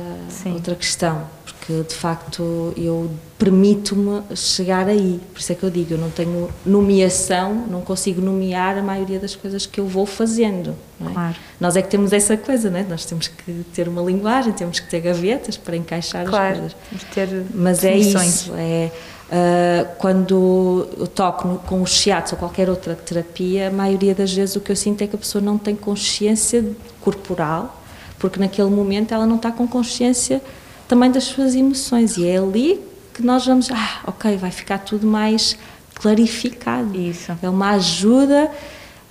outra 0.52 0.74
questão 0.74 1.26
porque 1.70 1.82
de 1.88 1.94
facto 1.94 2.72
eu 2.76 3.10
permito-me 3.40 4.36
chegar 4.36 4.86
aí. 4.86 5.18
Por 5.32 5.40
isso 5.40 5.50
é 5.50 5.54
que 5.54 5.62
eu 5.62 5.70
digo, 5.70 5.94
eu 5.94 5.98
não 5.98 6.10
tenho 6.10 6.50
nomeação, 6.64 7.54
não 7.70 7.80
consigo 7.80 8.20
nomear 8.20 8.76
a 8.76 8.82
maioria 8.82 9.18
das 9.18 9.34
coisas 9.34 9.64
que 9.64 9.80
eu 9.80 9.86
vou 9.86 10.04
fazendo. 10.04 10.76
É? 11.00 11.10
Claro. 11.10 11.36
Nós 11.58 11.74
é 11.74 11.80
que 11.80 11.88
temos 11.88 12.12
essa 12.12 12.36
coisa, 12.36 12.68
né? 12.68 12.84
nós 12.86 13.06
temos 13.06 13.28
que 13.28 13.64
ter 13.72 13.88
uma 13.88 14.02
linguagem, 14.02 14.52
temos 14.52 14.78
que 14.78 14.86
ter 14.86 15.00
gavetas 15.00 15.56
para 15.56 15.74
encaixar 15.74 16.26
claro, 16.26 16.52
as 16.52 16.58
coisas. 16.58 16.76
Ter 17.14 17.46
Mas 17.54 17.82
é 17.82 17.96
isso, 17.96 18.52
é, 18.58 18.92
uh, 19.32 19.96
quando 19.96 20.86
eu 20.98 21.06
toco 21.06 21.48
no, 21.48 21.58
com 21.60 21.80
o 21.80 21.86
shiatsu 21.86 22.34
ou 22.34 22.38
qualquer 22.38 22.68
outra 22.68 22.94
terapia, 22.94 23.68
a 23.68 23.70
maioria 23.70 24.14
das 24.14 24.34
vezes 24.34 24.54
o 24.54 24.60
que 24.60 24.70
eu 24.70 24.76
sinto 24.76 25.00
é 25.00 25.06
que 25.06 25.16
a 25.16 25.18
pessoa 25.18 25.40
não 25.40 25.56
tem 25.56 25.74
consciência 25.74 26.62
corporal, 27.00 27.82
porque 28.18 28.38
naquele 28.38 28.68
momento 28.68 29.14
ela 29.14 29.24
não 29.24 29.36
está 29.36 29.50
com 29.50 29.66
consciência 29.66 30.42
também 30.86 31.10
das 31.10 31.24
suas 31.24 31.54
emoções. 31.54 32.18
E 32.18 32.28
é 32.28 32.36
ali 32.36 32.89
que 33.20 33.26
nós 33.26 33.46
vamos, 33.46 33.70
ah, 33.70 34.00
ok, 34.06 34.36
vai 34.36 34.50
ficar 34.50 34.78
tudo 34.78 35.06
mais 35.06 35.56
clarificado. 35.94 36.98
Isso. 36.98 37.36
É 37.42 37.48
uma 37.48 37.70
ajuda. 37.72 38.50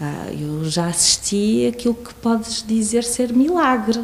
Ah, 0.01 0.27
eu 0.31 0.65
já 0.69 0.87
assisti 0.87 1.67
aquilo 1.67 1.93
que 1.93 2.13
podes 2.15 2.63
dizer 2.65 3.03
ser 3.03 3.31
milagre, 3.33 4.03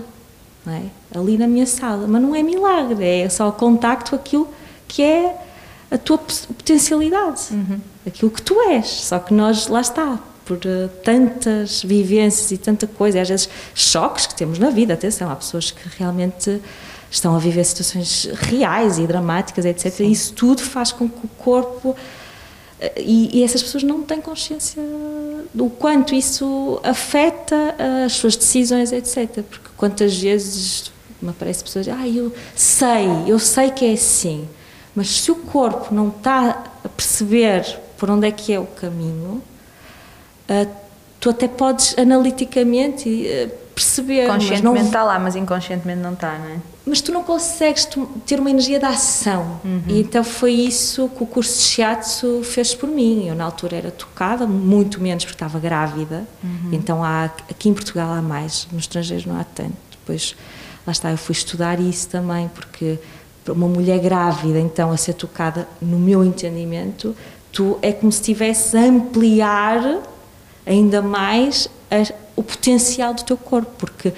é? 0.68 0.84
ali 1.18 1.38
na 1.38 1.48
minha 1.48 1.66
sala. 1.66 2.08
Mas 2.08 2.22
não 2.22 2.36
é 2.36 2.44
milagre, 2.44 3.04
é 3.04 3.30
só 3.30 3.50
o 3.50 3.52
contacto 3.52 4.14
aquilo 4.14 4.48
que 4.88 5.02
é 5.02 5.36
a 5.90 5.98
tua 5.98 6.18
potencialidade, 6.18 7.42
uhum. 7.52 7.80
aquilo 8.06 8.30
que 8.30 8.42
tu 8.42 8.60
és. 8.70 8.88
Só 8.88 9.20
que 9.20 9.34
nós, 9.34 9.68
lá 9.68 9.82
está, 9.82 10.20
por 10.44 10.58
uh, 10.58 10.90
tantas 11.04 11.82
vivências 11.82 12.52
e 12.52 12.58
tanta 12.58 12.86
coisa, 12.86 13.18
e 13.18 13.22
às 13.22 13.30
vezes 13.30 13.50
choques 13.74 14.28
que 14.28 14.36
temos 14.36 14.60
na 14.60 14.70
vida. 14.70 14.94
Atenção, 14.94 15.32
há 15.32 15.36
pessoas 15.36 15.72
que 15.72 15.88
realmente 15.98 16.62
estão 17.16 17.36
a 17.36 17.40
viver 17.40 17.64
situações 17.64 18.30
reais 18.34 19.00
e 19.00 19.08
dramáticas, 19.08 19.66
etc. 19.66 19.92
Sim. 19.92 20.12
Isso 20.12 20.34
tudo 20.34 20.62
faz 20.62 20.92
com 20.92 21.08
que 21.08 21.26
o 21.26 21.30
corpo. 21.30 21.96
Eh, 22.80 23.02
e, 23.02 23.40
e, 23.40 23.44
essas 23.44 23.64
pessoas 23.64 23.84
não 23.84 24.04
têm 24.04 24.20
consciência 24.20 24.84
do 25.54 25.70
quanto 25.70 26.14
isso 26.14 26.80
afeta 26.84 27.76
as 28.06 28.14
suas 28.14 28.36
decisões, 28.36 28.92
etc. 28.92 29.44
Porque 29.44 29.70
quantas 29.78 30.18
vezes 30.18 30.92
me 31.22 31.30
aparecem 31.30 31.64
pessoas, 31.64 31.88
ah, 31.88 32.08
eu 32.08 32.34
sei, 32.54 33.08
eu 33.26 33.40
sei 33.40 33.72
que 33.72 33.86
é 33.86 33.94
assim, 33.94 34.48
mas 34.94 35.22
se 35.22 35.32
o 35.32 35.36
corpo 35.36 35.96
não 35.96 36.10
está 36.10 36.66
a 36.84 36.90
perceber 36.90 37.80
por 37.98 38.10
onde 38.12 38.28
é 38.28 38.32
que 38.32 38.52
é 38.52 38.60
o 38.60 38.66
caminho, 38.66 39.42
uh, 40.50 40.70
tu 41.20 41.30
até 41.30 41.48
podes 41.48 41.98
analiticamente 41.98 43.50
perceber. 43.76 44.28
Conscientemente 44.28 44.64
não... 44.64 44.76
está 44.78 45.04
lá, 45.04 45.20
mas 45.20 45.36
inconscientemente 45.36 46.00
não 46.00 46.14
está, 46.14 46.40
não 46.40 46.48
é? 46.48 46.58
Mas 46.86 47.02
tu 47.02 47.12
não 47.12 47.24
consegues 47.24 47.88
ter 48.26 48.40
uma 48.40 48.50
energia 48.50 48.80
de 48.80 48.86
ação. 48.86 49.60
Uhum. 49.66 49.82
E 49.88 50.00
então 50.00 50.24
foi 50.24 50.54
isso 50.54 51.10
que 51.10 51.24
o 51.24 51.26
curso 51.26 51.58
de 51.58 51.64
shiatsu 51.66 52.42
fez 52.44 52.74
por 52.74 52.88
mim. 52.88 53.28
Eu, 53.28 53.36
na 53.36 53.44
altura, 53.44 53.76
era 53.76 53.92
tocada, 53.92 54.48
muito 54.48 55.02
menos 55.02 55.26
porque 55.26 55.36
estava 55.36 55.60
grávida. 55.60 56.26
Uhum. 56.44 56.70
Então, 56.72 57.04
há, 57.04 57.26
aqui 57.26 57.70
em 57.70 57.74
Portugal 57.74 58.14
há 58.14 58.22
mais, 58.22 58.68
nos 58.72 58.84
estrangeiros 58.84 59.26
não 59.26 59.40
há 59.40 59.44
tanto. 59.44 59.74
Depois, 59.92 60.36
lá 60.86 60.92
está, 60.92 61.12
eu 61.12 61.18
fui 61.18 61.34
estudar 61.34 61.80
isso 61.80 62.08
também, 62.08 62.48
porque 62.50 63.00
uma 63.48 63.68
mulher 63.68 64.00
grávida, 64.00 64.60
então, 64.60 64.92
a 64.92 64.98
ser 64.98 65.14
tocada, 65.14 65.68
no 65.82 65.98
meu 65.98 66.24
entendimento, 66.24 67.16
tu 67.52 67.78
é 67.82 67.92
como 67.92 68.12
se 68.12 68.20
estivesse 68.22 68.78
a 68.78 68.82
ampliar 68.82 70.02
ainda 70.66 71.02
mais 71.02 71.70
a, 71.90 72.25
o 72.36 72.44
potencial 72.44 73.14
do 73.14 73.24
teu 73.24 73.38
corpo, 73.38 73.72
porque 73.78 74.14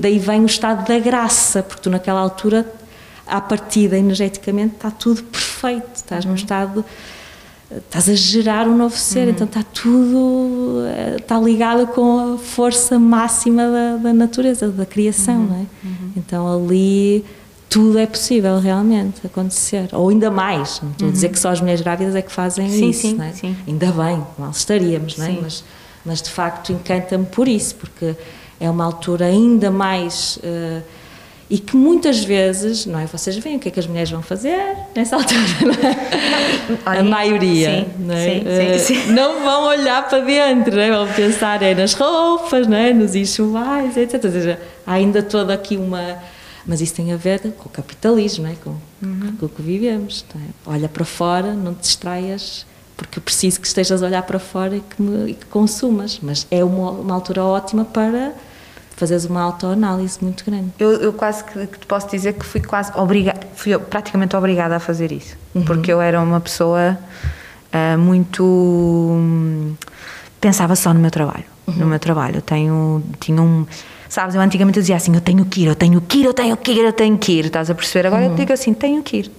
daí 0.00 0.18
vem 0.18 0.42
o 0.42 0.46
estado 0.46 0.86
da 0.86 0.98
graça, 0.98 1.62
porque 1.62 1.82
tu 1.82 1.90
naquela 1.90 2.20
altura, 2.20 2.66
à 3.26 3.40
partida 3.40 3.96
energeticamente, 3.96 4.74
está 4.74 4.90
tudo 4.90 5.22
perfeito, 5.24 5.88
estás 5.94 6.24
uhum. 6.24 6.32
num 6.32 6.36
estado, 6.36 6.84
estás 7.70 8.08
a 8.08 8.14
gerar 8.14 8.66
um 8.66 8.76
novo 8.76 8.96
ser, 8.96 9.24
uhum. 9.24 9.30
então 9.30 9.46
está 9.46 9.62
tudo, 9.62 10.84
eh, 10.86 11.16
está 11.20 11.38
ligado 11.38 11.86
com 11.88 12.34
a 12.34 12.38
força 12.38 12.98
máxima 12.98 13.62
da, 13.70 13.96
da 13.96 14.12
natureza, 14.12 14.68
da 14.68 14.84
criação, 14.84 15.36
uhum. 15.36 15.46
não 15.46 15.56
é? 15.56 15.66
Uhum. 15.84 16.12
Então 16.16 16.64
ali 16.64 17.24
tudo 17.68 18.00
é 18.00 18.06
possível 18.06 18.58
realmente 18.58 19.24
acontecer, 19.24 19.88
ou 19.92 20.08
ainda 20.08 20.28
mais, 20.28 20.80
não 20.82 20.90
estou 20.90 21.08
a 21.08 21.12
dizer 21.12 21.28
uhum. 21.28 21.32
que 21.34 21.38
só 21.38 21.50
as 21.50 21.60
mulheres 21.60 21.80
grávidas 21.80 22.16
é 22.16 22.22
que 22.22 22.32
fazem 22.32 22.68
sim, 22.68 22.90
isso, 22.90 23.02
sim, 23.02 23.14
não 23.14 23.24
é? 23.24 23.32
sim. 23.32 23.56
ainda 23.68 23.92
bem, 23.92 24.26
mal 24.36 24.50
estaríamos, 24.50 25.16
não 25.16 25.26
é? 25.26 25.38
Mas, 25.40 25.62
mas 26.04 26.20
de 26.22 26.30
facto 26.30 26.72
encanta-me 26.72 27.26
por 27.26 27.46
isso, 27.48 27.74
porque 27.76 28.14
é 28.58 28.68
uma 28.70 28.84
altura 28.84 29.26
ainda 29.26 29.70
mais. 29.70 30.36
Uh, 30.38 30.82
e 31.52 31.58
que 31.58 31.74
muitas 31.76 32.22
vezes, 32.22 32.86
não 32.86 32.96
é? 33.00 33.06
Vocês 33.06 33.36
veem 33.38 33.56
o 33.56 33.58
que 33.58 33.66
é 33.66 33.72
que 33.72 33.80
as 33.80 33.86
mulheres 33.88 34.08
vão 34.08 34.22
fazer 34.22 34.56
nessa 34.94 35.16
altura, 35.18 35.40
não 35.62 35.72
é? 35.90 36.78
Olha, 36.86 37.00
a 37.00 37.02
maioria, 37.02 37.70
sim, 37.70 37.86
não, 37.98 38.14
é? 38.14 38.24
sim, 38.24 38.42
Eh, 38.46 38.78
sim, 38.78 38.94
sim. 38.94 39.12
não 39.12 39.42
vão 39.42 39.64
olhar 39.64 40.08
para 40.08 40.20
dentro, 40.20 40.76
não 40.76 40.80
é? 40.82 40.90
vão 40.92 41.08
pensar 41.12 41.60
é 41.60 41.74
nas 41.74 41.92
roupas, 41.94 42.68
não 42.68 42.76
é? 42.76 42.92
nos 42.92 43.16
enxovais, 43.16 43.96
etc. 43.96 44.22
Ou 44.24 44.30
seja, 44.30 44.60
há 44.86 44.92
ainda 44.92 45.24
toda 45.24 45.52
aqui 45.52 45.76
uma. 45.76 46.18
Mas 46.64 46.80
isso 46.80 46.94
tem 46.94 47.12
a 47.12 47.16
ver 47.16 47.40
com 47.40 47.68
o 47.68 47.72
capitalismo, 47.72 48.44
não 48.44 48.50
é? 48.52 48.54
com, 48.62 48.76
Uhum. 49.02 49.34
com 49.40 49.46
o 49.46 49.48
que 49.48 49.60
vivemos. 49.62 50.24
é? 50.36 50.38
Olha 50.70 50.88
para 50.88 51.04
fora, 51.04 51.52
não 51.54 51.74
te 51.74 51.80
distraias, 51.80 52.64
porque 53.00 53.18
eu 53.18 53.22
preciso 53.22 53.58
que 53.58 53.66
estejas 53.66 54.02
a 54.02 54.06
olhar 54.06 54.22
para 54.22 54.38
fora 54.38 54.76
e 54.76 54.80
que, 54.80 55.00
me, 55.00 55.30
e 55.30 55.34
que 55.34 55.46
consumas. 55.46 56.20
Mas 56.22 56.46
é 56.50 56.62
uma, 56.62 56.90
uma 56.90 57.14
altura 57.14 57.42
ótima 57.42 57.84
para 57.84 58.32
fazeres 58.94 59.24
uma 59.24 59.40
autoanálise 59.40 60.18
muito 60.20 60.44
grande. 60.44 60.70
Eu, 60.78 60.92
eu 60.92 61.12
quase 61.12 61.42
que, 61.44 61.66
que 61.66 61.78
te 61.78 61.86
posso 61.86 62.10
dizer 62.10 62.34
que 62.34 62.44
fui 62.44 62.60
quase 62.60 62.92
obrigada, 62.94 63.40
fui 63.54 63.76
praticamente 63.78 64.36
obrigada 64.36 64.76
a 64.76 64.80
fazer 64.80 65.10
isso. 65.12 65.34
Porque 65.64 65.90
eu 65.90 66.00
era 66.00 66.20
uma 66.20 66.40
pessoa 66.40 66.98
ah, 67.72 67.96
muito. 67.96 68.94
pensava 70.38 70.76
só 70.76 70.92
no 70.92 71.00
meu 71.00 71.10
trabalho. 71.10 71.44
No 71.66 71.86
meu 71.86 71.98
trabalho. 71.98 72.36
Eu 72.36 72.42
tenho. 72.42 73.02
Tinha 73.18 73.40
um. 73.40 73.64
Sabes, 74.08 74.34
eu 74.34 74.40
antigamente 74.42 74.78
eu 74.78 74.82
dizia 74.82 74.96
assim: 74.96 75.14
eu 75.14 75.20
tenho 75.20 75.44
que 75.46 75.62
ir, 75.62 75.66
eu 75.68 75.74
tenho 75.74 76.00
que 76.00 76.18
ir, 76.18 76.24
eu 76.26 76.34
tenho 76.34 76.56
que 76.56 76.72
ir, 76.72 76.84
eu 76.84 76.92
tenho 76.92 77.16
que 77.16 77.32
ir. 77.32 77.46
Estás 77.46 77.70
a 77.70 77.74
perceber? 77.74 78.08
Agora 78.08 78.24
eu 78.24 78.34
digo 78.34 78.52
assim: 78.52 78.74
tenho 78.74 79.02
que 79.02 79.18
ir. 79.18 79.30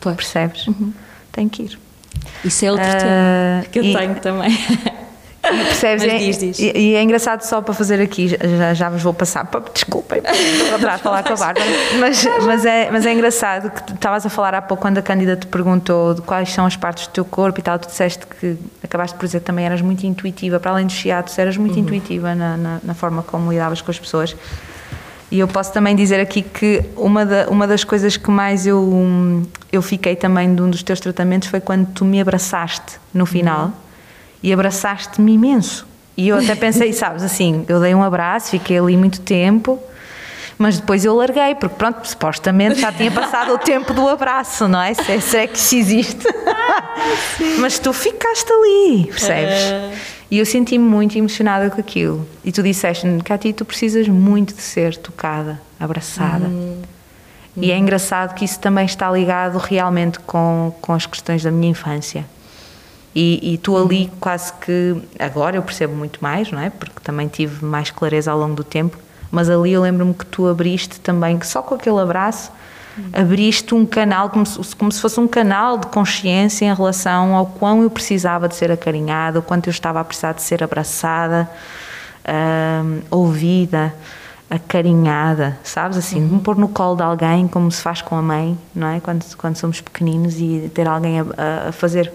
Pois. 0.00 0.16
Percebes? 0.16 0.66
Tenho 1.30 1.50
que 1.50 1.62
ir. 1.64 1.85
Isso 2.44 2.64
é 2.64 2.70
outro 2.72 2.86
Ah, 2.86 2.98
tema 2.98 3.64
que 3.72 3.78
eu 3.78 3.84
e- 3.84 3.92
tenho 3.96 4.14
também. 4.16 4.50
E 4.52 5.48
percebes? 5.64 6.04
Mas 6.04 6.12
É- 6.14 6.18
diz, 6.18 6.38
diz. 6.38 6.58
E, 6.58 6.72
e 6.76 6.94
é 6.96 7.02
engraçado 7.02 7.42
só 7.42 7.60
para 7.62 7.72
fazer 7.72 8.00
aqui, 8.00 8.26
já, 8.28 8.74
já 8.74 8.88
vos 8.90 9.00
vou 9.02 9.14
passar, 9.14 9.44
pa- 9.46 9.62
desculpem, 9.72 10.18
atrás 10.74 10.96
a 10.96 10.98
falar 10.98 11.22
com 11.22 11.32
a 11.34 11.36
Bárbara, 11.36 11.64
mas, 12.00 12.24
mas, 12.44 12.64
é, 12.66 12.90
mas 12.90 13.06
é 13.06 13.12
engraçado 13.12 13.70
que 13.70 13.82
tu 13.84 13.94
estavas 13.94 14.26
a 14.26 14.28
falar 14.28 14.54
há 14.54 14.62
pouco 14.62 14.82
quando 14.82 14.98
a 14.98 15.02
Cândida 15.02 15.36
te 15.36 15.46
perguntou 15.46 16.14
de 16.14 16.22
quais 16.22 16.52
são 16.52 16.66
as 16.66 16.76
partes 16.76 17.06
do 17.06 17.10
teu 17.12 17.24
corpo 17.24 17.60
e 17.60 17.62
tal, 17.62 17.78
tu 17.78 17.86
disseste 17.86 18.26
que 18.26 18.56
acabaste 18.82 19.16
por 19.16 19.24
dizer 19.26 19.38
que 19.40 19.46
também 19.46 19.64
eras 19.64 19.80
muito 19.80 20.04
intuitiva, 20.04 20.58
para 20.58 20.72
além 20.72 20.86
do 20.86 20.92
chiado, 20.92 21.32
tu 21.32 21.40
eras 21.40 21.56
muito 21.56 21.78
intuitiva 21.78 22.34
na, 22.34 22.56
na, 22.56 22.80
na 22.82 22.94
forma 22.94 23.22
como 23.22 23.50
lidavas 23.52 23.80
com 23.80 23.90
as 23.90 23.98
pessoas. 24.00 24.34
E 25.30 25.40
eu 25.40 25.48
posso 25.48 25.72
também 25.72 25.96
dizer 25.96 26.20
aqui 26.20 26.42
que 26.42 26.84
uma, 26.96 27.26
da, 27.26 27.48
uma 27.48 27.66
das 27.66 27.82
coisas 27.82 28.16
que 28.16 28.30
mais 28.30 28.66
eu, 28.66 29.42
eu 29.72 29.82
fiquei 29.82 30.14
também 30.14 30.54
de 30.54 30.62
um 30.62 30.70
dos 30.70 30.82
teus 30.82 31.00
tratamentos 31.00 31.48
foi 31.48 31.60
quando 31.60 31.86
tu 31.92 32.04
me 32.04 32.20
abraçaste 32.20 32.98
no 33.12 33.26
final 33.26 33.72
e 34.42 34.52
abraçaste-me 34.52 35.32
imenso. 35.32 35.86
E 36.16 36.28
eu 36.28 36.38
até 36.38 36.54
pensei, 36.54 36.92
sabes, 36.94 37.22
assim, 37.24 37.64
eu 37.68 37.80
dei 37.80 37.94
um 37.94 38.02
abraço, 38.02 38.50
fiquei 38.50 38.78
ali 38.78 38.96
muito 38.96 39.20
tempo, 39.20 39.80
mas 40.56 40.78
depois 40.78 41.04
eu 41.04 41.14
larguei, 41.14 41.56
porque 41.56 41.74
pronto, 41.74 42.06
supostamente 42.06 42.80
já 42.80 42.92
tinha 42.92 43.10
passado 43.10 43.52
o 43.52 43.58
tempo 43.58 43.92
do 43.92 44.08
abraço, 44.08 44.68
não 44.68 44.80
é? 44.80 44.94
Se 44.94 45.12
é, 45.12 45.20
se 45.20 45.36
é 45.38 45.46
que 45.48 45.58
isso 45.58 45.74
existe. 45.74 46.26
mas 47.58 47.80
tu 47.80 47.92
ficaste 47.92 48.50
ali, 48.50 49.06
percebes? 49.06 49.96
E 50.30 50.38
eu 50.38 50.46
senti-me 50.46 50.84
muito 50.84 51.16
emocionada 51.16 51.70
com 51.70 51.80
aquilo. 51.80 52.26
E 52.44 52.50
tu 52.50 52.62
disseste-me, 52.62 53.22
Cati, 53.22 53.52
tu 53.52 53.64
precisas 53.64 54.08
muito 54.08 54.54
de 54.54 54.62
ser 54.62 54.96
tocada, 54.96 55.60
abraçada. 55.78 56.50
E 57.56 57.70
é 57.70 57.78
engraçado 57.78 58.34
que 58.34 58.44
isso 58.44 58.58
também 58.58 58.84
está 58.84 59.10
ligado 59.10 59.56
realmente 59.56 60.18
com, 60.20 60.74
com 60.80 60.92
as 60.92 61.06
questões 61.06 61.42
da 61.42 61.50
minha 61.50 61.70
infância. 61.70 62.26
E, 63.14 63.54
e 63.54 63.58
tu 63.58 63.76
ali 63.78 64.12
quase 64.20 64.52
que. 64.54 64.94
Agora 65.18 65.56
eu 65.56 65.62
percebo 65.62 65.94
muito 65.94 66.18
mais, 66.20 66.50
não 66.52 66.60
é? 66.60 66.68
Porque 66.68 67.00
também 67.02 67.28
tive 67.28 67.64
mais 67.64 67.90
clareza 67.90 68.30
ao 68.30 68.38
longo 68.38 68.54
do 68.54 68.64
tempo. 68.64 68.98
Mas 69.30 69.48
ali 69.48 69.72
eu 69.72 69.80
lembro-me 69.80 70.12
que 70.12 70.26
tu 70.26 70.46
abriste 70.46 71.00
também, 71.00 71.38
que 71.38 71.46
só 71.46 71.62
com 71.62 71.74
aquele 71.74 71.98
abraço, 71.98 72.52
abriste 73.12 73.74
um 73.74 73.84
canal, 73.86 74.30
como 74.30 74.44
se, 74.46 74.76
como 74.76 74.90
se 74.92 75.00
fosse 75.00 75.18
um 75.20 75.28
canal 75.28 75.78
de 75.78 75.86
consciência 75.88 76.64
em 76.66 76.74
relação 76.74 77.34
ao 77.34 77.46
quão 77.46 77.82
eu 77.82 77.90
precisava 77.90 78.48
de 78.48 78.54
ser 78.56 78.70
acarinhada, 78.72 79.38
o 79.38 79.42
quanto 79.42 79.66
eu 79.68 79.70
estava 79.70 80.00
a 80.00 80.04
precisar 80.04 80.32
de 80.32 80.42
ser 80.42 80.62
abraçada, 80.64 81.48
ouvida, 83.10 83.94
acarinhada, 84.48 85.58
sabes? 85.64 85.96
Assim, 85.98 86.26
de 86.26 86.32
me 86.34 86.40
pôr 86.40 86.56
no 86.56 86.68
colo 86.68 86.96
de 86.96 87.02
alguém, 87.02 87.48
como 87.48 87.70
se 87.70 87.82
faz 87.82 88.00
com 88.02 88.14
a 88.16 88.22
mãe, 88.22 88.56
não 88.74 88.86
é? 88.88 89.00
Quando, 89.00 89.24
quando 89.36 89.56
somos 89.56 89.80
pequeninos 89.80 90.38
e 90.38 90.70
ter 90.74 90.86
alguém 90.86 91.20
a, 91.20 91.24
a- 91.68 91.72
fazer 91.72 92.12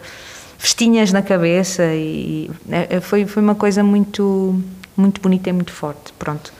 festinhas 0.58 1.12
na 1.12 1.22
cabeça 1.22 1.84
e 1.94 2.50
é, 2.70 2.98
é, 2.98 3.02
foi, 3.02 3.26
foi 3.26 3.42
uma 3.42 3.56
coisa 3.56 3.84
muito, 3.84 4.62
muito 4.96 5.20
bonita 5.20 5.50
e 5.50 5.54
muito 5.54 5.72
forte. 5.74 6.14
Pronto, 6.18 6.54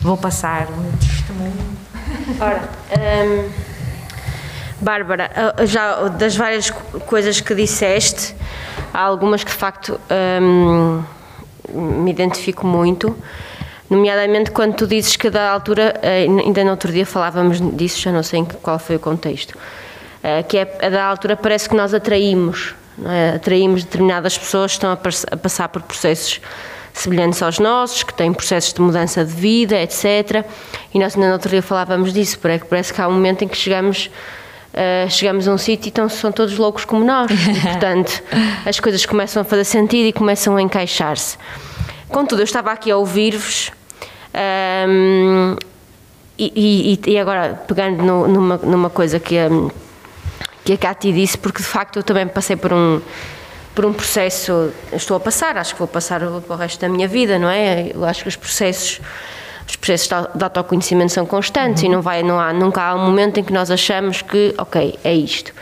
vou 0.00 0.16
passar 0.16 0.68
o 0.68 0.76
meu 0.80 0.92
testemunho. 0.92 1.87
Ora, 2.40 2.68
hum, 2.98 3.48
Bárbara, 4.80 5.30
ah, 5.34 5.66
já 5.66 6.08
das 6.08 6.36
várias 6.36 6.70
co- 6.70 7.00
coisas 7.00 7.40
que 7.40 7.54
disseste, 7.54 8.34
há 8.94 9.00
algumas 9.00 9.42
que 9.42 9.50
de 9.50 9.56
facto 9.56 10.00
hum, 10.40 11.02
me 11.72 12.10
identifico 12.10 12.66
muito, 12.66 13.16
nomeadamente 13.90 14.50
quando 14.50 14.74
tu 14.74 14.86
dizes 14.86 15.16
que 15.16 15.28
da 15.30 15.50
altura, 15.50 15.98
eh, 16.02 16.26
ainda 16.28 16.62
no 16.64 16.70
outro 16.70 16.92
dia 16.92 17.04
falávamos 17.04 17.58
disso, 17.76 18.00
já 18.00 18.12
não 18.12 18.22
sei 18.22 18.46
qual 18.62 18.78
foi 18.78 18.96
o 18.96 19.00
contexto, 19.00 19.56
eh, 20.22 20.42
que 20.44 20.58
é 20.58 20.78
a 20.82 20.88
da 20.88 21.04
altura 21.04 21.36
parece 21.36 21.68
que 21.68 21.74
nós 21.74 21.92
atraímos, 21.92 22.74
é? 23.04 23.34
atraímos 23.36 23.84
determinadas 23.84 24.38
pessoas 24.38 24.72
que 24.72 24.76
estão 24.76 24.92
a 24.92 25.36
passar 25.36 25.68
por 25.68 25.82
processos 25.82 26.40
semelhantes 27.00 27.42
aos 27.42 27.58
nossos, 27.58 28.02
que 28.02 28.12
têm 28.14 28.32
processos 28.32 28.72
de 28.72 28.80
mudança 28.80 29.24
de 29.24 29.32
vida, 29.32 29.80
etc. 29.80 30.44
E 30.94 30.98
nós 30.98 31.14
ainda 31.14 31.28
no 31.28 31.32
outro 31.34 31.50
dia 31.50 31.62
falávamos 31.62 32.12
disso, 32.12 32.38
porque 32.38 32.60
parece 32.64 32.92
que 32.92 33.00
há 33.00 33.08
um 33.08 33.12
momento 33.12 33.42
em 33.44 33.48
que 33.48 33.56
chegamos, 33.56 34.10
eh, 34.72 35.06
chegamos 35.08 35.46
a 35.46 35.52
um 35.52 35.58
sítio 35.58 35.86
e 35.86 35.90
então 35.90 36.08
são 36.08 36.32
todos 36.32 36.56
loucos 36.58 36.84
como 36.84 37.04
nós. 37.04 37.30
E, 37.30 37.60
portanto, 37.60 38.22
as 38.66 38.78
coisas 38.80 39.04
começam 39.06 39.42
a 39.42 39.44
fazer 39.44 39.64
sentido 39.64 40.06
e 40.08 40.12
começam 40.12 40.56
a 40.56 40.62
encaixar-se. 40.62 41.36
Contudo, 42.08 42.40
eu 42.40 42.44
estava 42.44 42.72
aqui 42.72 42.90
a 42.90 42.96
ouvir-vos 42.96 43.70
ahm, 44.34 45.56
e, 46.38 46.98
e- 47.04 47.10
e 47.12 47.18
agora 47.18 47.60
pegando 47.66 48.02
no- 48.02 48.28
numa, 48.28 48.56
numa 48.58 48.90
coisa 48.90 49.18
que 49.18 49.36
a, 49.38 49.48
que 50.64 50.72
a 50.72 50.76
Cátia 50.78 51.12
disse, 51.12 51.36
porque 51.36 51.58
de 51.62 51.68
facto 51.68 51.96
eu 51.98 52.02
também 52.02 52.26
passei 52.26 52.56
por 52.56 52.72
um, 52.72 53.00
por 53.78 53.86
um 53.86 53.92
processo, 53.92 54.72
estou 54.92 55.16
a 55.16 55.20
passar, 55.20 55.56
acho 55.56 55.72
que 55.72 55.78
vou 55.78 55.86
passar 55.86 56.18
para 56.18 56.56
o 56.56 56.58
resto 56.58 56.80
da 56.80 56.88
minha 56.88 57.06
vida, 57.06 57.38
não 57.38 57.48
é? 57.48 57.92
Eu 57.94 58.04
acho 58.04 58.22
que 58.24 58.28
os 58.28 58.34
processos, 58.34 59.00
os 59.68 59.76
processos 59.76 60.08
de 60.08 60.14
au- 60.14 60.28
de 60.34 60.42
autoconhecimento 60.42 61.12
são 61.12 61.24
constantes 61.24 61.84
e 61.84 61.88
não, 61.88 62.02
vai, 62.02 62.24
não 62.24 62.40
há, 62.40 62.52
nunca 62.52 62.82
há 62.82 62.96
um 62.96 63.04
momento 63.06 63.38
em 63.38 63.44
que 63.44 63.52
nós 63.52 63.70
achamos 63.70 64.20
que, 64.20 64.52
ok, 64.58 64.98
é 65.04 65.14
isto. 65.14 65.52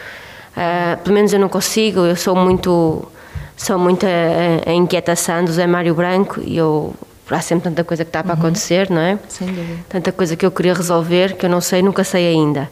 Ah, 0.57 0.97
pelo 1.05 1.15
menos 1.15 1.31
eu 1.35 1.39
não 1.39 1.51
consigo, 1.51 2.07
eu 2.07 2.17
sou 2.17 2.35
muito, 2.35 3.07
sou 3.55 3.79
muito 3.79 4.07
a, 4.07 4.71
a 4.71 4.73
inquietação 4.73 5.45
do 5.45 5.53
Zé 5.53 5.67
Mário 5.67 5.95
Branco 5.95 6.41
e 6.43 6.57
eu, 6.57 6.95
há 7.31 7.41
sempre 7.43 7.69
tanta 7.69 7.85
coisa 7.85 8.03
que 8.03 8.09
está 8.09 8.25
para 8.25 8.33
acontecer, 8.33 8.89
não 8.89 9.03
é? 9.03 9.19
Sem 9.29 9.49
dúvida. 9.49 9.81
tanta 9.91 10.11
coisa 10.11 10.35
que 10.37 10.47
eu 10.47 10.51
queria 10.51 10.73
resolver 10.73 11.37
que 11.37 11.45
eu 11.45 11.51
não 11.51 11.61
sei, 11.61 11.83
nunca 11.83 12.03
sei 12.03 12.29
ainda. 12.29 12.71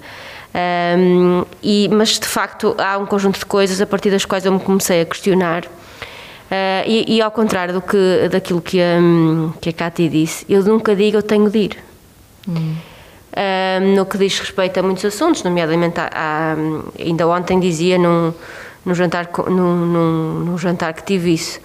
Ahm, 0.55 1.45
e, 1.63 1.89
mas 1.91 2.11
de 2.19 2.27
facto 2.27 2.75
há 2.79 2.97
um 2.97 3.07
conjunto 3.07 3.39
de 3.41 3.45
coisas 3.47 3.81
a 3.81 3.87
partir 3.87 4.11
das 4.11 4.25
quais 4.25 4.45
eu 4.45 4.53
me 4.53 4.61
comecei 4.61 5.01
a 5.01 5.05
questionar. 5.05 5.65
Ah, 6.51 6.85
e, 6.87 7.17
e 7.17 7.21
ao 7.23 7.31
contrário 7.33 7.75
do 7.75 7.83
que, 7.83 8.29
daquilo 8.31 8.61
que 8.61 8.81
a, 8.81 8.99
que 9.61 9.71
a 9.71 9.73
Cátia 9.73 10.09
disse, 10.09 10.45
eu 10.49 10.63
nunca 10.63 10.95
digo 10.95 11.17
eu 11.17 11.23
tenho 11.23 11.51
de 11.51 11.59
ir. 11.59 11.79
Ahm, 13.37 13.95
no 13.97 14.07
que 14.07 14.17
diz 14.17 14.39
respeito 14.39 14.79
a 14.79 14.83
muitos 14.83 15.05
assuntos, 15.05 15.43
nomeadamente 15.43 15.99
a, 15.99 16.09
a- 16.13 17.03
ainda 17.03 17.27
ontem 17.27 17.59
dizia 17.59 17.99
num, 17.99 18.33
num 18.85 18.95
jantar, 18.95 19.29
num, 19.49 19.87
num, 19.87 20.33
num 20.45 20.59
jantar 20.59 20.93
que 20.93 21.03
tive 21.03 21.35
isso. 21.35 21.59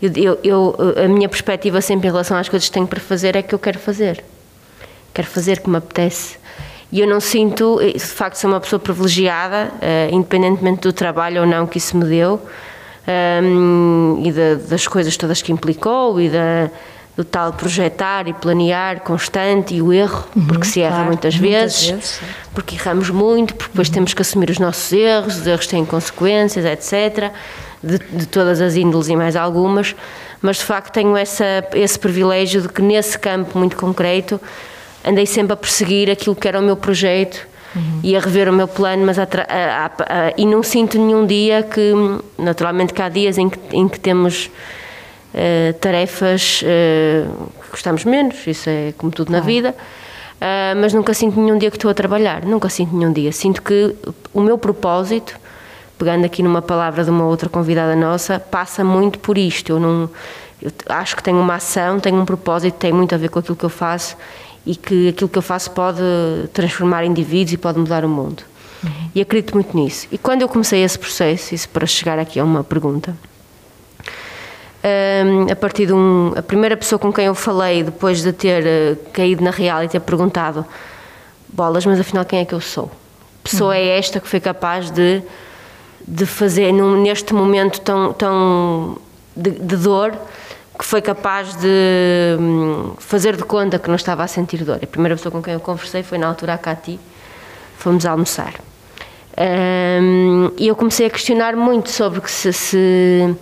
Eu, 0.00 0.12
eu- 0.14 0.38
eu- 0.44 1.04
a 1.04 1.08
minha 1.08 1.28
perspectiva 1.28 1.80
sempre 1.80 2.06
em 2.06 2.10
relação 2.12 2.36
às 2.36 2.48
coisas 2.48 2.68
que 2.68 2.72
tenho 2.74 2.86
para 2.86 3.00
fazer 3.00 3.34
é 3.34 3.42
que 3.42 3.52
eu 3.54 3.58
quero 3.58 3.78
fazer 3.78 4.22
quero 5.14 5.26
fazer 5.28 5.60
que 5.60 5.70
me 5.70 5.78
apetece. 5.78 6.36
E 6.92 7.00
eu 7.00 7.06
não 7.08 7.20
sinto, 7.20 7.80
de 7.82 7.98
facto, 7.98 8.36
sou 8.36 8.48
uma 8.48 8.60
pessoa 8.60 8.78
privilegiada, 8.78 9.72
eh, 9.80 10.08
independentemente 10.12 10.82
do 10.82 10.92
trabalho 10.92 11.40
ou 11.40 11.46
não 11.46 11.66
que 11.66 11.78
isso 11.78 11.96
me 11.96 12.04
deu 12.04 12.40
ehm, 13.06 14.20
e 14.24 14.32
da- 14.32 14.54
das 14.68 14.86
coisas 14.86 15.16
todas 15.16 15.42
que 15.42 15.52
implicou 15.52 16.20
e 16.20 16.28
da, 16.28 16.70
do 17.16 17.24
tal 17.24 17.52
projetar 17.52 18.28
e 18.28 18.32
planear 18.32 19.00
constante 19.00 19.74
e 19.74 19.82
o 19.82 19.92
erro, 19.92 20.24
porque 20.48 20.66
se 20.66 20.80
erra 20.80 20.90
claro, 20.96 21.06
muitas, 21.06 21.34
muitas 21.38 21.50
vezes, 21.60 21.90
vezes, 21.90 22.20
porque 22.54 22.74
erramos 22.76 23.10
muito, 23.10 23.54
porque 23.54 23.70
depois 23.72 23.88
temos 23.90 24.12
que 24.14 24.22
assumir 24.22 24.50
os 24.50 24.58
nossos 24.58 24.92
erros, 24.92 25.36
os 25.38 25.46
erros 25.46 25.66
têm 25.66 25.84
consequências, 25.84 26.64
etc., 26.64 27.30
de, 27.82 27.98
de 27.98 28.26
todas 28.26 28.60
as 28.60 28.74
índoles 28.74 29.08
e 29.08 29.14
mais 29.16 29.36
algumas, 29.36 29.94
mas 30.42 30.56
de 30.56 30.64
facto 30.64 30.92
tenho 30.92 31.16
essa, 31.16 31.44
esse 31.74 31.98
privilégio 31.98 32.60
de 32.62 32.68
que 32.68 32.82
nesse 32.82 33.18
campo 33.18 33.58
muito 33.58 33.76
concreto 33.76 34.40
andei 35.06 35.24
sempre 35.26 35.52
a 35.52 35.56
perseguir 35.56 36.10
aquilo 36.10 36.34
que 36.34 36.48
era 36.48 36.58
o 36.58 36.62
meu 36.62 36.76
projeto 36.76 37.46
e 38.02 38.16
a 38.16 38.20
rever 38.20 38.48
o 38.48 38.52
meu 38.54 38.66
plano, 38.66 39.04
mas 39.04 39.18
a 39.18 39.24
a- 39.24 39.86
a- 39.86 40.32
e 40.36 40.46
não 40.46 40.62
sinto 40.62 40.98
nenhum 40.98 41.26
dia 41.26 41.62
que, 41.62 41.92
naturalmente 42.38 42.94
que 42.94 43.02
há 43.02 43.08
dias 43.10 43.36
em 43.36 43.50
que, 43.50 43.58
em 43.76 43.86
que 43.86 44.00
temos 44.00 44.50
eh, 45.34 45.74
tarefas 45.80 46.62
eh, 46.64 47.26
que 47.64 47.70
gostamos 47.70 48.04
menos, 48.04 48.46
isso 48.46 48.70
é 48.70 48.94
como 48.96 49.12
tudo 49.12 49.30
na 49.30 49.40
vida, 49.40 49.74
ah, 50.40 50.74
mas 50.80 50.94
nunca 50.94 51.12
sinto 51.12 51.38
nenhum 51.38 51.58
dia 51.58 51.70
que 51.70 51.76
estou 51.76 51.90
a 51.90 51.94
trabalhar, 51.94 52.44
nunca 52.46 52.68
sinto 52.70 52.96
nenhum 52.96 53.12
dia. 53.12 53.30
Sinto 53.32 53.60
que 53.62 53.94
o 54.32 54.40
meu 54.40 54.56
propósito, 54.56 55.36
pegando 55.98 56.24
aqui 56.24 56.42
numa 56.42 56.62
palavra 56.62 57.04
de 57.04 57.10
uma 57.10 57.26
outra 57.26 57.48
convidada 57.50 57.94
nossa, 57.94 58.38
passa 58.40 58.82
muito 58.82 59.18
por 59.18 59.36
isto. 59.36 59.70
Eu 59.72 59.80
não 59.80 60.08
eu 60.62 60.72
acho 60.88 61.14
que 61.14 61.22
tenho 61.22 61.38
uma 61.38 61.56
ação, 61.56 62.00
tenho 62.00 62.16
um 62.18 62.24
propósito, 62.24 62.76
tem 62.78 62.90
muito 62.90 63.14
a 63.14 63.18
ver 63.18 63.28
com 63.28 63.38
aquilo 63.38 63.56
que 63.56 63.64
eu 63.64 63.68
faço 63.70 64.16
e 64.66 64.74
que 64.74 65.08
aquilo 65.08 65.28
que 65.28 65.38
eu 65.38 65.42
faço 65.42 65.70
pode 65.70 66.02
transformar 66.52 67.04
indivíduos 67.04 67.52
e 67.52 67.56
pode 67.56 67.78
mudar 67.78 68.04
o 68.04 68.08
mundo. 68.08 68.42
Uhum. 68.82 69.10
E 69.14 69.20
acredito 69.20 69.54
muito 69.54 69.76
nisso. 69.76 70.08
E 70.10 70.18
quando 70.18 70.42
eu 70.42 70.48
comecei 70.48 70.82
esse 70.82 70.98
processo, 70.98 71.54
isso 71.54 71.68
para 71.68 71.86
chegar 71.86 72.18
aqui 72.18 72.40
a 72.40 72.44
uma 72.44 72.64
pergunta, 72.64 73.16
um, 75.24 75.50
a 75.50 75.56
partir 75.56 75.86
de 75.86 75.92
um, 75.92 76.32
a 76.36 76.42
primeira 76.42 76.76
pessoa 76.76 76.98
com 76.98 77.12
quem 77.12 77.26
eu 77.26 77.34
falei 77.34 77.82
depois 77.82 78.22
de 78.22 78.32
ter 78.32 78.64
uh, 78.64 78.96
caído 79.12 79.42
na 79.42 79.50
real 79.50 79.82
e 79.82 79.88
ter 79.88 80.00
perguntado 80.00 80.66
bolas, 81.48 81.86
mas 81.86 81.98
afinal 81.98 82.24
quem 82.24 82.40
é 82.40 82.44
que 82.44 82.54
eu 82.54 82.60
sou? 82.60 82.90
Pessoa 83.42 83.74
uhum. 83.74 83.80
é 83.80 83.98
esta 83.98 84.20
que 84.20 84.28
foi 84.28 84.40
capaz 84.40 84.90
de 84.90 85.22
de 86.08 86.24
fazer 86.24 86.72
num, 86.72 87.02
neste 87.02 87.34
momento 87.34 87.80
tão 87.80 88.12
tão 88.12 88.96
de, 89.34 89.50
de 89.50 89.76
dor 89.76 90.16
que 90.78 90.84
foi 90.84 91.00
capaz 91.00 91.54
de 91.56 92.36
hum, 92.38 92.94
fazer 92.98 93.36
de 93.36 93.44
conta 93.44 93.78
que 93.78 93.88
não 93.88 93.96
estava 93.96 94.22
a 94.22 94.26
sentir 94.26 94.62
dor. 94.64 94.78
A 94.82 94.86
primeira 94.86 95.16
pessoa 95.16 95.32
com 95.32 95.42
quem 95.42 95.54
eu 95.54 95.60
conversei 95.60 96.02
foi 96.02 96.18
na 96.18 96.26
altura 96.26 96.54
a 96.54 96.58
Cati, 96.58 97.00
fomos 97.78 98.04
almoçar. 98.04 98.54
Um, 99.38 100.50
e 100.56 100.68
eu 100.68 100.74
comecei 100.74 101.06
a 101.06 101.10
questionar 101.10 101.54
muito 101.54 101.90
sobre 101.90 102.26
se, 102.26 102.52
se, 102.54 103.36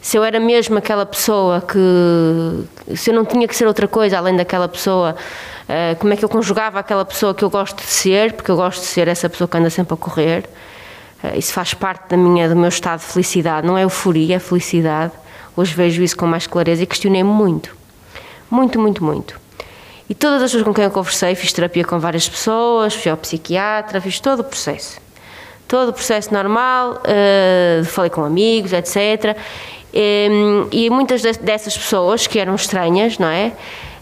se, 0.00 0.16
eu 0.16 0.22
era 0.22 0.38
mesmo 0.38 0.76
aquela 0.76 1.06
pessoa 1.06 1.62
que. 1.62 2.94
se 2.94 3.10
eu 3.10 3.14
não 3.14 3.24
tinha 3.24 3.48
que 3.48 3.56
ser 3.56 3.66
outra 3.66 3.88
coisa 3.88 4.18
além 4.18 4.36
daquela 4.36 4.68
pessoa, 4.68 5.16
uh, 5.64 5.96
como 5.98 6.12
é 6.12 6.16
que 6.16 6.24
eu 6.24 6.28
conjugava 6.28 6.78
aquela 6.78 7.04
pessoa 7.04 7.34
que 7.34 7.42
eu 7.42 7.48
gosto 7.48 7.78
de 7.78 7.88
ser, 7.88 8.34
porque 8.34 8.50
eu 8.50 8.56
gosto 8.56 8.80
de 8.80 8.86
ser 8.86 9.08
essa 9.08 9.28
pessoa 9.28 9.48
que 9.48 9.56
anda 9.56 9.70
sempre 9.70 9.94
a 9.94 9.96
correr. 9.96 10.44
Uh, 11.24 11.38
isso 11.38 11.52
faz 11.54 11.72
parte 11.72 12.10
da 12.10 12.16
minha, 12.18 12.46
do 12.46 12.54
meu 12.54 12.68
estado 12.68 13.00
de 13.00 13.06
felicidade, 13.06 13.66
não 13.66 13.78
é 13.78 13.84
euforia, 13.84 14.36
é 14.36 14.38
felicidade. 14.38 15.12
Hoje 15.58 15.74
vejo 15.74 16.04
isso 16.04 16.16
com 16.16 16.24
mais 16.24 16.46
clareza 16.46 16.84
e 16.84 16.86
questionei-me 16.86 17.28
muito. 17.28 17.76
Muito, 18.48 18.78
muito, 18.78 19.02
muito. 19.02 19.40
E 20.08 20.14
todas 20.14 20.40
as 20.40 20.52
pessoas 20.52 20.62
com 20.62 20.72
quem 20.72 20.84
eu 20.84 20.90
conversei, 20.92 21.34
fiz 21.34 21.52
terapia 21.52 21.84
com 21.84 21.98
várias 21.98 22.28
pessoas, 22.28 22.94
fui 22.94 23.10
ao 23.10 23.16
psiquiatra, 23.16 24.00
fiz 24.00 24.20
todo 24.20 24.38
o 24.38 24.44
processo. 24.44 25.00
Todo 25.66 25.88
o 25.88 25.92
processo 25.92 26.32
normal, 26.32 27.02
uh, 27.02 27.84
falei 27.86 28.08
com 28.08 28.22
amigos, 28.22 28.72
etc. 28.72 29.36
E, 29.92 30.28
e 30.70 30.90
muitas 30.90 31.22
dessas 31.22 31.76
pessoas, 31.76 32.28
que 32.28 32.38
eram 32.38 32.54
estranhas, 32.54 33.18
não 33.18 33.26
é? 33.26 33.50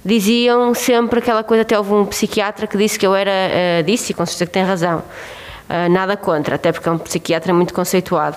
Diziam 0.05 0.75
sempre 0.75 1.21
aquela 1.21 1.43
coisa, 1.43 1.63
até 1.63 1.79
houve 1.79 1.95
um 1.95 2.05
psiquiatra 2.05 2.67
que 2.67 2.77
disse 2.77 2.99
que 2.99 3.07
eu 3.07 3.15
era, 3.15 3.31
uh, 3.31 3.83
disse, 3.83 4.13
e 4.13 4.15
com 4.15 4.27
certeza 4.27 4.45
que 4.45 4.53
tem 4.53 4.63
razão, 4.63 4.99
uh, 4.99 5.91
nada 5.91 6.19
contra, 6.19 6.57
até 6.57 6.71
porque 6.71 6.87
é 6.87 6.93
um 6.93 6.99
psiquiatra 6.99 7.55
muito 7.55 7.73
conceituado, 7.73 8.37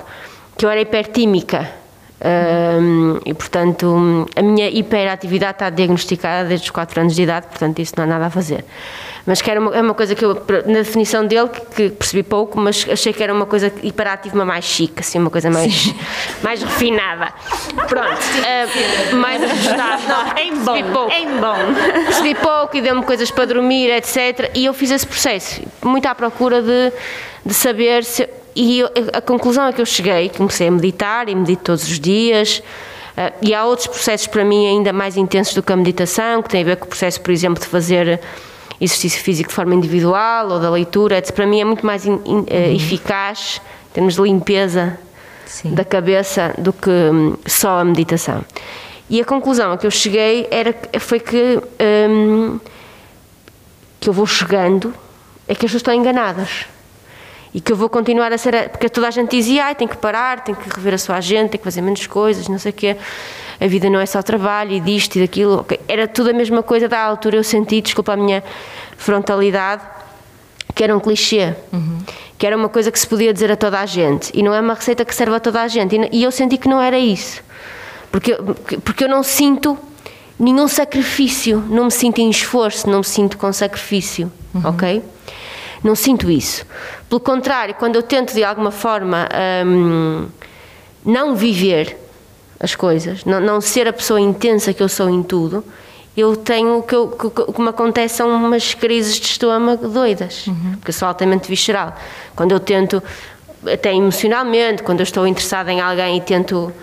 que 0.57 0.65
eu 0.65 0.69
era 0.69 0.79
hipertímica 0.79 1.78
um, 2.21 3.19
e 3.25 3.33
portanto 3.33 4.27
a 4.35 4.41
minha 4.41 4.69
hiperatividade 4.69 5.53
está 5.53 5.69
diagnosticada 5.69 6.49
desde 6.49 6.65
os 6.65 6.71
4 6.71 7.01
anos 7.01 7.15
de 7.15 7.21
idade, 7.23 7.47
portanto 7.47 7.79
isso 7.79 7.93
não 7.95 8.03
há 8.03 8.07
nada 8.07 8.25
a 8.25 8.29
fazer. 8.29 8.65
Mas 9.25 9.41
que 9.41 9.51
era 9.51 9.59
uma, 9.59 9.75
é 9.75 9.81
uma 9.81 9.93
coisa 9.93 10.15
que 10.15 10.25
eu, 10.25 10.33
na 10.65 10.79
definição 10.79 11.25
dele, 11.25 11.49
que, 11.49 11.61
que, 11.61 11.89
percebi 11.91 12.23
pouco, 12.23 12.59
mas 12.59 12.85
achei 12.89 13.13
que 13.13 13.21
era 13.21 13.33
uma 13.33 13.45
coisa 13.45 13.71
hiperativa, 13.83 14.43
mais 14.43 14.65
chique, 14.65 15.01
assim, 15.01 15.19
uma 15.19 15.29
coisa 15.29 15.51
mais, 15.51 15.93
mais 16.41 16.63
refinada. 16.63 17.31
Pronto, 17.87 18.17
uh, 18.17 19.15
mais 19.17 19.43
ajustada. 19.43 20.01
Não, 20.07 20.37
em 20.37 20.55
bom, 20.55 20.93
pouco. 20.93 21.11
em 21.13 21.27
bom. 21.37 21.57
Percebi 22.05 22.35
pouco 22.35 22.77
e 22.77 22.81
deu-me 22.81 23.03
coisas 23.03 23.29
para 23.29 23.45
dormir, 23.45 23.91
etc. 23.91 24.51
E 24.55 24.65
eu 24.65 24.73
fiz 24.73 24.89
esse 24.89 25.05
processo, 25.05 25.61
muito 25.83 26.07
à 26.07 26.15
procura 26.15 26.61
de, 26.61 26.91
de 27.45 27.53
saber 27.53 28.03
se 28.03 28.27
e 28.55 28.81
a 29.13 29.21
conclusão 29.21 29.67
a 29.67 29.73
que 29.73 29.81
eu 29.81 29.85
cheguei, 29.85 30.29
comecei 30.29 30.67
a 30.67 30.71
meditar 30.71 31.29
e 31.29 31.35
medito 31.35 31.63
todos 31.63 31.83
os 31.83 31.99
dias. 31.99 32.59
Uh, 33.17 33.33
e 33.41 33.53
há 33.53 33.65
outros 33.65 33.87
processos 33.87 34.27
para 34.27 34.45
mim 34.45 34.67
ainda 34.67 34.93
mais 34.93 35.17
intensos 35.17 35.53
do 35.53 35.61
que 35.61 35.73
a 35.73 35.75
meditação, 35.75 36.41
que 36.41 36.49
tem 36.49 36.61
a 36.61 36.65
ver 36.65 36.77
com 36.77 36.85
o 36.85 36.87
processo, 36.87 37.19
por 37.21 37.31
exemplo, 37.31 37.61
de 37.61 37.67
fazer 37.67 38.19
exercício 38.79 39.21
físico 39.21 39.49
de 39.49 39.55
forma 39.55 39.75
individual 39.75 40.49
ou 40.49 40.59
da 40.59 40.69
leitura. 40.69 41.21
Para 41.21 41.45
mim 41.45 41.59
é 41.59 41.65
muito 41.65 41.85
mais 41.85 42.05
in, 42.05 42.19
in, 42.25 42.39
uh, 42.39 42.75
eficaz, 42.75 43.61
em 43.91 43.93
termos 43.93 44.15
de 44.15 44.21
limpeza 44.21 44.97
Sim. 45.45 45.73
da 45.73 45.83
cabeça, 45.83 46.53
do 46.57 46.71
que 46.71 46.89
um, 46.89 47.37
só 47.45 47.79
a 47.79 47.83
meditação. 47.83 48.43
E 49.09 49.19
a 49.19 49.25
conclusão 49.25 49.73
a 49.73 49.77
que 49.77 49.87
eu 49.87 49.91
cheguei 49.91 50.47
era, 50.51 50.73
foi 50.99 51.19
que, 51.19 51.59
um, 52.09 52.59
que 53.99 54.07
eu 54.07 54.13
vou 54.13 54.27
chegando, 54.27 54.93
é 55.47 55.55
que 55.55 55.65
as 55.65 55.71
pessoas 55.71 55.81
estão 55.81 55.93
enganadas 55.93 56.67
e 57.53 57.59
que 57.59 57.71
eu 57.71 57.75
vou 57.75 57.89
continuar 57.89 58.31
a 58.31 58.37
ser. 58.37 58.69
Porque 58.69 58.89
toda 58.89 59.07
a 59.07 59.11
gente 59.11 59.31
dizia, 59.31 59.65
ai, 59.65 59.75
tem 59.75 59.87
que 59.87 59.97
parar, 59.97 60.43
tem 60.43 60.53
que 60.53 60.69
rever 60.69 60.93
a 60.93 60.97
sua 60.97 61.15
agenda, 61.15 61.49
tem 61.49 61.57
que 61.57 61.63
fazer 61.63 61.81
menos 61.81 62.05
coisas, 62.05 62.47
não 62.47 62.59
sei 62.59 62.71
o 62.71 62.73
quê. 62.73 62.97
A 63.59 63.67
vida 63.67 63.89
não 63.89 63.99
é 63.99 64.05
só 64.05 64.21
trabalho 64.21 64.71
e 64.71 64.79
disto 64.79 65.17
e 65.17 65.21
daquilo. 65.21 65.65
Era 65.87 66.07
tudo 66.07 66.29
a 66.29 66.33
mesma 66.33 66.63
coisa 66.63 66.87
da 66.87 66.99
altura. 66.99 67.37
Eu 67.37 67.43
senti, 67.43 67.81
desculpa 67.81 68.13
a 68.13 68.17
minha 68.17 68.43
frontalidade, 68.97 69.83
que 70.73 70.83
era 70.83 70.95
um 70.95 70.99
clichê. 70.99 71.53
Uhum. 71.73 71.99
Que 72.37 72.47
era 72.47 72.55
uma 72.55 72.69
coisa 72.69 72.89
que 72.89 72.97
se 72.97 73.05
podia 73.05 73.33
dizer 73.33 73.51
a 73.51 73.57
toda 73.57 73.79
a 73.79 73.85
gente. 73.85 74.31
E 74.33 74.41
não 74.41 74.53
é 74.53 74.61
uma 74.61 74.75
receita 74.75 75.03
que 75.03 75.13
serve 75.13 75.35
a 75.35 75.39
toda 75.39 75.61
a 75.61 75.67
gente. 75.67 75.99
E 76.11 76.23
eu 76.23 76.31
senti 76.31 76.57
que 76.57 76.69
não 76.69 76.81
era 76.81 76.97
isso. 76.97 77.41
Porque, 78.11 78.37
porque 78.85 79.03
eu 79.03 79.09
não 79.09 79.23
sinto 79.23 79.77
nenhum 80.39 80.67
sacrifício. 80.67 81.61
Não 81.67 81.85
me 81.85 81.91
sinto 81.91 82.19
em 82.19 82.29
esforço, 82.29 82.89
não 82.89 82.99
me 82.99 83.05
sinto 83.05 83.37
com 83.37 83.51
sacrifício. 83.51 84.31
Uhum. 84.53 84.61
Ok? 84.69 85.03
Não 85.83 85.95
sinto 85.95 86.29
isso. 86.29 86.65
Pelo 87.07 87.19
contrário, 87.19 87.73
quando 87.75 87.95
eu 87.95 88.03
tento 88.03 88.33
de 88.33 88.43
alguma 88.43 88.71
forma 88.71 89.27
hum, 89.65 90.27
não 91.05 91.35
viver 91.35 91.97
as 92.59 92.75
coisas, 92.75 93.23
não, 93.23 93.39
não, 93.39 93.61
ser 93.61 93.87
a 93.87 93.93
pessoa 93.93 94.19
intensa 94.19 94.73
que 94.73 94.83
eu 94.83 94.89
sou 94.89 95.09
em 95.09 95.23
tudo, 95.23 95.63
eu 96.15 96.35
tenho 96.35 96.83
que, 96.83 96.93
eu, 96.93 97.07
que, 97.07 97.53
que 97.53 97.61
me 97.61 97.69
acontece 97.69 98.15
são 98.15 98.29
umas 98.29 98.73
crises 98.73 99.17
de 99.17 99.27
estômago 99.27 99.87
doidas, 99.87 100.47
uhum. 100.47 100.73
porque 100.73 100.91
sou 100.91 101.07
altamente 101.07 101.47
visceral. 101.47 101.95
Quando 102.35 102.51
eu 102.51 102.59
tento, 102.59 103.01
até 103.65 103.93
emocionalmente, 103.93 104.83
quando 104.83 104.99
eu 104.99 105.03
estou 105.03 105.25
interessada 105.25 105.71
em 105.71 105.79
alguém 105.79 106.17
e 106.17 106.21
tento 106.21 106.73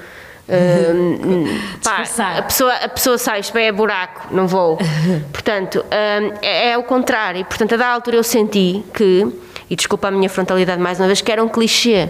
pá, 1.82 2.04
a, 2.38 2.42
pessoa, 2.42 2.72
a 2.74 2.88
pessoa 2.88 3.18
sai, 3.18 3.40
isto 3.40 3.56
é 3.58 3.72
buraco, 3.72 4.28
não 4.30 4.46
vou. 4.46 4.78
Portanto, 5.32 5.84
é, 5.90 6.70
é 6.70 6.78
o 6.78 6.84
contrário. 6.84 7.44
Portanto, 7.44 7.74
a 7.74 7.76
da 7.76 7.88
altura 7.88 8.16
eu 8.16 8.22
senti 8.22 8.84
que, 8.94 9.26
e 9.68 9.74
desculpa 9.74 10.08
a 10.08 10.10
minha 10.10 10.28
frontalidade 10.28 10.80
mais 10.80 11.00
uma 11.00 11.06
vez, 11.06 11.20
que 11.20 11.32
era 11.32 11.42
um 11.42 11.48
clichê 11.48 12.08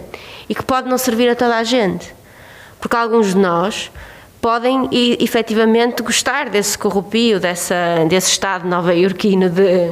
e 0.48 0.54
que 0.54 0.62
pode 0.62 0.88
não 0.88 0.98
servir 0.98 1.28
a 1.30 1.34
toda 1.34 1.56
a 1.56 1.64
gente. 1.64 2.14
Porque 2.78 2.94
alguns 2.94 3.28
de 3.28 3.38
nós 3.38 3.90
podem 4.40 4.88
e, 4.92 5.16
efetivamente 5.20 6.02
gostar 6.02 6.50
desse 6.50 6.76
corrupio, 6.76 7.40
dessa, 7.40 8.04
desse 8.08 8.30
estado 8.32 8.68
nova-iorquino 8.68 9.48
de, 9.48 9.90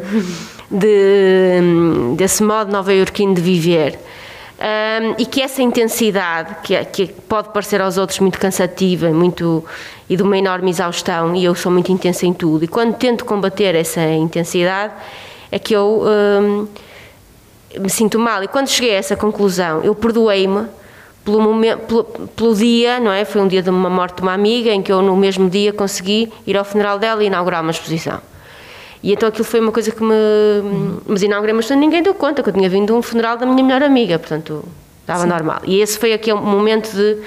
de, 0.71 2.15
desse 2.17 2.43
modo 2.43 2.71
nova-iorquino 2.71 3.35
de 3.35 3.41
viver 3.41 3.99
um, 4.59 5.15
e 5.19 5.27
que 5.27 5.43
essa 5.43 5.63
intensidade, 5.63 6.57
que, 6.63 6.75
é, 6.75 6.85
que 6.85 7.07
pode 7.07 7.49
parecer 7.49 7.81
aos 7.81 7.99
outros 7.99 8.21
muito 8.21 8.39
cansativa 8.39 9.11
muito, 9.11 9.65
e 10.09 10.17
de 10.17 10.23
uma 10.23 10.39
enorme 10.39 10.71
exaustão, 10.71 11.35
e 11.35 11.45
eu 11.45 11.55
sou 11.55 11.73
muito 11.73 11.91
intensa 11.91 12.25
em 12.25 12.33
tudo, 12.33 12.65
e 12.65 12.69
quando 12.69 12.95
tento 12.95 13.25
combater 13.25 13.75
essa 13.75 14.03
intensidade, 14.03 14.93
é 15.51 15.59
que 15.59 15.75
eu 15.75 16.03
um, 16.05 16.69
me 17.79 17.91
sinto 17.91 18.19
mal. 18.19 18.43
E 18.43 18.49
quando 18.49 18.69
cheguei 18.69 18.95
a 18.95 18.99
essa 18.99 19.17
conclusão, 19.17 19.83
eu 19.83 19.95
perdoei-me 19.95 20.67
pelo, 21.25 21.61
pelo, 21.87 22.05
pelo, 22.05 22.55
dia, 22.55 23.01
não 23.01 23.11
é? 23.11 23.25
Foi 23.25 23.41
um 23.41 23.49
dia 23.49 23.63
de 23.63 23.71
uma 23.71 23.91
morte 23.91 24.17
de 24.17 24.23
uma 24.23 24.33
amiga, 24.33 24.71
em 24.71 24.83
que 24.83 24.93
eu 24.93 25.03
no 25.03 25.17
mesmo 25.17 25.49
dia 25.49 25.73
consegui 25.73 26.33
ir 26.47 26.57
ao 26.57 26.65
funeral 26.65 26.99
dela 26.99 27.23
e 27.23 27.27
inaugurar 27.27 27.63
uma 27.63 27.71
exposição. 27.71 28.21
E 29.05 29.13
então 29.13 29.29
aquilo 29.29 29.45
foi 29.45 29.61
uma 29.61 29.71
coisa 29.71 29.93
que 29.93 30.03
me. 30.03 30.15
Uhum. 30.15 31.01
Mas 31.07 31.23
inaugurei, 31.23 31.53
mas 31.55 31.69
ninguém 31.69 32.03
deu 32.03 32.15
conta 32.15 32.43
que 32.43 32.49
eu 32.49 32.55
tinha 32.55 32.71
vindo 32.71 32.87
de 32.87 32.93
um 32.95 33.03
funeral 33.03 33.37
da 33.37 33.45
minha 33.45 33.63
melhor 33.63 33.83
amiga, 33.83 34.19
portanto 34.19 34.65
estava 35.03 35.25
Sim. 35.25 35.29
normal. 35.29 35.61
E 35.65 35.79
esse 35.79 35.99
foi 35.99 36.15
aquele 36.15 36.41
momento 36.41 36.91
de. 36.91 37.19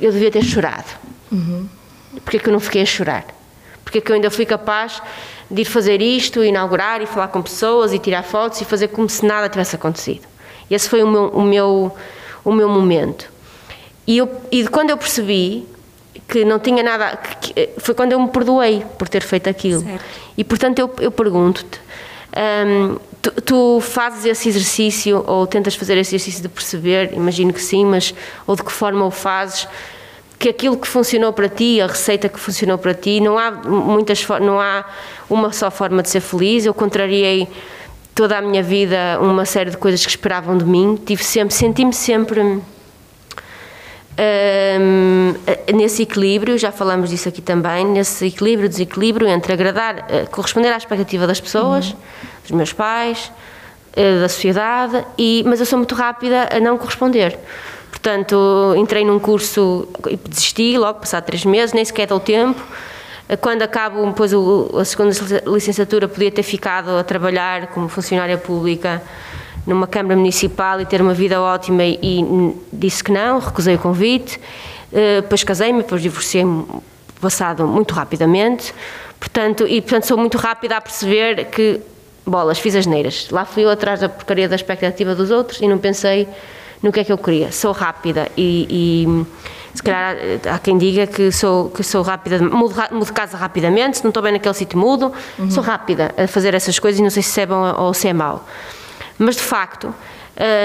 Eu 0.00 0.10
devia 0.10 0.28
ter 0.28 0.42
chorado. 0.42 0.88
Uhum. 1.30 1.68
Porque 2.24 2.38
é 2.38 2.40
que 2.40 2.48
eu 2.48 2.52
não 2.52 2.58
fiquei 2.58 2.82
a 2.82 2.84
chorar? 2.84 3.24
Porque 3.84 3.98
é 3.98 4.00
que 4.00 4.10
eu 4.10 4.16
ainda 4.16 4.28
fui 4.28 4.44
capaz 4.44 5.00
de 5.48 5.62
ir 5.62 5.64
fazer 5.64 6.02
isto, 6.02 6.42
inaugurar 6.42 7.00
e 7.00 7.06
falar 7.06 7.28
com 7.28 7.40
pessoas 7.40 7.92
e 7.92 8.00
tirar 8.00 8.24
fotos 8.24 8.60
e 8.60 8.64
fazer 8.64 8.88
como 8.88 9.08
se 9.08 9.24
nada 9.24 9.48
tivesse 9.48 9.76
acontecido. 9.76 10.26
Esse 10.68 10.88
foi 10.88 11.00
o 11.00 11.06
meu, 11.06 11.28
o 11.28 11.42
meu, 11.42 11.96
o 12.44 12.52
meu 12.52 12.68
momento. 12.68 13.30
E, 14.04 14.18
eu, 14.18 14.28
e 14.50 14.66
quando 14.66 14.90
eu 14.90 14.96
percebi 14.96 15.64
que 16.26 16.44
não 16.44 16.58
tinha 16.58 16.82
nada. 16.82 17.16
Que, 17.40 17.70
foi 17.78 17.94
quando 17.94 18.10
eu 18.10 18.20
me 18.20 18.28
perdoei 18.28 18.84
por 18.98 19.08
ter 19.08 19.22
feito 19.22 19.48
aquilo. 19.48 19.82
Certo. 19.82 20.25
E 20.36 20.44
portanto 20.44 20.78
eu, 20.78 20.90
eu 21.00 21.10
pergunto-te: 21.10 21.80
um, 22.66 22.98
tu, 23.22 23.30
tu, 23.42 23.80
fazes 23.80 24.24
esse 24.24 24.48
exercício 24.48 25.24
ou 25.26 25.46
tentas 25.46 25.74
fazer 25.74 25.96
esse 25.96 26.14
exercício 26.14 26.42
de 26.42 26.48
perceber? 26.48 27.12
Imagino 27.12 27.52
que 27.52 27.62
sim, 27.62 27.84
mas 27.84 28.14
ou 28.46 28.56
de 28.56 28.62
que 28.62 28.72
forma 28.72 29.04
o 29.04 29.10
fazes? 29.10 29.66
que 30.38 30.50
aquilo 30.50 30.76
que 30.76 30.86
funcionou 30.86 31.32
para 31.32 31.48
ti, 31.48 31.80
a 31.80 31.86
receita 31.86 32.28
que 32.28 32.38
funcionou 32.38 32.76
para 32.76 32.92
ti, 32.92 33.20
não 33.20 33.38
há 33.38 33.50
muitas 33.50 34.26
não 34.42 34.60
há 34.60 34.84
uma 35.30 35.50
só 35.50 35.70
forma 35.70 36.02
de 36.02 36.10
ser 36.10 36.20
feliz. 36.20 36.66
Eu 36.66 36.74
contrariei 36.74 37.48
toda 38.14 38.38
a 38.38 38.42
minha 38.42 38.62
vida 38.62 39.18
uma 39.20 39.44
série 39.44 39.70
de 39.70 39.76
coisas 39.76 40.04
que 40.04 40.10
esperavam 40.10 40.56
de 40.58 40.64
mim. 40.64 40.98
Tive 41.06 41.24
sempre, 41.24 41.54
senti-me 41.54 41.92
sempre 41.92 42.60
hum, 44.18 45.34
nesse 45.74 46.02
equilíbrio, 46.02 46.56
já 46.58 46.72
falamos 46.72 47.10
disso 47.10 47.28
aqui 47.28 47.42
também, 47.42 47.84
nesse 47.84 48.26
equilíbrio, 48.26 48.68
desequilíbrio 48.68 49.28
entre 49.28 49.52
agradar, 49.52 50.06
eh, 50.08 50.26
corresponder 50.30 50.72
à 50.72 50.76
expectativa 50.76 51.26
das 51.26 51.40
pessoas, 51.40 51.94
dos 52.42 52.50
meus 52.52 52.72
pais, 52.72 53.30
eh, 53.94 54.20
da 54.20 54.28
sociedade, 54.28 55.04
e, 55.18 55.42
mas 55.46 55.60
eu 55.60 55.66
sou 55.66 55.78
muito 55.78 55.94
rápida 55.94 56.48
a 56.50 56.60
não 56.60 56.78
corresponder. 56.78 57.38
Portanto, 57.90 58.74
entrei 58.76 59.04
num 59.04 59.18
curso 59.18 59.88
e 60.08 60.16
desisti 60.16 60.76
logo, 60.78 61.00
passado 61.00 61.24
três 61.24 61.44
meses, 61.44 61.72
nem 61.72 61.84
sequer 61.84 62.06
deu 62.06 62.20
tempo. 62.20 62.62
Eh, 63.28 63.36
Quando 63.36 63.62
acabo 63.62 64.04
depois 64.06 64.32
a 64.32 64.84
segunda 64.84 65.12
licenciatura, 65.46 66.08
podia 66.08 66.30
ter 66.30 66.42
ficado 66.42 66.90
a 66.96 67.04
trabalhar 67.04 67.68
como 67.68 67.88
funcionária 67.88 68.38
pública 68.38 69.02
numa 69.66 69.86
Câmara 69.86 70.16
Municipal 70.16 70.80
e 70.80 70.86
ter 70.86 71.02
uma 71.02 71.12
vida 71.12 71.40
ótima 71.40 71.84
e, 71.84 72.54
disse 72.72 73.02
que 73.02 73.10
não, 73.10 73.38
recusei 73.38 73.74
o 73.74 73.78
convite. 73.78 74.40
Eh, 74.92 75.20
Depois 75.20 75.42
casei-me, 75.42 75.82
depois 75.82 76.00
divorciei-me 76.00 76.64
passado 77.20 77.66
muito 77.66 77.92
rapidamente. 77.92 78.72
Portanto, 79.18 79.66
e 79.66 79.80
portanto 79.80 80.04
sou 80.04 80.16
muito 80.16 80.38
rápida 80.38 80.76
a 80.76 80.80
perceber 80.80 81.46
que, 81.46 81.80
bolas, 82.24 82.58
fiz 82.58 82.76
as 82.76 82.86
neiras. 82.86 83.28
Lá 83.30 83.44
fui 83.44 83.64
eu 83.64 83.70
atrás 83.70 84.00
da 84.00 84.08
porcaria 84.08 84.48
da 84.48 84.54
expectativa 84.54 85.14
dos 85.14 85.30
outros 85.30 85.60
e 85.60 85.66
não 85.66 85.78
pensei 85.78 86.28
no 86.82 86.92
que 86.92 87.00
é 87.00 87.04
que 87.04 87.10
eu 87.12 87.18
queria. 87.18 87.50
Sou 87.50 87.72
rápida 87.72 88.28
e, 88.36 88.66
e 88.70 89.26
se 89.74 89.82
calhar 89.82 90.16
eh, 90.16 90.38
há 90.48 90.58
quem 90.58 90.78
diga 90.78 91.06
que 91.06 91.32
sou, 91.32 91.70
que 91.70 91.82
sou 91.82 92.02
rápida, 92.02 92.38
mudo, 92.38 92.74
mudo 92.92 93.06
de 93.06 93.12
casa 93.12 93.36
rapidamente, 93.36 93.98
se 93.98 94.04
não 94.04 94.10
estou 94.10 94.22
bem 94.22 94.32
naquele 94.32 94.54
sítio 94.54 94.78
mudo, 94.78 95.12
sou 95.50 95.62
rápida 95.62 96.14
a 96.16 96.28
fazer 96.28 96.54
essas 96.54 96.78
coisas 96.78 97.00
e 97.00 97.02
não 97.02 97.10
sei 97.10 97.22
se 97.22 97.40
é 97.40 97.46
bom 97.46 97.74
ou 97.78 97.92
se 97.92 98.06
é 98.06 98.12
mau. 98.12 98.46
Mas 99.18 99.36
de 99.36 99.42
facto, 99.42 99.94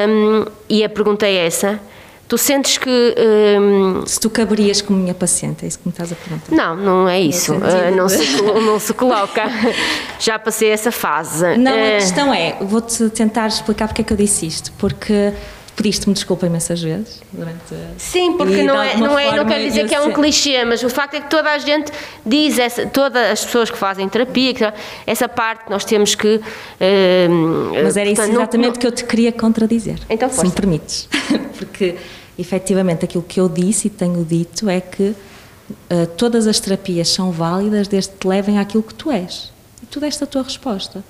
hum, 0.09 0.45
e 0.69 0.83
a 0.83 0.89
pergunta 0.89 1.25
é 1.25 1.45
essa, 1.45 1.79
tu 2.27 2.37
sentes 2.37 2.77
que. 2.77 3.15
hum, 3.59 4.03
Se 4.05 4.19
tu 4.19 4.29
caberias 4.29 4.81
como 4.81 4.99
minha 4.99 5.13
paciente, 5.13 5.63
é 5.65 5.67
isso 5.67 5.79
que 5.79 5.87
me 5.87 5.91
estás 5.91 6.11
a 6.11 6.15
perguntar. 6.15 6.53
não, 6.55 6.75
não 6.75 7.09
é 7.09 7.19
isso. 7.19 7.53
Ah, 7.55 7.91
não, 7.91 8.07
se, 8.09 8.41
não 8.41 8.79
se 8.79 8.93
coloca. 8.93 9.43
Já 10.19 10.37
passei 10.37 10.69
essa 10.69 10.91
fase. 10.91 11.57
Não, 11.57 11.71
a 11.71 11.77
Eh, 11.77 11.97
questão 11.99 12.33
é, 12.33 12.57
vou-te 12.61 13.09
tentar 13.09 13.47
explicar 13.47 13.87
porque 13.87 14.01
é 14.01 14.05
que 14.05 14.13
eu 14.13 14.17
disse 14.17 14.45
isto, 14.45 14.71
porque 14.77 15.33
pediste-me 15.75 16.13
desculpa 16.13 16.45
imensas 16.45 16.81
vezes 16.81 17.21
durante 17.31 17.59
Sim, 17.97 18.33
porque 18.37 18.61
não, 18.63 18.81
é, 18.81 18.95
não, 18.97 19.17
é, 19.17 19.35
não 19.35 19.45
quero 19.45 19.63
dizer 19.63 19.87
que 19.87 19.95
é 19.95 19.99
um 20.01 20.05
sei- 20.05 20.13
clichê, 20.13 20.65
mas 20.65 20.83
o 20.83 20.89
facto 20.89 21.15
é 21.15 21.21
que 21.21 21.29
toda 21.29 21.49
a 21.49 21.57
gente 21.57 21.91
diz, 22.25 22.59
essa, 22.59 22.85
todas 22.87 23.31
as 23.31 23.43
pessoas 23.45 23.71
que 23.71 23.77
fazem 23.77 24.07
terapia, 24.09 24.53
que- 24.53 24.73
essa 25.07 25.27
parte 25.29 25.65
que 25.65 25.71
nós 25.71 25.83
temos 25.85 26.13
que. 26.15 26.39
eh, 26.79 27.27
Mas 27.83 27.97
era 27.97 28.09
isso 28.09 28.15
portanto, 28.17 28.33
não- 28.35 28.41
exatamente 28.41 28.73
não- 28.75 28.79
que 28.81 28.87
eu 28.87 28.91
te 28.91 29.03
queria 29.05 29.31
contradizer. 29.31 29.99
Então 30.09 30.29
se 30.29 30.35
força. 30.35 30.49
me 30.49 30.55
permites. 30.55 31.07
Porque, 31.57 31.95
efetivamente, 32.37 33.05
aquilo 33.05 33.23
que 33.23 33.39
eu 33.39 33.47
disse 33.49 33.87
e 33.87 33.89
tenho 33.89 34.23
dito 34.25 34.69
é 34.69 34.81
que 34.81 35.15
eh, 35.89 36.05
todas 36.17 36.47
as 36.47 36.59
terapias 36.59 37.07
são 37.09 37.31
válidas 37.31 37.87
desde 37.87 38.11
que 38.11 38.17
te 38.17 38.27
levem 38.27 38.59
àquilo 38.59 38.83
que 38.83 38.93
tu 38.93 39.09
és. 39.11 39.51
E 39.81 39.85
tu 39.85 39.99
deste 39.99 40.23
a 40.23 40.27
tua 40.27 40.43
resposta. 40.43 41.03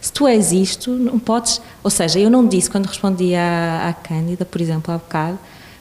Se 0.00 0.12
tu 0.12 0.26
és 0.26 0.52
isto, 0.52 0.90
não 0.90 1.18
podes. 1.18 1.60
Ou 1.82 1.90
seja, 1.90 2.18
eu 2.18 2.30
não 2.30 2.46
disse 2.46 2.70
quando 2.70 2.86
respondi 2.86 3.34
à, 3.34 3.88
à 3.88 3.92
Cândida, 3.92 4.44
por 4.44 4.60
exemplo, 4.60 4.94
há 4.94 4.98
bocado, 4.98 5.38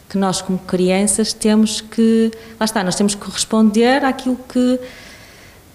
que 0.09 0.17
nós, 0.17 0.41
como 0.41 0.57
crianças, 0.59 1.33
temos 1.33 1.81
que. 1.81 2.31
Lá 2.59 2.65
está, 2.65 2.83
nós 2.83 2.95
temos 2.95 3.13
que 3.13 3.21
corresponder 3.21 4.03
àquilo 4.03 4.37
que 4.47 4.79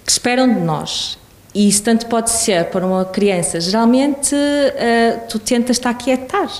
que 0.05 0.11
esperam 0.11 0.53
de 0.53 0.61
nós. 0.61 1.18
E 1.55 1.68
isso 1.68 1.82
tanto 1.82 2.07
pode 2.07 2.30
ser 2.30 2.70
para 2.70 2.86
uma 2.86 3.05
criança. 3.05 3.61
Geralmente, 3.61 4.34
eh, 4.34 5.20
tu 5.28 5.38
tentas 5.38 5.76
estar 5.76 5.93
quietar, 5.95 6.51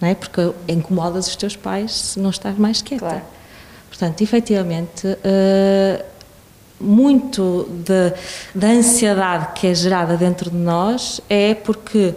não 0.00 0.08
é? 0.08 0.14
Porque 0.14 0.52
incomodas 0.68 1.26
os 1.26 1.36
teus 1.36 1.56
pais 1.56 1.92
se 1.92 2.20
não 2.20 2.30
estás 2.30 2.56
mais 2.56 2.80
quieta. 2.80 3.04
Claro. 3.04 3.22
Portanto, 3.88 4.20
efetivamente, 4.22 5.18
eh, 5.24 6.04
muito 6.80 7.68
de- 7.84 8.12
da 8.54 8.68
ansiedade 8.68 9.48
que 9.54 9.66
é 9.66 9.74
gerada 9.74 10.16
dentro 10.16 10.50
de 10.50 10.56
nós 10.56 11.20
é 11.28 11.54
porque 11.54 12.14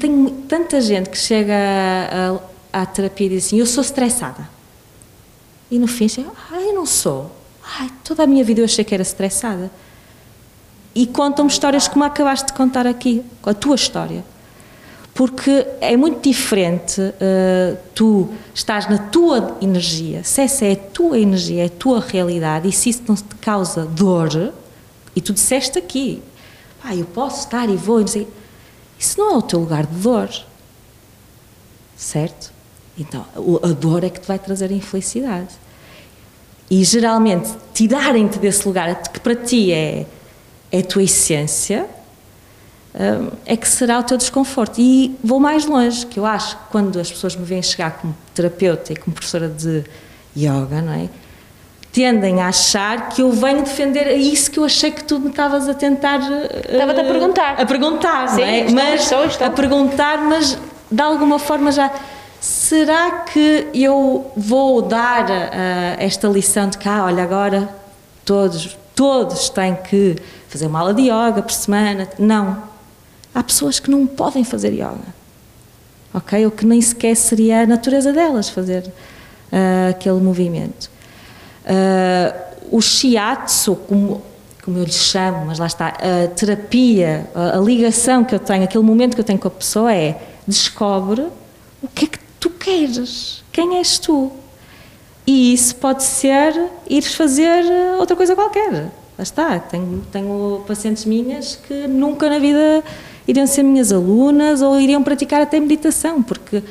tem 0.00 0.26
tanta 0.48 0.80
gente 0.80 1.08
que 1.10 1.18
chega 1.18 1.54
à 2.72 2.86
terapia 2.86 3.26
e 3.26 3.30
diz 3.30 3.46
assim: 3.46 3.58
Eu 3.58 3.66
sou 3.66 3.82
estressada. 3.82 4.48
E 5.70 5.78
no 5.78 5.86
fim 5.86 6.08
chega, 6.08 6.28
ai, 6.50 6.68
eu 6.68 6.74
não 6.74 6.84
sou. 6.86 7.30
Ai, 7.78 7.90
toda 8.04 8.24
a 8.24 8.26
minha 8.26 8.44
vida 8.44 8.60
eu 8.60 8.64
achei 8.64 8.84
que 8.84 8.92
era 8.92 9.02
estressada. 9.02 9.70
E 10.94 11.06
contam-me 11.06 11.50
histórias 11.50 11.88
como 11.88 12.04
acabaste 12.04 12.48
de 12.48 12.52
contar 12.52 12.86
aqui, 12.86 13.22
a 13.42 13.54
tua 13.54 13.74
história. 13.76 14.22
Porque 15.14 15.66
é 15.80 15.94
muito 15.96 16.26
diferente 16.26 17.00
eh, 17.20 17.76
tu 17.94 18.30
estás 18.54 18.88
na 18.88 18.96
tua 18.96 19.58
energia, 19.60 20.24
se 20.24 20.40
essa 20.40 20.64
é 20.64 20.72
a 20.72 20.76
tua 20.76 21.18
energia, 21.18 21.64
é 21.64 21.66
a 21.66 21.70
tua 21.70 22.00
realidade, 22.00 22.66
e 22.66 22.72
se 22.72 22.88
isso 22.88 23.02
não 23.06 23.14
te 23.14 23.34
causa 23.40 23.84
dor, 23.84 24.54
e 25.14 25.20
tu 25.20 25.34
disseste 25.34 25.78
aqui, 25.78 26.22
ah, 26.82 26.96
eu 26.96 27.04
posso 27.04 27.40
estar 27.40 27.68
e 27.68 27.76
vou, 27.76 27.98
e 27.98 28.02
não 28.02 28.08
sei, 28.08 28.26
isso 28.98 29.20
não 29.20 29.34
é 29.34 29.36
o 29.36 29.42
teu 29.42 29.58
lugar 29.60 29.84
de 29.84 29.96
dor, 29.96 30.30
certo? 31.94 32.50
Então, 32.98 33.26
a 33.62 33.68
dor 33.68 34.04
é 34.04 34.10
que 34.10 34.20
te 34.20 34.26
vai 34.26 34.38
trazer 34.38 34.70
a 34.70 34.72
infelicidade. 34.72 35.48
E 36.70 36.82
geralmente 36.84 37.50
tirarem-te 37.74 38.38
desse 38.38 38.66
lugar 38.66 39.02
que 39.02 39.20
para 39.20 39.34
ti 39.34 39.72
é, 39.72 40.06
é 40.70 40.78
a 40.78 40.82
tua 40.82 41.02
essência, 41.02 41.88
é 43.46 43.56
que 43.56 43.66
será 43.68 43.98
o 43.98 44.02
teu 44.02 44.16
desconforto. 44.16 44.78
E 44.80 45.16
vou 45.24 45.40
mais 45.40 45.64
longe, 45.66 46.04
que 46.06 46.18
eu 46.20 46.26
acho 46.26 46.56
que 46.56 46.62
quando 46.70 46.98
as 47.00 47.10
pessoas 47.10 47.34
me 47.36 47.44
veem 47.44 47.62
chegar 47.62 47.92
como 47.92 48.14
terapeuta 48.34 48.92
e 48.92 48.96
como 48.96 49.14
professora 49.14 49.48
de 49.48 49.84
yoga, 50.36 50.80
não 50.82 50.92
é? 50.92 51.08
Tendem 51.92 52.40
a 52.40 52.48
achar 52.48 53.10
que 53.10 53.20
eu 53.20 53.30
venho 53.32 53.62
defender 53.62 54.06
isso 54.16 54.50
que 54.50 54.58
eu 54.58 54.64
achei 54.64 54.90
que 54.90 55.04
tu 55.04 55.18
me 55.20 55.28
estavas 55.28 55.68
a 55.68 55.74
tentar. 55.74 56.20
eh, 56.22 56.68
Estava-te 56.72 57.00
a 57.00 57.04
perguntar. 57.04 57.60
A 57.60 57.66
perguntar, 57.66 58.28
Sim, 58.28 58.40
não 58.40 58.46
é? 58.46 58.58
estou, 58.60 58.74
mas 58.74 59.00
estou, 59.02 59.24
estou. 59.26 59.46
a 59.46 59.50
perguntar, 59.50 60.18
mas 60.22 60.58
de 60.90 61.02
alguma 61.02 61.38
forma 61.38 61.70
já. 61.70 61.90
Será 62.40 63.10
que 63.20 63.68
eu 63.74 64.32
vou 64.36 64.82
dar 64.82 65.26
ah, 65.30 65.96
esta 65.98 66.26
lição 66.28 66.68
de 66.68 66.78
cá, 66.78 67.04
olha, 67.04 67.22
agora 67.22 67.68
todos, 68.24 68.76
todos 68.96 69.48
têm 69.50 69.76
que 69.76 70.16
fazer 70.48 70.66
uma 70.66 70.80
aula 70.80 70.94
de 70.94 71.02
yoga 71.02 71.42
por 71.42 71.52
semana? 71.52 72.08
Não. 72.18 72.71
Há 73.34 73.42
pessoas 73.42 73.78
que 73.78 73.90
não 73.90 74.06
podem 74.06 74.44
fazer 74.44 74.72
yoga. 74.72 75.22
Ok? 76.12 76.44
Ou 76.44 76.50
que 76.50 76.66
nem 76.66 76.80
sequer 76.80 77.16
seria 77.16 77.62
a 77.62 77.66
natureza 77.66 78.12
delas 78.12 78.48
fazer 78.48 78.90
ah, 79.50 79.88
aquele 79.90 80.20
movimento. 80.20 80.90
Ah, 81.64 82.34
o 82.70 82.80
shiatsu, 82.80 83.76
como, 83.76 84.22
como 84.64 84.78
eu 84.78 84.84
lhe 84.84 84.92
chamo, 84.92 85.46
mas 85.46 85.58
lá 85.58 85.66
está, 85.66 85.88
a 85.88 86.28
terapia, 86.28 87.30
a, 87.34 87.58
a 87.58 87.60
ligação 87.60 88.24
que 88.24 88.34
eu 88.34 88.38
tenho, 88.38 88.64
aquele 88.64 88.84
momento 88.84 89.14
que 89.14 89.20
eu 89.20 89.24
tenho 89.24 89.38
com 89.38 89.48
a 89.48 89.50
pessoa 89.50 89.94
é 89.94 90.20
descobre 90.46 91.26
o 91.82 91.88
que 91.88 92.06
é 92.06 92.08
que 92.08 92.18
tu 92.40 92.50
queres, 92.50 93.44
quem 93.52 93.76
és 93.76 93.98
tu. 93.98 94.32
E 95.26 95.52
isso 95.52 95.76
pode 95.76 96.02
ser 96.02 96.52
ires 96.88 97.14
fazer 97.14 97.64
outra 97.98 98.16
coisa 98.16 98.34
qualquer. 98.34 98.72
Lá 98.72 99.22
está, 99.22 99.58
tenho, 99.58 100.02
tenho 100.10 100.64
pacientes 100.66 101.04
minhas 101.04 101.56
que 101.56 101.86
nunca 101.86 102.28
na 102.28 102.38
vida 102.38 102.82
iriam 103.26 103.46
ser 103.46 103.62
minhas 103.62 103.92
alunas 103.92 104.62
ou 104.62 104.78
iriam 104.80 105.02
praticar 105.02 105.40
até 105.42 105.58
meditação, 105.60 106.22
porque 106.22 106.62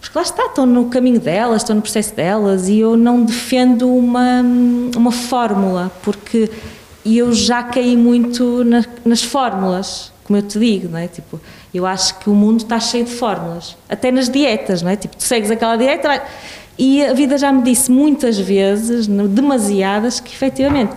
porque 0.00 0.18
lá 0.18 0.22
está, 0.22 0.44
estão 0.44 0.66
no 0.66 0.84
caminho 0.90 1.18
delas, 1.18 1.62
estão 1.62 1.74
no 1.76 1.80
processo 1.80 2.14
delas 2.14 2.68
e 2.68 2.78
eu 2.78 2.94
não 2.94 3.22
defendo 3.22 3.88
uma, 3.88 4.42
uma 4.94 5.10
fórmula, 5.10 5.90
porque 6.02 6.50
eu 7.06 7.32
já 7.32 7.62
caí 7.62 7.96
muito 7.96 8.62
na- 8.64 8.84
nas 9.02 9.22
fórmulas, 9.22 10.12
como 10.22 10.36
eu 10.38 10.42
te 10.42 10.58
digo, 10.58 10.88
não 10.90 10.98
é? 10.98 11.08
Tipo, 11.08 11.40
eu 11.72 11.86
acho 11.86 12.18
que 12.18 12.28
o 12.28 12.34
mundo 12.34 12.58
está 12.60 12.78
cheio 12.78 13.06
de 13.06 13.12
fórmulas, 13.12 13.76
até 13.88 14.10
nas 14.10 14.28
dietas, 14.28 14.82
não 14.82 14.90
é? 14.90 14.96
Tipo, 14.96 15.16
tu 15.16 15.22
segues 15.22 15.50
aquela 15.50 15.74
dieta 15.76 16.22
e 16.78 17.02
a 17.02 17.14
vida 17.14 17.38
já 17.38 17.50
me 17.50 17.62
disse 17.62 17.90
muitas 17.90 18.38
vezes, 18.38 19.06
demasiadas, 19.06 20.20
que 20.20 20.34
efetivamente 20.34 20.92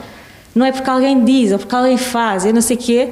não 0.54 0.66
é 0.66 0.72
porque 0.74 0.90
alguém 0.90 1.24
diz 1.24 1.54
ou 1.54 1.60
porque 1.60 1.74
alguém 1.76 1.96
faz, 1.98 2.46
eu 2.46 2.54
não 2.54 2.62
sei 2.62 2.76
o 2.76 2.80
quê, 2.80 3.10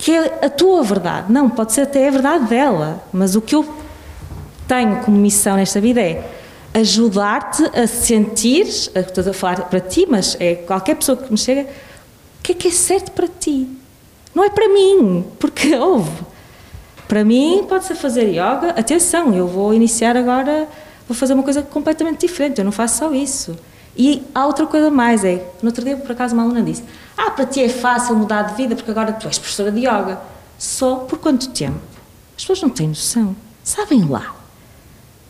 que 0.00 0.12
é 0.12 0.46
a 0.46 0.48
tua 0.48 0.82
verdade. 0.82 1.30
Não, 1.30 1.50
pode 1.50 1.74
ser 1.74 1.82
até 1.82 2.08
a 2.08 2.10
verdade 2.10 2.46
dela, 2.46 3.04
mas 3.12 3.36
o 3.36 3.40
que 3.40 3.54
eu 3.54 3.68
tenho 4.66 4.96
como 5.02 5.16
missão 5.18 5.56
nesta 5.56 5.78
vida 5.78 6.00
é 6.00 6.26
ajudar-te 6.72 7.64
a 7.78 7.86
sentir, 7.86 8.66
estou 8.66 9.28
a 9.28 9.32
falar 9.34 9.68
para 9.68 9.78
ti, 9.78 10.06
mas 10.08 10.38
é 10.40 10.54
qualquer 10.54 10.96
pessoa 10.96 11.18
que 11.18 11.30
me 11.30 11.36
chega, 11.36 11.62
o 11.62 12.42
que 12.42 12.52
é 12.52 12.54
que 12.54 12.68
é 12.68 12.70
certo 12.70 13.12
para 13.12 13.28
ti? 13.28 13.68
Não 14.34 14.42
é 14.42 14.48
para 14.48 14.68
mim, 14.70 15.24
porque 15.38 15.74
houve. 15.76 16.10
Para 17.06 17.22
mim 17.22 17.66
pode 17.68 17.84
ser 17.84 17.94
fazer 17.94 18.30
yoga, 18.30 18.70
atenção, 18.78 19.34
eu 19.34 19.46
vou 19.46 19.74
iniciar 19.74 20.16
agora, 20.16 20.66
vou 21.06 21.14
fazer 21.14 21.34
uma 21.34 21.42
coisa 21.42 21.60
completamente 21.60 22.26
diferente, 22.26 22.58
eu 22.58 22.64
não 22.64 22.72
faço 22.72 23.00
só 23.00 23.12
isso. 23.12 23.54
E 23.96 24.22
há 24.34 24.46
outra 24.46 24.66
coisa 24.66 24.90
mais, 24.90 25.24
é, 25.24 25.44
no 25.62 25.68
outro 25.68 25.84
dia 25.84 25.96
por 25.96 26.12
acaso 26.12 26.34
uma 26.34 26.42
aluna 26.42 26.62
disse, 26.62 26.84
ah, 27.16 27.30
para 27.30 27.44
ti 27.44 27.62
é 27.62 27.68
fácil 27.68 28.16
mudar 28.16 28.42
de 28.42 28.54
vida 28.54 28.74
porque 28.74 28.90
agora 28.90 29.12
tu 29.12 29.26
és 29.26 29.38
professora 29.38 29.70
de 29.70 29.80
yoga. 29.80 30.20
Só 30.58 30.96
por 30.96 31.18
quanto 31.18 31.50
tempo? 31.50 31.80
As 32.36 32.42
pessoas 32.42 32.62
não 32.62 32.70
têm 32.70 32.88
noção. 32.88 33.34
Sabem 33.62 34.04
lá. 34.06 34.34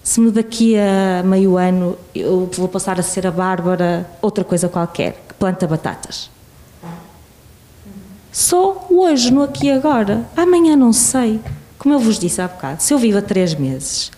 Se 0.02 0.20
me 0.20 0.30
daqui 0.30 0.76
a 0.76 1.22
meio 1.24 1.56
ano 1.56 1.96
eu 2.14 2.48
vou 2.52 2.68
passar 2.68 2.98
a 2.98 3.02
ser 3.02 3.26
a 3.26 3.30
Bárbara 3.30 4.08
outra 4.22 4.44
coisa 4.44 4.68
qualquer, 4.68 5.24
que 5.28 5.34
planta 5.34 5.66
batatas. 5.66 6.30
Só 8.32 8.86
hoje, 8.88 9.32
no 9.32 9.42
aqui 9.42 9.66
e 9.66 9.72
agora. 9.72 10.24
Amanhã 10.36 10.76
não 10.76 10.92
sei. 10.92 11.40
Como 11.78 11.94
eu 11.94 11.98
vos 11.98 12.18
disse 12.18 12.40
há 12.40 12.46
bocado, 12.46 12.82
se 12.82 12.92
eu 12.92 12.98
vivo 12.98 13.18
há 13.18 13.22
três 13.22 13.54
meses, 13.54 14.10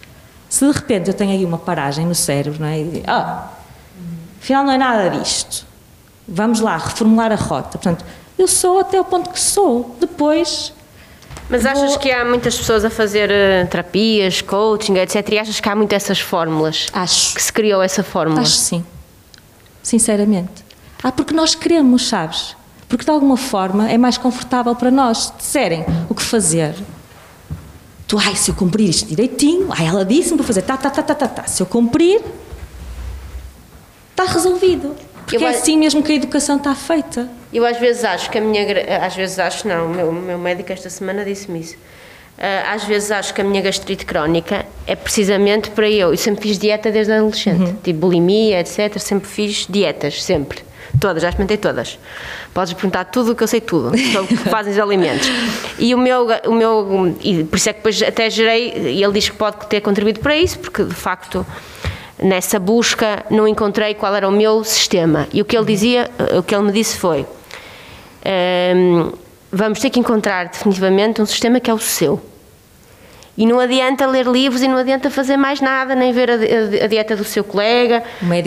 se 0.49 0.67
de 0.67 0.73
repente 0.73 1.09
eu 1.09 1.15
tenho 1.15 1.31
aí 1.31 1.45
uma 1.45 1.59
paragem 1.59 2.05
no 2.05 2.15
cérebro, 2.15 2.61
não 2.61 2.67
é? 2.67 2.85
Ah, 3.07 3.49
afinal 4.43 4.65
não 4.65 4.73
é 4.73 4.79
nada 4.79 5.09
disto. 5.11 5.65
Vamos 6.27 6.61
lá, 6.61 6.77
reformular 6.77 7.33
a 7.33 7.37
rota. 7.37 7.79
Portanto, 7.79 8.05
eu 8.39 8.47
sou 8.49 8.81
até 8.81 9.01
o 9.01 9.05
ponto 9.05 9.31
que 9.31 9.41
sou. 9.41 9.97
Depois 10.01 10.73
Mas 11.49 11.67
achas 11.67 11.91
Vou- 11.91 11.99
que 11.99 12.11
há 12.11 12.25
muitas 12.25 12.57
pessoas 12.57 12.85
a 12.85 12.91
fazer 12.91 13.31
eh, 13.31 13.65
terapias, 13.67 14.41
coaching, 14.41 14.95
etc. 14.97 15.29
E 15.33 15.39
achas 15.39 15.61
que 15.61 15.69
há 15.69 15.75
muitas 15.77 16.03
essas 16.05 16.21
fórmulas? 16.21 16.87
Acho. 16.93 17.35
Que 17.35 17.43
se 17.43 17.53
criou 17.53 17.83
essa 17.83 18.03
fórmula? 18.03 18.41
Acho 18.41 18.53
sim. 18.57 18.85
Sinceramente. 19.83 20.65
Ah, 21.03 21.11
porque 21.13 21.35
nós 21.35 21.55
queremos, 21.55 22.09
sabes? 22.09 22.57
Porque 22.89 23.05
de 23.05 23.11
alguma 23.11 23.37
forma 23.37 23.91
é 23.91 23.99
mais 23.99 24.17
confortável 24.17 24.75
para 24.77 24.91
nós. 24.91 25.19
Se 25.19 25.33
disserem 25.39 25.85
o 26.09 26.15
que 26.15 26.23
fazer, 26.23 26.75
tu, 28.07 28.17
ai, 28.19 28.37
se 28.37 28.51
eu 28.51 28.55
cumprir 28.55 28.89
isto 28.89 29.09
direitinho, 29.09 29.69
ai, 29.71 29.87
ela 29.87 30.05
disse-me 30.05 30.37
para 30.37 30.47
fazer, 30.47 30.63
tá, 30.63 30.77
tá, 30.77 30.91
tá, 30.91 31.03
tá, 31.03 31.15
tá, 31.15 31.27
tá. 31.29 31.45
Se 31.45 31.63
eu 31.63 31.67
cumprir, 31.67 32.23
está 34.23 34.33
resolvido. 34.33 34.95
Porque 35.17 35.37
Eu 35.37 35.47
é 35.47 35.51
assim 35.51 35.79
mesmo 35.79 36.03
que 36.03 36.13
a 36.13 36.15
educação 36.15 36.57
está 36.57 36.75
feita. 36.75 37.29
Eu 37.53 37.65
às 37.65 37.79
vezes 37.79 38.05
acho 38.05 38.31
que 38.31 38.39
a 38.39 38.41
minha. 38.41 38.65
Às 39.05 39.15
vezes 39.15 39.39
acho, 39.39 39.67
não, 39.69 39.87
o 39.87 39.89
meu, 39.89 40.09
o 40.09 40.13
meu 40.13 40.39
médico 40.39 40.73
esta 40.73 40.91
semana 40.91 41.25
disse-me 41.25 41.61
isso. 41.61 41.77
Ah, 42.39 42.73
às 42.73 42.85
vezes 42.85 43.11
acho 43.11 43.33
que 43.33 43.41
a 43.41 43.45
minha 43.45 43.63
gastrite 43.63 44.05
crónica 44.05 44.67
é 44.87 44.97
precisamente 44.97 45.71
para 45.71 45.89
eu. 45.89 46.11
Eu 46.11 46.17
sempre 46.17 46.43
fiz 46.49 46.59
dieta 46.59 46.91
desde 46.91 47.13
adolescente, 47.13 47.75
tipo 47.83 48.01
bulimia, 48.01 48.61
etc. 48.61 48.99
Sempre 48.99 49.29
fiz 49.29 49.67
dietas, 49.69 50.23
sempre. 50.23 50.61
Todas, 51.01 51.23
já 51.23 51.29
experimentei 51.29 51.57
todas. 51.57 51.99
Podes 52.53 52.75
perguntar 52.75 53.05
tudo 53.05 53.33
o 53.33 53.35
que 53.35 53.43
eu 53.43 53.49
sei 53.49 53.61
tudo 53.61 53.97
sobre 53.97 54.35
o 54.35 54.39
que 54.39 54.49
fazem 54.49 54.73
os 54.73 54.79
alimentos. 54.79 55.27
E 55.79 55.95
o 55.95 55.99
meu, 55.99 56.27
o 56.47 56.53
meu. 56.53 57.17
E 57.23 57.45
por 57.45 57.57
isso 57.57 57.71
é 57.71 57.73
que 57.73 57.79
depois 57.79 58.03
até 58.03 58.29
gerei. 58.29 58.73
E 58.77 59.03
ele 59.03 59.13
diz 59.13 59.29
que 59.29 59.37
pode 59.37 59.67
ter 59.67 59.81
contribuído 59.81 60.21
para 60.21 60.37
isso, 60.37 60.59
porque 60.59 60.85
de 60.85 60.95
facto 60.95 61.47
nessa 62.23 62.59
busca 62.59 63.25
não 63.31 63.47
encontrei 63.49 63.95
qual 63.95 64.15
era 64.15 64.29
o 64.29 64.33
meu 64.33 64.63
sistema. 64.65 65.27
E 65.33 65.41
o 65.41 65.45
que 65.45 65.57
ele 65.57 65.67
dizia, 65.67 66.11
o 66.39 66.43
que 66.43 66.55
ele 66.55 66.65
me 66.65 66.73
disse 66.73 66.97
foi: 66.99 67.27
ehm, 68.25 69.11
vamos 69.51 69.81
ter 69.81 69.91
que 69.91 69.99
encontrar 70.01 70.47
definitivamente 70.49 71.21
um 71.21 71.27
sistema 71.27 71.61
que 71.61 71.71
é 71.71 71.75
o 71.75 71.79
seu. 71.79 72.21
E 73.37 73.47
não 73.47 73.59
adianta 73.59 74.07
ler 74.07 74.27
livros 74.27 74.63
e 74.63 74.69
não 74.69 74.77
adianta 74.77 75.09
fazer 75.11 75.39
mais 75.39 75.59
nada, 75.61 75.95
nem 75.95 76.13
ver 76.13 76.31
a, 76.31 76.35
a- 76.85 76.87
dieta 76.87 77.17
do 77.17 77.25
seu 77.25 77.43
colega, 77.43 78.03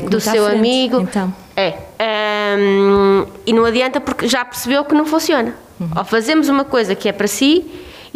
do 0.09 0.17
à 0.17 0.19
seu 0.19 0.45
frente, 0.45 0.57
amigo. 0.59 1.01
então. 1.01 1.33
É. 1.57 1.73
Ehm, 1.97 3.25
e 3.47 3.51
não 3.53 3.65
adianta 3.65 3.99
porque 3.99 4.27
já 4.27 4.45
percebeu 4.45 4.85
que 4.85 4.93
não 4.93 5.05
funciona. 5.05 5.55
Uhum. 5.79 5.89
Ou 5.97 6.05
fazemos 6.05 6.49
uma 6.49 6.63
coisa 6.63 6.93
que 6.95 7.09
é 7.09 7.11
para 7.11 7.27
si 7.27 7.65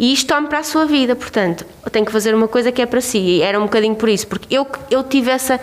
e 0.00 0.14
isto 0.14 0.28
tome 0.28 0.48
para 0.48 0.60
a 0.60 0.62
sua 0.62 0.86
vida. 0.86 1.14
Portanto, 1.14 1.66
tenho 1.92 2.06
que 2.06 2.10
fazer 2.10 2.34
uma 2.34 2.48
coisa 2.48 2.72
que 2.72 2.80
é 2.80 2.86
para 2.86 3.02
si. 3.02 3.18
E 3.18 3.42
era 3.42 3.60
um 3.60 3.64
bocadinho 3.64 3.94
por 3.94 4.08
isso. 4.08 4.26
Porque 4.26 4.52
eu, 4.52 4.66
eu 4.90 5.04
tive 5.04 5.30
essa, 5.30 5.60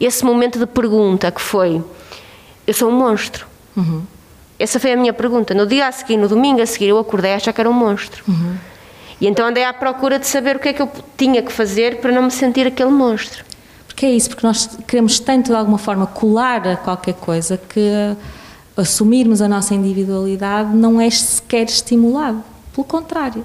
esse 0.00 0.24
momento 0.24 0.58
de 0.58 0.66
pergunta 0.66 1.30
que 1.30 1.40
foi: 1.40 1.80
eu 2.66 2.74
sou 2.74 2.90
um 2.90 2.98
monstro. 2.98 3.46
Uhum. 3.76 4.02
Essa 4.58 4.80
foi 4.80 4.92
a 4.92 4.96
minha 4.96 5.12
pergunta. 5.12 5.54
No 5.54 5.68
dia 5.68 5.86
a 5.86 5.92
seguir, 5.92 6.16
no 6.16 6.26
domingo 6.26 6.60
a 6.60 6.66
seguir, 6.66 6.88
eu 6.88 6.98
acordei 6.98 7.34
a 7.34 7.36
achar 7.36 7.52
que 7.52 7.60
era 7.60 7.70
um 7.70 7.72
monstro. 7.72 8.24
Uhum. 8.26 8.56
E 9.20 9.28
então 9.28 9.46
andei 9.46 9.62
à 9.62 9.72
procura 9.72 10.18
de 10.18 10.26
saber 10.26 10.56
o 10.56 10.58
que 10.58 10.70
é 10.70 10.72
que 10.72 10.82
eu 10.82 10.90
tinha 11.16 11.40
que 11.40 11.52
fazer 11.52 12.00
para 12.00 12.10
não 12.10 12.22
me 12.22 12.30
sentir 12.32 12.66
aquele 12.66 12.90
monstro. 12.90 13.44
Porque 13.86 14.04
é 14.04 14.10
isso, 14.10 14.30
porque 14.30 14.44
nós 14.44 14.68
queremos 14.84 15.20
tanto 15.20 15.52
de 15.52 15.56
alguma 15.56 15.78
forma 15.78 16.08
colar 16.08 16.66
a 16.66 16.76
qualquer 16.76 17.14
coisa 17.14 17.56
que 17.56 18.16
assumirmos 18.76 19.40
a 19.40 19.46
nossa 19.46 19.74
individualidade 19.76 20.74
não 20.74 21.00
é 21.00 21.08
sequer 21.08 21.66
estimulado. 21.66 22.42
Pelo 22.74 22.84
contrário. 22.84 23.44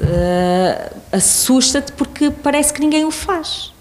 Eh, 0.00 0.92
assusta-te 1.12 1.92
porque 1.92 2.30
parece 2.30 2.72
que 2.72 2.80
ninguém 2.80 3.04
o 3.04 3.10
faz. 3.10 3.72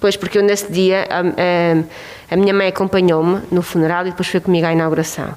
Pois, 0.00 0.16
porque 0.16 0.38
eu 0.38 0.42
nesse 0.42 0.70
dia, 0.72 1.06
a, 1.10 1.20
a- 1.20 2.34
a 2.34 2.36
minha 2.36 2.54
mãe 2.54 2.68
acompanhou-me 2.68 3.42
no 3.50 3.62
funeral 3.62 4.06
e 4.06 4.10
depois 4.10 4.28
foi 4.28 4.40
comigo 4.40 4.66
à 4.66 4.72
inauguração. 4.72 5.34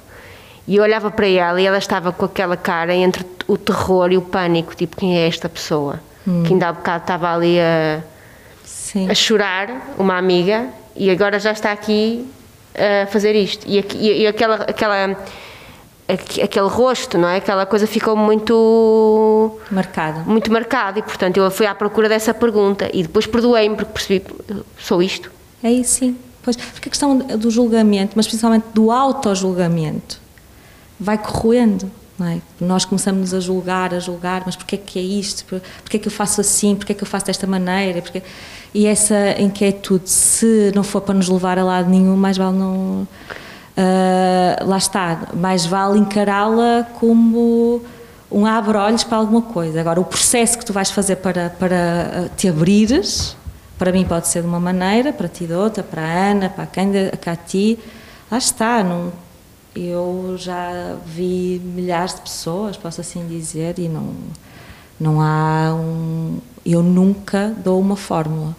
E 0.66 0.76
eu 0.76 0.82
olhava 0.82 1.10
para 1.10 1.28
ela 1.28 1.60
e 1.60 1.66
ela 1.66 1.78
estava 1.78 2.10
com 2.12 2.24
aquela 2.24 2.56
cara 2.56 2.94
entre 2.94 3.24
o 3.46 3.56
terror 3.56 4.10
e 4.10 4.16
o 4.16 4.22
pânico, 4.22 4.74
tipo, 4.74 4.96
quem 4.96 5.16
é 5.18 5.28
esta 5.28 5.48
pessoa? 5.48 6.00
Que 6.44 6.54
ainda 6.54 6.68
há 6.68 6.72
bocado 6.72 7.02
estava 7.04 7.32
ali 7.32 7.60
a, 7.60 8.00
a 9.08 9.14
chorar, 9.14 9.94
uma 9.96 10.16
amiga, 10.18 10.66
e 10.96 11.08
agora 11.10 11.38
já 11.38 11.52
está 11.52 11.70
aqui 11.70 12.26
a 12.74 13.06
fazer 13.06 13.34
isto. 13.36 13.64
E, 13.68 13.78
e- 13.94 14.22
e 14.22 14.26
aquela, 14.26 14.56
aquela, 14.56 15.04
aqu- 15.04 15.16
aquele 16.08 16.68
rosto, 16.68 17.18
não 17.18 17.28
é? 17.28 17.36
Aquela 17.38 17.66
coisa 17.66 17.86
ficou 17.86 18.16
muito 18.16 19.58
Marcada. 19.70 20.20
muito 20.20 20.52
marcado 20.52 20.98
e 20.98 21.02
portanto 21.02 21.36
eu 21.38 21.50
fui 21.50 21.66
à 21.66 21.74
procura 21.74 22.08
dessa 22.08 22.32
pergunta 22.32 22.88
e 22.92 23.02
depois 23.02 23.26
perdoei-me 23.26 23.74
porque 23.76 23.92
percebi 23.92 24.24
sou 24.78 25.02
isto 25.02 25.30
É 25.62 25.70
isso, 25.70 25.94
sim. 25.98 26.16
Pois, 26.42 26.56
porque 26.56 26.88
a 26.88 26.90
questão 26.90 27.18
do 27.18 27.50
julgamento, 27.50 28.12
mas 28.14 28.26
principalmente 28.26 28.66
do 28.72 28.92
auto-julgamento, 28.92 30.20
vai 30.98 31.18
corroendo. 31.18 31.90
Não 32.18 32.26
é? 32.28 32.38
Nós 32.60 32.84
começamos 32.86 33.34
a 33.34 33.40
julgar, 33.40 33.92
a 33.92 33.98
julgar, 33.98 34.42
mas 34.46 34.56
porquê 34.56 34.76
é 34.76 34.78
que 34.78 34.98
é 34.98 35.02
isto? 35.02 35.44
Por- 35.44 35.60
Porquê 35.82 35.96
é 35.98 36.00
que 36.00 36.06
eu 36.08 36.12
faço 36.12 36.40
assim? 36.40 36.74
Porquê 36.76 36.92
é 36.92 36.94
que 36.94 37.02
eu 37.02 37.06
faço 37.06 37.26
desta 37.26 37.46
maneira? 37.46 38.00
Porquê... 38.00 38.22
E 38.72 38.86
essa 38.86 39.38
inquietude, 39.38 40.08
se 40.08 40.72
não 40.74 40.82
for 40.82 41.00
para 41.02 41.14
nos 41.14 41.28
levar 41.28 41.58
a 41.58 41.64
lado 41.64 41.90
nenhum, 41.90 42.16
mais 42.16 42.36
vale 42.38 42.56
não. 42.56 43.06
Ah, 43.76 44.64
lá 44.64 44.78
está, 44.78 45.28
mais 45.34 45.66
vale 45.66 45.98
encará-la 45.98 46.86
como 46.98 47.82
um 48.30 48.46
abre-olhos 48.46 49.04
para 49.04 49.18
alguma 49.18 49.42
coisa. 49.42 49.80
Agora, 49.80 50.00
o 50.00 50.04
processo 50.04 50.58
que 50.58 50.64
tu 50.64 50.72
vais 50.72 50.90
fazer 50.90 51.16
para, 51.16 51.50
para 51.50 52.26
ah, 52.26 52.28
te 52.36 52.48
abrires, 52.48 53.36
para 53.78 53.92
mim 53.92 54.04
pode 54.04 54.28
ser 54.28 54.42
de 54.42 54.48
uma 54.48 54.60
maneira, 54.60 55.12
para 55.12 55.28
ti 55.28 55.46
de 55.46 55.52
outra, 55.52 55.82
para 55.82 56.02
a 56.02 56.30
Ana, 56.30 56.48
para 56.48 56.64
a 56.64 56.66
Cândida, 56.66 57.16
para 57.16 57.32
a 57.32 57.36
ti. 57.36 57.78
Lá 58.30 58.38
está, 58.38 58.82
não, 58.82 59.12
eu 59.74 60.36
já 60.38 60.96
vi 61.04 61.60
milhares 61.62 62.14
de 62.14 62.22
pessoas, 62.22 62.76
posso 62.76 63.00
assim 63.00 63.26
dizer, 63.28 63.78
e 63.78 63.88
não, 63.88 64.14
não 64.98 65.20
há 65.20 65.74
um. 65.74 66.38
Eu 66.64 66.82
nunca 66.82 67.54
dou 67.62 67.78
uma 67.80 67.94
fórmula. 67.94 68.56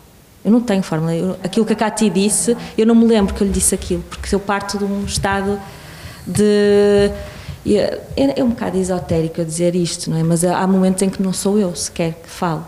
Eu 0.47 0.51
não 0.53 0.61
tenho 0.61 0.81
fórmula. 0.81 1.13
Eu- 1.13 1.35
aquilo 1.43 1.65
que 1.65 1.73
a 1.73 1.75
Cati 1.75 2.09
disse, 2.09 2.55
eu 2.77 2.85
não 2.85 2.95
me 2.95 3.05
lembro 3.05 3.33
que 3.35 3.41
eu 3.41 3.47
lhe 3.47 3.51
disse 3.51 3.75
aquilo, 3.75 4.01
porque 4.09 4.33
eu 4.33 4.39
parto 4.39 4.77
de 4.77 4.85
um 4.85 5.03
estado 5.03 5.59
de. 6.25 7.11
É, 7.65 8.39
é 8.39 8.43
um 8.43 8.51
bocado 8.51 8.77
esotérico 8.77 9.41
eu 9.41 9.45
dizer 9.45 9.75
isto, 9.75 10.09
não 10.09 10.17
é? 10.17 10.23
Mas 10.23 10.45
há 10.45 10.65
momentos 10.65 11.01
em 11.03 11.09
que 11.09 11.21
não 11.21 11.33
sou 11.33 11.59
eu 11.59 11.75
sequer 11.75 12.13
que 12.13 12.29
falo. 12.29 12.65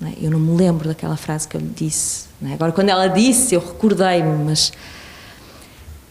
não 0.00 0.08
é? 0.08 0.12
Eu 0.22 0.30
não 0.30 0.38
me 0.40 0.56
lembro 0.56 0.88
daquela 0.88 1.18
frase 1.18 1.46
que 1.46 1.54
eu 1.54 1.60
lhe 1.60 1.70
disse. 1.76 2.24
é? 2.42 2.54
Agora, 2.54 2.72
quando 2.72 2.88
ela 2.88 3.08
disse, 3.08 3.54
eu 3.54 3.60
recordei-me, 3.60 4.44
mas 4.44 4.72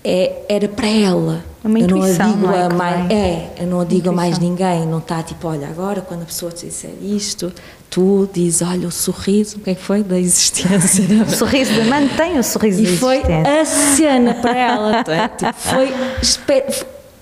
é, 0.06 0.44
era 0.48 0.68
para 0.68 0.88
ela. 0.88 1.44
É 1.64 1.68
uma 1.68 1.80
eu 1.80 1.88
não 1.88 2.04
a 2.04 2.10
digo 2.12 2.38
não 2.38 2.54
é, 2.54 2.64
a 2.66 2.70
mais, 2.70 3.12
é, 3.12 3.50
eu 3.60 3.66
não 3.68 3.82
a 3.82 3.86
digo 3.86 4.10
a 4.10 4.12
mais 4.12 4.38
ninguém, 4.38 4.86
não 4.86 5.00
está 5.00 5.24
tipo, 5.24 5.48
olha, 5.48 5.68
agora 5.68 6.00
quando 6.02 6.22
a 6.22 6.26
pessoa 6.26 6.52
te 6.52 6.68
disser 6.68 6.92
isto, 7.02 7.52
tu 7.90 8.30
dizes, 8.32 8.62
olha, 8.62 8.88
o 8.88 8.92
sorriso, 8.92 9.58
o 9.58 9.60
que 9.62 9.72
é 9.72 9.76
que 9.76 9.82
foi? 9.82 10.04
Da 10.04 10.20
existência. 10.20 11.04
O 11.26 11.30
sorriso 11.32 11.74
de 11.74 11.82
mantém 11.90 12.38
o 12.38 12.44
sorriso 12.44 12.82
E 12.82 12.86
da 12.86 12.98
foi 12.98 13.16
existência. 13.18 13.62
a 13.62 13.66
cena 13.66 14.34
para 14.36 14.56
ela. 14.56 15.04
é? 15.08 15.28
Tipo, 15.28 15.54
foi, 15.56 15.94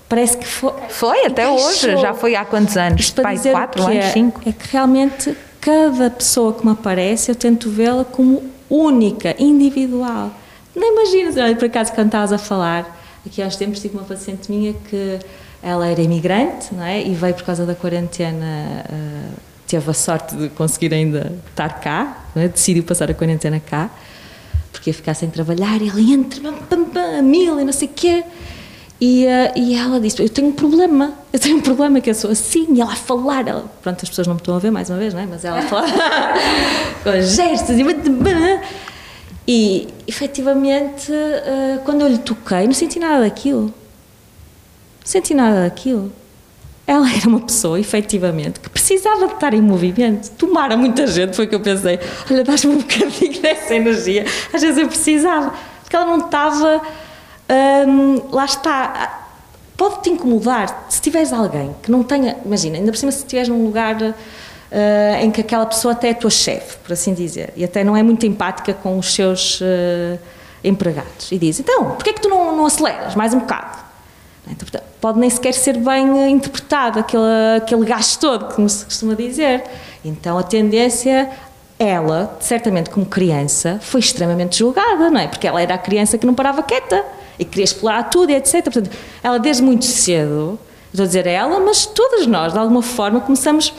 parece 0.08 0.36
que 0.36 0.46
foi. 0.46 0.72
Foi, 0.90 1.24
até 1.26 1.48
hoje. 1.48 1.96
Já 1.96 2.12
foi 2.12 2.36
há 2.36 2.44
quantos 2.44 2.76
anos? 2.76 3.00
Isto 3.00 3.22
Pai, 3.22 3.38
quatro 3.38 3.82
anos, 3.82 4.04
cinco? 4.12 4.42
É 4.46 4.52
que 4.52 4.70
realmente 4.70 5.34
cada 5.58 6.10
pessoa 6.10 6.52
que 6.52 6.66
me 6.66 6.72
aparece 6.72 7.30
eu 7.30 7.34
tento 7.34 7.70
vê-la 7.70 8.04
como 8.04 8.42
única, 8.68 9.34
individual. 9.38 10.30
Não 10.74 10.92
imaginas, 10.92 11.34
por 11.54 11.66
acaso 11.66 11.92
quando 11.92 12.06
estavas 12.06 12.32
a 12.32 12.38
falar, 12.38 13.00
aqui 13.26 13.40
há 13.40 13.46
uns 13.46 13.56
tempos 13.56 13.80
tive 13.80 13.96
uma 13.96 14.04
paciente 14.04 14.50
minha 14.50 14.72
que 14.72 15.18
ela 15.62 15.86
era 15.86 16.02
imigrante, 16.02 16.74
não 16.74 16.84
é? 16.84 17.02
E 17.02 17.14
veio 17.14 17.34
por 17.34 17.44
causa 17.44 17.64
da 17.64 17.74
quarentena, 17.74 18.84
ah, 18.88 19.30
teve 19.66 19.90
a 19.90 19.94
sorte 19.94 20.36
de 20.36 20.48
conseguir 20.50 20.92
ainda 20.92 21.32
estar 21.48 21.80
cá, 21.80 22.26
é? 22.36 22.48
decidiu 22.48 22.82
passar 22.82 23.10
a 23.10 23.14
quarentena 23.14 23.60
cá, 23.60 23.88
porque 24.72 24.90
ia 24.90 24.94
ficar 24.94 25.14
sem 25.14 25.30
trabalhar, 25.30 25.80
e 25.80 25.88
ela 25.88 26.00
entra, 26.00 26.40
pam, 26.40 26.54
pam, 26.68 26.84
pam, 26.84 27.18
a 27.18 27.22
mil 27.22 27.58
e 27.58 27.64
não 27.64 27.72
sei 27.72 27.88
o 27.88 27.90
quê. 27.92 28.24
E, 29.00 29.26
eh, 29.26 29.52
e 29.56 29.74
ela 29.74 30.00
disse: 30.00 30.22
Eu 30.22 30.28
tenho 30.28 30.48
um 30.48 30.52
problema, 30.52 31.12
eu 31.32 31.38
tenho 31.38 31.56
um 31.56 31.60
problema 31.60 32.00
que 32.00 32.08
eu 32.08 32.14
sou 32.14 32.30
assim. 32.30 32.66
E 32.74 32.80
ela 32.80 32.92
a 32.92 32.96
falar, 32.96 33.46
ela, 33.46 33.64
pronto, 33.82 34.00
as 34.02 34.08
pessoas 34.08 34.26
não 34.26 34.34
me 34.34 34.40
estão 34.40 34.54
a 34.54 34.58
ver 34.58 34.70
mais 34.70 34.88
uma 34.88 34.98
vez, 34.98 35.12
não 35.12 35.20
é? 35.20 35.26
Mas 35.26 35.44
ela 35.44 35.58
a 35.58 35.62
falar 35.62 35.90
com 37.02 37.20
gestos 37.20 37.76
e. 37.76 37.84
E, 39.46 39.88
efetivamente, 40.06 41.12
eh, 41.12 41.78
quando 41.84 42.00
eu 42.00 42.08
lhe 42.08 42.18
toquei, 42.18 42.66
não 42.66 42.72
senti 42.72 42.98
nada 42.98 43.20
daquilo. 43.20 43.64
Não 43.64 43.72
senti 45.04 45.34
nada 45.34 45.62
daquilo. 45.64 46.10
Ela 46.86 47.10
era 47.10 47.28
uma 47.28 47.40
pessoa, 47.40 47.78
efetivamente, 47.78 48.60
que 48.60 48.70
precisava 48.70 49.26
de 49.26 49.34
estar 49.34 49.52
em 49.54 49.60
movimento. 49.60 50.30
Tomara 50.32 50.76
muita 50.76 51.06
gente, 51.06 51.36
foi 51.36 51.44
o 51.44 51.48
que 51.48 51.54
eu 51.54 51.60
pensei. 51.60 51.98
Olha, 52.30 52.42
dás-me 52.44 52.74
um 52.74 52.78
bocadinho 52.80 53.40
dessa 53.40 53.74
energia. 53.74 54.24
Às 54.52 54.62
vezes 54.62 54.78
eu 54.78 54.88
precisava. 54.88 55.54
Porque 55.82 55.96
ela 55.96 56.06
não 56.06 56.24
estava. 56.24 56.82
hum, 57.86 58.22
lá 58.32 58.44
está. 58.46 59.20
Pode 59.76 60.02
te 60.02 60.10
incomodar 60.10 60.86
se 60.88 61.00
tiveres 61.00 61.32
alguém 61.32 61.74
que 61.82 61.90
não 61.90 62.02
tenha. 62.02 62.36
Imagina, 62.44 62.78
ainda 62.78 62.92
por 62.92 62.98
cima, 62.98 63.12
se 63.12 63.18
estiveres 63.18 63.48
num 63.48 63.64
lugar 63.64 64.14
ah, 64.70 65.22
em 65.22 65.30
que 65.30 65.40
aquela 65.40 65.66
pessoa 65.66 65.92
até 65.92 66.10
é 66.10 66.14
tua 66.14 66.30
chefe, 66.30 66.76
por 66.78 66.92
assim 66.92 67.14
dizer, 67.14 67.52
e 67.56 67.64
até 67.64 67.84
não 67.84 67.96
é 67.96 68.02
muito 68.02 68.26
empática 68.26 68.74
com 68.74 68.98
os 68.98 69.14
seus 69.14 69.60
ah, 69.62 70.18
empregados. 70.62 71.30
E 71.30 71.38
diz: 71.38 71.60
então, 71.60 71.92
porquê 71.92 72.10
é 72.10 72.12
que 72.12 72.20
tu 72.20 72.28
não, 72.28 72.56
não 72.56 72.66
aceleras 72.66 73.14
mais 73.14 73.34
um 73.34 73.40
bocado? 73.40 73.84
Pode 75.00 75.18
nem 75.18 75.30
sequer 75.30 75.54
ser 75.54 75.78
bem 75.78 76.18
eh, 76.18 76.28
interpretado 76.28 76.98
aquele, 76.98 77.22
aquele 77.56 77.84
gasto 77.84 78.20
todo, 78.20 78.54
como 78.54 78.68
se 78.68 78.84
costuma 78.84 79.14
dizer. 79.14 79.64
Então 80.04 80.36
a 80.36 80.42
tendência, 80.42 81.30
ela, 81.78 82.36
certamente 82.40 82.90
como 82.90 83.06
criança, 83.06 83.78
foi 83.82 84.00
extremamente 84.00 84.58
julgada, 84.58 85.10
não 85.10 85.20
é? 85.20 85.28
Porque 85.28 85.46
ela 85.46 85.60
era 85.60 85.74
a 85.74 85.78
criança 85.78 86.18
que 86.18 86.26
não 86.26 86.34
parava 86.34 86.62
quieta 86.62 87.04
e 87.38 87.44
queria 87.44 87.64
explorar 87.64 88.04
tudo 88.04 88.30
e 88.30 88.34
etc. 88.34 88.64
Portanto, 88.64 88.90
ela 89.22 89.38
desde 89.38 89.62
muito 89.62 89.86
cedo, 89.86 90.58
estou 90.90 91.04
a 91.04 91.06
dizer 91.06 91.26
ela, 91.26 91.58
mas 91.60 91.86
todas 91.86 92.26
nós, 92.26 92.52
de 92.52 92.58
alguma 92.58 92.82
forma, 92.82 93.20
começamos 93.20 93.72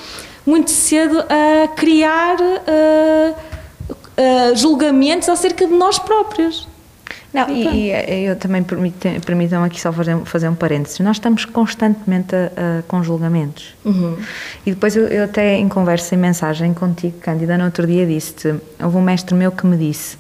muito 0.46 0.70
cedo 0.72 1.20
a 1.22 1.68
criar 1.70 2.38
eh, 2.68 3.34
eh, 4.18 4.56
julgamentos 4.56 5.28
acerca 5.30 5.66
de 5.66 5.74
nós 5.74 5.98
próprios. 6.00 6.68
Não, 7.34 7.50
e, 7.50 7.90
e 7.92 8.24
eu 8.28 8.36
também 8.38 8.64
permitam 8.64 9.62
aqui 9.66 9.82
só 9.82 9.92
fazer, 9.92 10.18
fazer 10.24 10.48
um 10.48 10.56
parênteses. 10.56 11.00
Nós 11.02 11.18
estamos 11.18 11.44
constantemente 11.44 12.34
a- 12.34 12.80
a- 12.80 12.84
com 12.88 13.04
julgamentos. 13.04 13.76
E 14.66 14.72
depois 14.72 14.96
eu, 14.96 15.06
eu 15.08 15.26
até 15.26 15.56
em 15.58 15.68
conversa, 15.68 16.16
em 16.16 16.18
mensagem 16.18 16.74
contigo, 16.74 17.18
Cândida, 17.20 17.58
no 17.58 17.66
outro 17.66 17.86
dia 17.86 18.06
disse-te, 18.06 18.56
houve 18.82 18.96
um 18.96 19.02
mestre 19.02 19.36
meu 19.36 19.52
que 19.52 19.66
me 19.68 19.76
disse, 19.76 20.18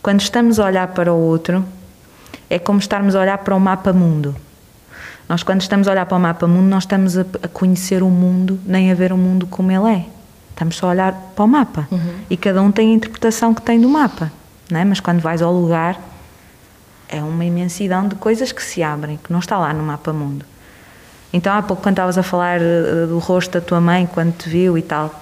quando 0.00 0.20
estamos 0.20 0.60
a 0.60 0.66
olhar 0.66 0.86
para 0.88 1.12
o 1.12 1.18
outro, 1.18 1.64
é 2.48 2.60
como 2.60 2.78
estarmos 2.78 3.16
a 3.16 3.20
olhar 3.22 3.38
para 3.38 3.56
o 3.56 3.58
mapa 3.58 3.92
mundo. 3.92 4.36
Nós 5.28 5.42
quando 5.42 5.60
estamos 5.60 5.88
a 5.88 5.90
olhar 5.90 6.06
para 6.06 6.16
o 6.16 6.20
mapa 6.20 6.46
mundo, 6.46 6.66
nós 6.68 6.84
estamos 6.84 7.18
a, 7.18 7.22
a 7.42 7.48
conhecer 7.48 8.02
o 8.02 8.08
mundo, 8.08 8.58
nem 8.64 8.92
a 8.92 8.94
ver 8.94 9.12
o 9.12 9.16
mundo 9.16 9.46
como 9.46 9.70
ele 9.72 9.92
é. 9.92 10.06
Estamos 10.50 10.76
só 10.76 10.86
a 10.86 10.90
olhar 10.90 11.12
para 11.34 11.44
o 11.44 11.48
mapa. 11.48 11.88
E 12.30 12.36
cada 12.36 12.62
um 12.62 12.70
tem 12.70 12.90
a 12.90 12.94
interpretação 12.94 13.52
que 13.52 13.60
tem 13.60 13.80
do 13.80 13.88
mapa. 13.88 14.30
Não 14.70 14.80
é? 14.80 14.84
Mas 14.84 15.00
quando 15.00 15.20
vais 15.20 15.42
ao 15.42 15.52
lugar, 15.52 16.00
é 17.08 17.22
uma 17.22 17.44
imensidão 17.44 18.08
de 18.08 18.14
coisas 18.14 18.52
que 18.52 18.62
se 18.62 18.82
abrem, 18.82 19.18
que 19.22 19.32
não 19.32 19.40
está 19.40 19.58
lá 19.58 19.72
no 19.74 19.82
mapa 19.82 20.12
mundo. 20.12 20.44
Então 21.32 21.52
há 21.52 21.60
pouco 21.60 21.82
quando 21.82 21.94
estavas 21.94 22.16
a 22.16 22.22
falar 22.22 22.60
eh, 22.60 23.06
do 23.06 23.18
rosto 23.18 23.52
da 23.52 23.60
tua 23.60 23.80
mãe 23.80 24.08
quando 24.12 24.32
te 24.32 24.48
viu 24.48 24.78
e 24.78 24.82
tal, 24.82 25.14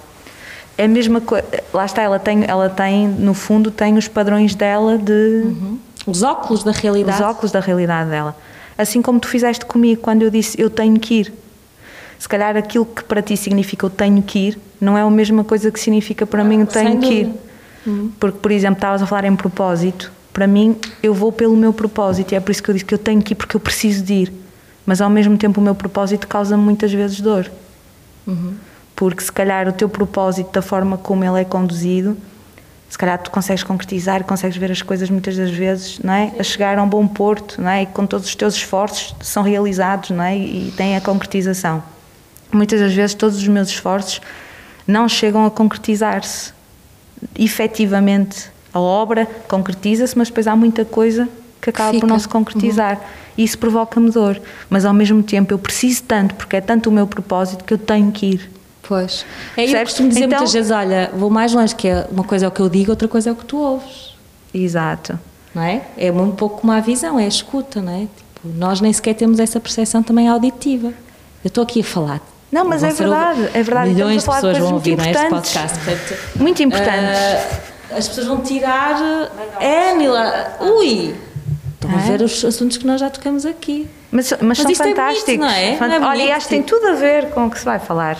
é 0.77 0.85
a 0.85 0.87
mesma 0.87 1.19
coisa. 1.19 1.45
Lá 1.73 1.85
está, 1.85 2.01
ela 2.01 2.19
tem, 2.19 2.45
ela 2.47 2.69
tem, 2.69 3.07
no 3.07 3.33
fundo, 3.33 3.71
tem 3.71 3.97
os 3.97 4.07
padrões 4.07 4.55
dela 4.55 4.97
de 4.97 5.53
Os 6.05 6.23
óculos 6.23 6.63
da 6.63 6.71
realidade. 6.71 7.21
os 7.21 7.27
óculos 7.27 7.51
da 7.51 7.59
realidade 7.59 8.09
dela. 8.09 8.35
Assim 8.77 9.01
como 9.01 9.19
tu 9.19 9.27
fizeste 9.27 9.65
comigo 9.65 10.01
quando 10.01 10.21
eu 10.23 10.29
disse 10.29 10.59
eu 10.59 10.69
tenho 10.69 10.99
que 10.99 11.21
ir. 11.21 11.33
Se 12.19 12.27
calhar 12.27 12.55
aquilo 12.57 12.85
que 12.85 13.03
para 13.03 13.21
ti 13.21 13.35
significa 13.37 13.85
eu 13.85 13.89
tenho 13.89 14.21
que 14.21 14.39
ir, 14.39 14.59
não 14.79 14.97
é 14.97 15.01
a 15.01 15.09
mesma 15.09 15.43
coisa 15.43 15.71
que 15.71 15.79
significa 15.79 16.25
para 16.25 16.43
mim 16.43 16.61
eu 16.61 16.67
tenho 16.67 16.99
que 16.99 17.13
ir. 17.13 17.25
dúvida. 17.25 18.11
Porque, 18.19 18.39
por 18.39 18.51
exemplo, 18.51 18.77
estavas 18.77 19.01
a 19.01 19.05
falar 19.05 19.25
em 19.25 19.35
propósito. 19.35 20.11
Para 20.33 20.47
mim, 20.47 20.75
eu 21.03 21.13
vou 21.13 21.31
pelo 21.31 21.55
meu 21.55 21.71
propósito 21.71 22.31
e 22.31 22.35
é 22.35 22.39
por 22.39 22.51
isso 22.51 22.61
que 22.63 22.69
eu 22.69 22.73
disse 22.73 22.85
que 22.85 22.93
eu 22.93 22.97
tenho 22.97 23.21
que 23.21 23.33
ir 23.33 23.35
porque 23.35 23.55
eu 23.55 23.59
preciso 23.59 24.03
de 24.03 24.13
ir. 24.13 24.33
Mas 24.85 25.01
ao 25.01 25.09
mesmo 25.09 25.37
tempo 25.37 25.61
o 25.61 25.63
meu 25.63 25.75
propósito 25.75 26.27
causa-me 26.27 26.63
muitas 26.63 26.91
vezes 26.91 27.21
dor. 27.21 27.49
Porque 28.95 29.23
se 29.23 29.31
calhar 29.31 29.67
o 29.67 29.71
teu 29.71 29.87
propósito, 29.87 30.51
da 30.51 30.61
forma 30.61 30.97
como 30.97 31.23
ele 31.23 31.39
é 31.41 31.45
conduzido, 31.45 32.17
se 32.89 32.97
calhar 32.97 33.17
tu 33.17 33.31
consegues 33.31 33.63
concretizar, 33.63 34.23
consegues 34.23 34.57
ver 34.57 34.71
as 34.71 34.81
coisas 34.81 35.09
muitas 35.09 35.35
das 35.35 35.51
vezes, 35.51 35.99
não 35.99 36.13
é? 36.13 36.31
A 36.39 36.43
chegar 36.43 36.77
a 36.77 36.83
um 36.83 36.87
bom 36.87 37.07
porto, 37.07 37.61
não 37.61 37.69
é? 37.69 37.83
E 37.83 37.85
com 37.85 38.05
todos 38.05 38.27
os 38.27 38.35
teus 38.35 38.55
esforços 38.55 39.15
são 39.21 39.43
realizados, 39.43 40.11
não 40.11 40.23
é? 40.23 40.37
E 40.37 40.73
têm 40.77 40.95
a 40.95 41.01
concretização. 41.01 41.83
Muitas 42.51 42.79
das 42.79 42.93
vezes 42.93 43.13
todos 43.13 43.37
os 43.37 43.47
meus 43.47 43.69
esforços 43.69 44.21
não 44.87 45.09
chegam 45.09 45.45
a 45.45 45.51
concretizar-se. 45.51 46.53
Efetivamente, 47.37 48.49
a 48.73 48.79
obra 48.79 49.27
concretiza-se, 49.47 50.17
mas 50.17 50.27
depois 50.27 50.47
há 50.47 50.55
muita 50.55 50.85
coisa 50.85 51.27
que 51.61 51.69
acaba 51.71 51.89
por 51.89 51.95
Fica. 51.95 52.07
não 52.07 52.19
se 52.19 52.27
concretizar. 52.27 53.01
E 53.37 53.43
isso 53.43 53.57
provoca-me 53.57 54.11
dor. 54.11 54.39
Mas 54.69 54.85
ao 54.85 54.93
mesmo 54.93 55.23
tempo 55.23 55.53
eu 55.53 55.57
preciso 55.57 56.03
tanto, 56.03 56.35
porque 56.35 56.55
é 56.57 56.61
tanto 56.61 56.89
o 56.89 56.93
meu 56.93 57.07
propósito 57.07 57.63
que 57.63 57.73
eu 57.73 57.77
tenho 57.77 58.11
que 58.11 58.25
ir. 58.27 58.51
Pois. 58.87 59.25
É, 59.57 59.65
eu 59.65 59.83
costumo 59.83 60.09
dizer 60.09 60.25
Então- 60.25 60.37
muitas 60.39 60.53
vezes, 60.53 60.71
olha, 60.71 61.09
vou 61.15 61.29
mais 61.29 61.53
longe, 61.53 61.75
que 61.75 61.87
é 61.87 62.07
uma 62.11 62.23
coisa 62.23 62.45
é 62.45 62.47
o 62.47 62.51
que 62.51 62.59
eu 62.59 62.69
digo, 62.69 62.91
outra 62.91 63.07
coisa 63.07 63.29
é 63.29 63.33
o 63.33 63.35
que 63.35 63.45
tu 63.45 63.57
ouves. 63.57 64.13
Exato. 64.53 65.19
Não 65.53 65.63
é? 65.63 65.81
É 65.97 66.11
um 66.11 66.31
pouco 66.31 66.61
como 66.61 66.71
a 66.73 66.79
visão, 66.79 67.19
é 67.19 67.25
a 67.25 67.27
escuta, 67.27 67.81
não 67.81 67.91
é? 67.93 67.99
Tipo, 68.01 68.55
nós 68.57 68.81
nem 68.81 68.91
sequer 68.93 69.13
temos 69.15 69.39
essa 69.39 69.59
percepção 69.59 70.03
também 70.03 70.27
auditiva. 70.27 70.87
Eu 71.43 71.47
estou 71.47 71.63
aqui 71.63 71.81
a 71.81 71.83
falar. 71.83 72.21
Não, 72.51 72.63
mas 72.65 72.83
é 72.83 72.89
verdade, 72.91 73.49
é 73.53 73.63
verdade. 73.63 73.89
Milhões 73.91 74.23
de 74.23 74.29
a 74.29 74.33
pessoas 74.33 74.57
vão 74.57 74.73
ouvir 74.73 74.99
é, 74.99 75.11
este 75.11 75.17
muito 75.21 75.29
podcast. 75.29 75.79
Portanto, 75.79 76.19
Muito 76.37 76.63
importantes. 76.63 77.19
ah, 77.91 77.97
as 77.97 78.07
pessoas 78.07 78.27
vão 78.27 78.41
tirar. 78.41 78.95
É, 79.59 79.93
Nila. 79.95 80.57
Ui! 80.61 81.15
Estão 81.73 81.89
a 81.91 82.01
É? 82.01 82.05
ver 82.17 82.21
os 82.21 82.45
assuntos 82.45 82.77
que 82.77 82.85
nós 82.85 82.99
já 83.01 83.09
tocamos 83.09 83.45
aqui. 83.45 83.87
Mas, 84.11 84.31
mas, 84.31 84.41
Mas 84.41 84.57
são 84.59 84.71
isto 84.71 84.81
é 84.81 84.85
bonito, 84.85 84.97
fantásticos. 84.97 85.37
não 85.37 85.47
é? 85.49 85.75
Fan- 85.77 85.87
Não 85.87 85.95
é 85.95 86.07
Olha, 86.07 86.21
e 86.23 86.31
acho 86.31 86.47
que 86.47 86.53
tem 86.55 86.63
tudo 86.63 86.87
a 86.87 86.93
ver 86.93 87.31
com 87.31 87.45
o 87.47 87.51
que 87.51 87.59
se 87.59 87.65
vai 87.65 87.79
falar. 87.79 88.17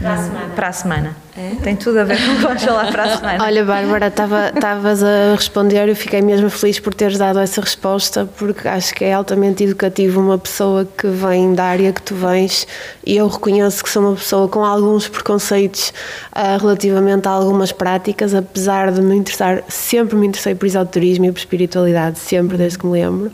Para 0.00 0.14
a 0.14 0.18
semana. 0.22 0.54
Para 0.54 0.68
a 0.68 0.72
semana. 0.72 1.27
Tem 1.62 1.76
tudo 1.76 1.98
a 2.00 2.04
ver 2.04 2.16
com 2.18 2.32
o 2.32 2.36
que 2.36 2.42
vamos 2.42 2.62
falar 2.64 2.90
para 2.90 3.02
a 3.04 3.16
semana. 3.16 3.44
Olha, 3.44 3.64
Bárbara, 3.64 4.06
estava- 4.08 4.48
estavas 4.54 5.02
a 5.02 5.34
responder, 5.34 5.88
eu 5.88 5.94
fiquei 5.96 6.20
mesmo 6.20 6.50
feliz 6.50 6.80
por 6.80 6.92
teres 6.92 7.16
dado 7.16 7.38
essa 7.38 7.60
resposta, 7.60 8.28
porque 8.36 8.66
acho 8.66 8.92
que 8.94 9.04
é 9.04 9.12
altamente 9.12 9.62
educativo 9.64 10.20
uma 10.20 10.36
pessoa 10.38 10.84
que 10.96 11.06
vem 11.06 11.54
da 11.54 11.64
área 11.64 11.92
que 11.92 12.02
tu 12.02 12.14
vens, 12.14 12.66
e 13.06 13.16
eu 13.16 13.28
reconheço 13.28 13.82
que 13.84 13.88
sou 13.90 14.02
uma 14.02 14.14
pessoa 14.16 14.48
com 14.48 14.64
alguns 14.64 15.06
preconceitos 15.08 15.92
ah, 16.32 16.56
relativamente 16.58 17.28
a 17.28 17.30
algumas 17.30 17.70
práticas, 17.72 18.34
apesar 18.34 18.90
de 18.90 19.00
me 19.00 19.14
interessar, 19.16 19.62
sempre 19.68 20.16
me 20.16 20.26
interessei 20.26 20.54
por 20.54 20.66
esoterismo 20.66 21.26
e 21.26 21.32
por 21.32 21.38
espiritualidade, 21.38 22.18
sempre, 22.18 22.56
desde 22.56 22.78
que 22.78 22.86
me 22.86 22.92
lembro. 22.92 23.30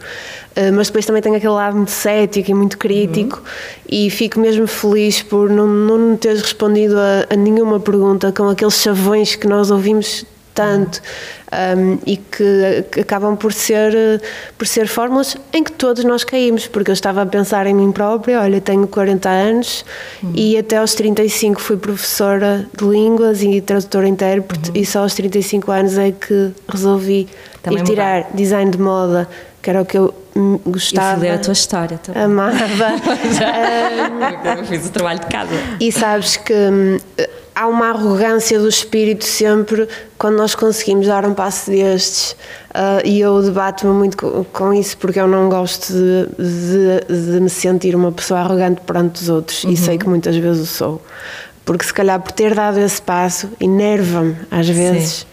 Ah, 0.57 0.71
mas 0.73 0.89
depois 0.89 1.07
também 1.07 1.23
tenho 1.23 1.37
aquele 1.37 1.53
lado 1.53 1.77
muito 1.77 1.91
cético 1.91 2.51
e 2.51 2.55
muito 2.55 2.77
crítico, 2.79 3.43
e 3.89 4.11
fico 4.11 4.39
mesmo 4.39 4.67
feliz 4.67 5.23
por 5.23 5.49
não, 5.49 5.67
não 5.67 6.17
teres 6.17 6.43
respondido 6.43 6.97
a, 6.99 7.27
a 7.33 7.37
nenhuma 7.37 7.81
pergunta 7.81 7.94
com 8.33 8.49
aqueles 8.49 8.75
chavões 8.75 9.37
que 9.37 9.47
nós 9.47 9.71
ouvimos 9.71 10.25
tanto 10.55 11.03
um, 11.53 11.99
e 12.07 12.17
que, 12.17 12.85
que 12.91 13.01
acabam 13.01 13.37
por 13.37 13.53
ser, 13.53 14.23
por 14.57 14.67
ser 14.67 14.87
fórmulas 14.87 15.37
em 15.53 15.65
que 15.65 15.73
todos 15.73 16.05
nós 16.05 16.23
caímos, 16.23 16.67
porque 16.67 16.91
eu 16.91 16.95
estava 16.95 17.23
a 17.23 17.27
pensar 17.27 17.67
em 17.67 17.75
mim 17.75 17.91
própria, 17.91 18.41
olha, 18.41 18.61
tenho 18.61 18.87
40 18.87 19.29
anos 19.29 19.85
e 20.33 20.57
até 20.57 20.77
aos 20.77 20.95
35 20.95 21.61
fui 21.61 21.77
professora 21.77 22.67
de 22.77 22.85
línguas 22.85 23.43
e 23.43 23.61
tradutora 23.61 24.07
intérprete 24.07 24.71
e 24.75 24.87
só 24.87 25.01
aos 25.01 25.15
35 25.15 25.71
anos 25.73 25.99
é 25.99 26.13
que 26.13 26.53
resolvi 26.69 27.29
Também 27.63 27.81
ir 27.81 27.85
tirar 27.85 28.31
design 28.33 28.71
de 28.71 28.79
moda, 28.79 29.29
que 29.61 29.71
era 29.71 29.83
o 29.83 29.85
que 29.85 29.99
eu 29.99 30.15
gostava, 30.67 31.15
foder 31.17 31.35
a 31.35 31.39
tua 31.39 31.53
história 31.53 31.99
também. 31.99 32.23
amava. 32.23 32.55
Eu 34.59 34.65
fiz 34.65 34.87
o 34.87 34.91
trabalho 34.91 35.21
de 35.21 35.27
casa. 35.27 35.51
E 35.81 35.93
sabes 35.93 36.37
que 36.37 36.53
hum, 36.53 36.99
há 37.55 37.67
uma 37.67 37.89
arrogância 37.91 38.59
do 38.59 38.69
espírito 38.69 39.25
sempre 39.25 39.89
quando 40.19 40.37
nós 40.37 40.55
conseguimos 40.55 41.07
dar 41.07 41.25
um 41.25 41.35
passo 41.35 41.71
destes. 41.71 42.37
ah, 42.73 43.01
e 43.05 43.21
eu 43.21 43.43
debato-me 43.43 43.93
muito 43.93 44.17
co- 44.17 44.47
com, 44.53 44.73
isso 44.73 44.97
porque 44.99 45.21
eu 45.21 45.29
não 45.29 45.49
gosto 45.49 45.93
de, 45.93 46.27
de- 46.39 47.33
de 47.33 47.41
me 47.41 47.51
sentir 47.51 47.95
uma 47.95 48.13
pessoa 48.13 48.41
arrogante 48.41 48.81
perante 48.83 49.23
os 49.23 49.29
outros 49.29 49.65
e 49.65 49.77
sei 49.77 49.99
que 49.99 50.09
muitas 50.09 50.37
vezes 50.37 50.63
o 50.63 50.67
sou. 50.67 51.03
Porque 51.65 51.85
se 51.85 51.95
calhar 51.95 52.21
por 52.21 52.33
ter 52.33 52.55
dado 52.55 52.79
esse 52.79 53.01
passo 53.01 53.49
enerva-me 53.61 54.37
às 54.51 54.69
vezes. 54.69 55.27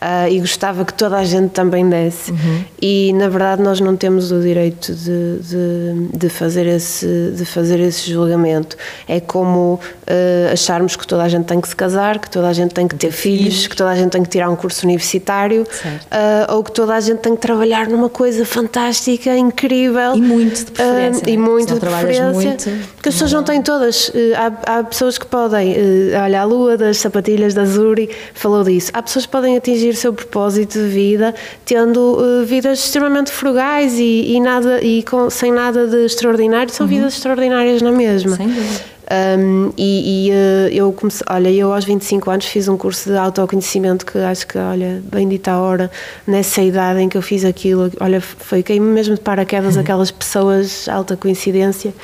Ah, 0.00 0.28
e 0.28 0.40
gostava 0.40 0.84
que 0.84 0.92
toda 0.92 1.16
a 1.16 1.24
gente 1.24 1.50
também 1.50 1.88
desse. 1.88 2.32
E 2.80 3.12
na 3.14 3.28
verdade 3.28 3.62
nós 3.62 3.80
não 3.80 3.96
temos 3.96 4.30
o 4.30 4.40
direito 4.40 4.92
de, 4.92 5.38
de, 5.38 6.18
de 6.18 6.28
fazer, 6.28 6.66
esse, 6.66 7.32
de 7.34 7.44
fazer 7.44 7.80
esse 7.80 8.10
julgamento. 8.10 8.76
É 9.08 9.20
como 9.20 9.80
ah, 10.06 10.52
acharmos 10.52 10.96
que 10.96 11.06
toda 11.06 11.22
a 11.22 11.28
gente 11.28 11.46
tem 11.46 11.60
que 11.60 11.68
se 11.68 11.76
casar, 11.76 12.18
que 12.18 12.30
toda 12.30 12.48
a 12.48 12.52
gente 12.52 12.74
tem 12.74 12.86
que 12.86 12.94
ter 12.96 13.10
filhos, 13.10 13.66
que 13.66 13.76
toda 13.76 13.90
a 13.90 13.96
gente 13.96 14.10
tem 14.10 14.22
que 14.22 14.28
tirar 14.28 14.50
um 14.50 14.56
curso 14.56 14.84
universitário, 14.84 15.66
ah, 16.10 16.54
ou 16.54 16.62
que 16.62 16.72
toda 16.72 16.94
a 16.94 17.00
gente 17.00 17.18
tem 17.18 17.34
que 17.34 17.40
trabalhar 17.40 17.88
numa 17.88 18.08
coisa 18.08 18.44
fantástica, 18.44 19.36
incrível. 19.36 20.14
E 20.14 20.20
muito 20.20 20.64
de 20.64 20.70
preferência, 20.72 21.30
e 21.30 21.36
né? 21.36 21.42
muito 21.42 21.74
de 21.74 21.80
preferência. 21.80 22.32
muito, 22.32 22.64
porque 22.94 23.08
as 23.08 23.14
pessoas 23.14 23.32
não 23.32 23.42
têm 23.42 23.62
todas. 23.62 24.12
Há, 24.36 24.78
há 24.78 24.84
pessoas 24.84 25.18
que 25.18 25.26
podem. 25.26 25.74
Olha, 26.22 26.40
a 26.40 26.44
Lua 26.44 26.76
das 26.76 26.98
sapatilhas 26.98 27.54
da 27.54 27.64
Zuri 27.64 28.10
falou 28.34 28.62
disso. 28.62 28.90
Há 28.92 29.02
pessoas 29.02 29.26
que 29.26 29.32
podem 29.32 29.56
atingir 29.56 29.85
atingir 29.86 29.90
o 29.90 29.96
seu 29.96 30.12
propósito 30.12 30.78
de 30.78 30.88
vida, 30.88 31.34
tendo 31.64 32.00
uh, 32.00 32.44
vidas 32.44 32.80
extremamente 32.80 33.30
frugais 33.30 33.98
e, 33.98 34.34
e 34.34 34.40
nada, 34.40 34.82
e 34.82 35.02
com, 35.02 35.30
sem 35.30 35.52
nada 35.52 35.86
de 35.86 36.04
extraordinário, 36.04 36.72
são 36.72 36.86
vidas 36.86 37.14
extraordinárias 37.14 37.82
na 37.82 37.92
mesma. 37.92 38.36
Sem 38.36 38.48
dúvida. 38.48 38.96
Um, 39.08 39.72
e, 39.76 40.26
e, 40.26 40.30
uh, 40.32 40.68
eu 40.72 40.92
comecei, 40.92 41.24
olha, 41.30 41.48
eu 41.48 41.72
aos 41.72 41.84
25 41.84 42.28
anos 42.28 42.46
fiz 42.46 42.66
um 42.66 42.76
curso 42.76 43.08
de 43.08 43.16
autoconhecimento 43.16 44.04
que 44.04 44.18
acho 44.18 44.44
que, 44.48 44.58
olha, 44.58 45.00
bem 45.04 45.28
dita 45.28 45.52
a 45.52 45.60
hora, 45.60 45.90
nessa 46.26 46.60
idade 46.60 47.00
em 47.00 47.08
que 47.08 47.16
eu 47.16 47.22
fiz 47.22 47.44
aquilo, 47.44 47.88
olha, 48.00 48.20
foi 48.20 48.64
caí 48.64 48.80
mesmo 48.80 49.14
de 49.14 49.20
paraquedas 49.20 49.76
aquelas 49.76 50.10
pessoas, 50.10 50.88
alta 50.88 51.16
coincidência. 51.16 51.94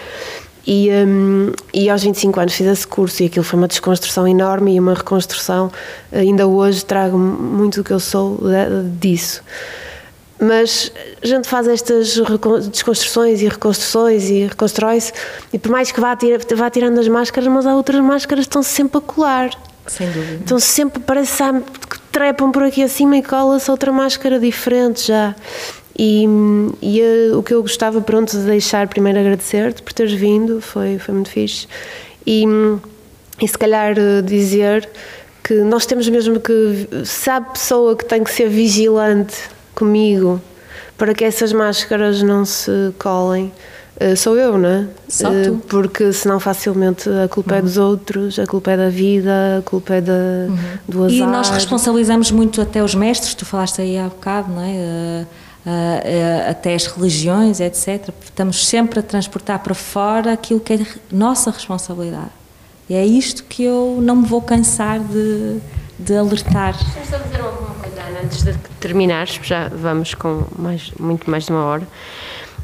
E, 0.67 0.91
um, 0.91 1.53
e 1.75 1.91
aos 1.91 2.03
25 2.03 2.39
anos 2.39 2.55
fiz 2.55 2.67
esse 2.67 2.87
curso 2.87 3.23
e 3.23 3.27
aquilo 3.27 3.45
foi 3.45 3.59
uma 3.59 3.69
desconstrução 3.69 4.27
enorme 4.29 4.75
e 4.75 4.81
uma 4.81 4.95
reconstrução. 4.95 5.71
Ainda 6.13 6.47
hoje 6.47 6.85
trago 6.85 7.19
muito 7.19 7.81
do 7.81 7.85
que 7.85 7.93
eu 7.93 8.01
sou 8.01 8.39
disso. 8.99 9.43
Mas 10.41 10.93
a 11.23 11.27
gente 11.27 11.47
faz 11.49 11.69
estas 11.69 12.17
desconstruções 12.71 13.43
e 13.43 13.49
reconstruções 13.49 14.29
e 14.29 14.47
reconstrói-se, 14.47 15.13
e 15.53 15.59
por 15.59 15.71
mais 15.71 15.93
que 15.93 16.01
vá, 16.01 16.17
tira, 16.17 16.37
vá 16.57 16.69
tirando 16.69 16.99
as 16.99 17.07
máscaras, 17.07 17.49
mas 17.49 17.65
há 17.65 17.77
outras 17.77 18.01
máscaras 18.01 18.45
que 18.45 18.49
estão 18.49 18.63
sempre 18.63 18.99
a 18.99 19.01
colar. 19.01 19.51
Sem 19.87 20.11
dúvida. 20.11 20.41
Então 20.43 20.59
sempre 20.59 21.01
parece 21.01 21.41
que 21.89 22.01
trepam 22.11 22.51
por 22.51 22.65
aqui 22.65 22.83
acima 22.83 23.17
e 23.17 23.23
cola-se 23.23 23.71
outra 23.71 23.93
máscara 23.93 24.41
diferente 24.41 25.07
já. 25.07 25.35
E, 25.99 26.24
e 26.80 27.01
eh, 27.01 27.36
o 27.36 27.43
que 27.43 27.53
eu 27.53 27.61
gostava 27.62 28.01
pronto 28.01 28.32
de 28.32 28.45
deixar 28.45 28.88
primeiro 28.88 29.18
agradecer-te 29.18 29.82
por 29.82 29.93
teres 29.93 30.12
vindo, 30.12 30.61
foi, 30.61 30.99
foi 30.99 31.14
muito 31.14 31.28
fixe. 31.28 31.66
E, 32.26 32.45
e 33.40 33.49
se 33.49 33.59
calhar 33.59 33.95
eh, 33.99 34.22
dizer 34.22 34.88
que 35.43 35.55
nós 35.55 35.84
temos 35.84 36.09
mesmo 36.09 36.40
que, 36.40 36.88
se 37.05 37.28
há 37.28 37.40
pessoa 37.40 37.97
que 37.97 38.05
tem 38.05 38.24
que 38.24 38.30
ser 38.30 38.49
vigilante 38.49 39.36
comigo 39.74 40.40
para 40.97 41.12
que 41.14 41.24
essas 41.24 41.53
máscaras 41.53 42.22
não 42.22 42.45
se 42.45 42.95
colem, 42.99 43.53
eh, 43.99 44.16
sou 44.16 44.36
eu, 44.36 44.57
não 44.57 44.68
é? 44.68 44.88
Só 45.09 45.28
tu. 45.30 45.62
Porque 45.68 46.12
senão 46.12 46.40
facilmente 46.40 47.09
a 47.09 47.28
culpa 47.28 47.57
é 47.57 47.62
dos 47.62 47.76
outros, 47.76 48.38
a 48.38 48.47
culpa 48.47 48.70
é 48.70 48.76
da 48.76 48.88
vida, 48.88 49.59
a 49.59 49.62
culpa 49.62 49.95
é 49.95 50.01
da, 50.01 50.47
do 50.88 51.05
azar. 51.05 51.16
E 51.16 51.20
nós 51.20 51.51
responsabilizamos 51.51 52.30
muito 52.30 52.61
até 52.61 52.82
os 52.82 52.95
mestres, 52.95 53.34
tu 53.34 53.45
falaste 53.45 53.80
aí 53.82 53.99
há 53.99 54.05
bocado, 54.05 54.53
não 54.53 54.62
é? 54.62 54.72
Eh, 54.74 55.26
até 56.49 56.75
as 56.75 56.87
religiões, 56.87 57.61
etc. 57.61 58.09
Estamos 58.25 58.67
sempre 58.67 59.01
a 59.01 59.03
transportar 59.03 59.61
para 59.61 59.75
fora 59.75 60.33
aquilo 60.33 60.61
que 60.61 60.75
é 60.75 60.87
nossa 61.11 61.51
responsabilidade. 61.51 62.31
E 62.89 62.95
é 62.95 63.05
isto 63.07 63.45
que 63.45 63.63
eu 63.63 63.99
não 64.03 64.17
me 64.17 64.27
vou 64.27 64.43
cansar 64.43 64.99
de, 64.99 65.59
de 65.99 66.17
alertar. 66.17 66.75
Deixa-me 66.75 67.07
só 67.07 67.19
dizer 67.19 67.41
alguma 67.41 67.75
coisa, 67.75 68.03
Ana, 68.03 68.21
antes 68.25 68.43
de 68.43 68.53
terminares, 68.81 69.39
já 69.43 69.69
vamos 69.69 70.15
com 70.15 70.45
mais, 70.59 70.91
muito 70.99 71.31
mais 71.31 71.47
de 71.47 71.53
uma 71.53 71.65
hora. 71.65 71.87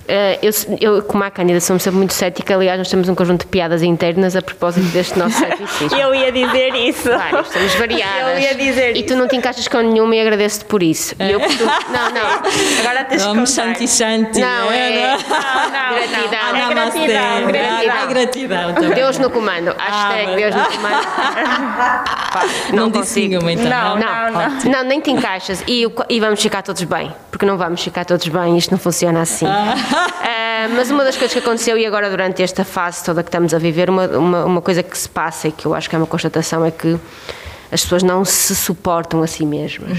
Eh, 0.09 0.39
eu, 0.43 0.51
eu, 0.81 1.03
como 1.03 1.23
a 1.23 1.31
Cândida, 1.31 1.61
somos 1.61 1.83
sempre 1.83 1.99
muito 1.99 2.15
cética. 2.15 2.55
Aliás, 2.55 2.79
nós 2.79 2.89
temos 2.89 3.09
um 3.11 3.15
conjunto 3.15 3.41
de 3.43 3.47
piadas 3.47 3.83
internas 3.83 4.35
a 4.35 4.41
propósito 4.41 4.87
deste 4.87 5.19
nosso 5.19 5.37
ceticismo. 5.39 5.99
Eu 5.99 6.15
ia 6.15 6.33
dizer 6.33 6.75
isso. 6.75 7.11
Várias, 7.11 7.47
estamos 7.47 7.75
variadas. 7.75 8.33
Eu 8.33 8.39
ia 8.41 8.55
dizer 8.55 8.97
E 8.97 9.03
tu 9.03 9.15
não 9.15 9.29
te 9.29 9.37
encaixas 9.37 9.69
com 9.69 9.79
nenhuma 9.81 10.17
e 10.17 10.21
agradeço-te 10.21 10.65
por 10.65 10.83
isso. 10.83 11.15
E 11.21 11.31
eu 11.31 11.39
costumo- 11.41 11.71
Não, 11.93 12.11
não. 12.11 12.81
Agora 12.81 13.05
tens 13.05 13.23
contar. 13.23 13.47
Shanti 13.47 13.87
Shanti. 13.87 14.41
Não, 14.41 14.73
é. 14.73 15.17
Não, 15.29 15.71
não, 15.71 15.95
Gratidão. 15.95 16.53
não. 16.53 16.71
É 16.71 16.75
gratidão, 16.75 17.47
gratidão. 17.47 17.95
Ah, 18.03 18.07
gratidão 18.07 18.75
também. 18.75 18.91
Deus 18.91 19.19
no 19.19 19.31
comando. 19.31 19.75
Hashtag 19.77 20.27
mas- 20.27 20.37
Deus 20.37 20.55
no 20.55 20.65
comando. 20.73 21.05
Pá, 22.33 22.45
Não, 22.73 22.77
não 22.85 22.91
disse 22.91 22.99
consigo. 23.15 23.29
nenhuma, 23.29 23.53
então. 23.53 23.69
Não, 23.71 23.97
Não, 23.99 24.31
não. 24.33 24.71
não, 24.73 24.85
nem 24.85 25.01
te 25.01 25.11
encaixas. 25.11 25.63
E, 25.67 25.87
e 26.09 26.21
vamos 26.21 26.41
ficar 26.41 26.63
todos 26.63 26.83
bem. 26.85 27.13
Porque 27.31 27.45
não 27.47 27.57
vamos 27.59 27.83
ficar 27.83 28.05
todos 28.05 28.27
bem, 28.27 28.57
isto 28.57 28.71
não 28.71 28.79
funciona 28.79 29.21
assim. 29.21 29.47
Ah, 29.47 29.75
mas 30.75 30.91
uma 30.91 31.05
das 31.05 31.17
coisas 31.17 31.33
que 31.33 31.39
aconteceu, 31.39 31.79
e 31.79 31.87
agora 31.87 32.11
durante 32.11 32.43
esta 32.43 32.65
fase 32.65 33.05
toda 33.05 33.23
que 33.23 33.29
estamos 33.29 33.55
a 33.55 33.59
viver, 33.59 33.91
uma, 33.91 34.07
uma, 34.07 34.45
uma 34.45 34.63
coisa 34.63 34.83
que 34.83 34.97
se 34.97 35.09
passa 35.09 35.49
e 35.49 35.53
que 35.53 35.67
eu 35.67 35.75
acho 35.75 35.89
que 35.89 35.95
é 35.95 35.99
uma 35.99 36.07
constatação 36.07 36.65
é 36.65 36.71
que 36.71 36.99
as 37.71 37.83
pessoas 37.83 38.03
não 38.03 38.25
se 38.25 38.55
suportam 38.57 39.23
a 39.23 39.27
si 39.27 39.45
mesmas. 39.45 39.99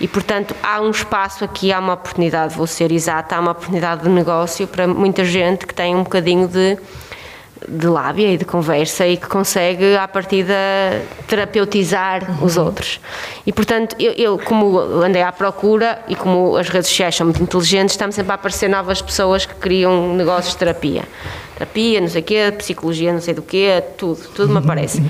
E, 0.00 0.08
portanto, 0.08 0.54
há 0.62 0.80
um 0.80 0.90
espaço 0.90 1.44
aqui, 1.44 1.72
há 1.72 1.78
uma 1.78 1.94
oportunidade, 1.94 2.56
vou 2.56 2.66
ser 2.66 2.90
exata, 2.90 3.36
há 3.36 3.40
uma 3.40 3.52
oportunidade 3.52 4.02
de 4.02 4.08
negócio 4.08 4.66
para 4.66 4.86
muita 4.86 5.24
gente 5.24 5.66
que 5.66 5.74
tem 5.74 5.94
um 5.94 6.02
bocadinho 6.02 6.48
de 6.48 6.76
de 7.68 7.86
lábia 7.86 8.32
e 8.32 8.36
de 8.36 8.44
conversa 8.44 9.06
e 9.06 9.16
que 9.16 9.26
consegue, 9.26 9.96
à 9.96 10.06
partida, 10.08 10.54
terapeutizar 11.26 12.42
os 12.42 12.56
outros. 12.56 13.00
E, 13.46 13.52
portanto, 13.52 13.96
eu, 13.98 14.12
eu, 14.12 14.38
como 14.38 14.78
andei 14.78 15.22
à 15.22 15.32
procura 15.32 16.00
e 16.08 16.14
como 16.14 16.56
as 16.56 16.68
redes 16.68 16.88
sociais 16.88 17.14
são 17.14 17.26
muito 17.26 17.42
inteligentes, 17.42 17.94
estão 17.94 18.10
sempre 18.10 18.32
a 18.32 18.34
aparecer 18.34 18.68
novas 18.68 19.00
pessoas 19.00 19.46
que 19.46 19.54
criam 19.54 20.14
negócios 20.14 20.54
de 20.54 20.58
terapia. 20.58 21.02
Terapia, 21.54 22.00
não 22.00 22.08
sei 22.08 22.20
o 22.20 22.24
quê, 22.24 22.54
psicologia, 22.56 23.12
não 23.12 23.20
sei 23.20 23.34
do 23.34 23.42
quê, 23.42 23.82
tudo, 23.96 24.20
tudo 24.34 24.52
me 24.52 24.58
aparece. 24.58 25.02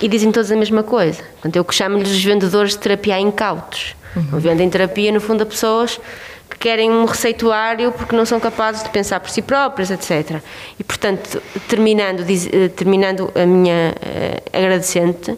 E 0.00 0.08
dizem 0.08 0.30
todos 0.30 0.50
a 0.50 0.56
mesma 0.56 0.82
coisa. 0.82 1.22
Portanto, 1.32 1.56
eu 1.56 1.64
que 1.64 1.74
chamo-lhes 1.74 2.10
os 2.10 2.24
vendedores 2.24 2.72
de 2.72 2.78
terapia 2.78 3.18
incautos. 3.18 3.96
Vendem 4.32 4.68
terapia, 4.68 5.12
no 5.12 5.20
fundo, 5.20 5.42
a 5.42 5.46
pessoas 5.46 6.00
que 6.48 6.58
querem 6.58 6.90
um 6.90 7.04
receituário 7.04 7.92
porque 7.92 8.14
não 8.14 8.24
são 8.24 8.40
capazes 8.40 8.82
de 8.82 8.90
pensar 8.90 9.20
por 9.20 9.30
si 9.30 9.42
próprias, 9.42 9.90
etc. 9.90 10.40
E, 10.78 10.84
portanto, 10.84 11.42
terminando, 11.68 12.20
eh, 12.20 12.68
terminando 12.68 13.30
a 13.34 13.46
minha 13.46 13.94
eh, 14.00 14.42
agradecente, 14.52 15.36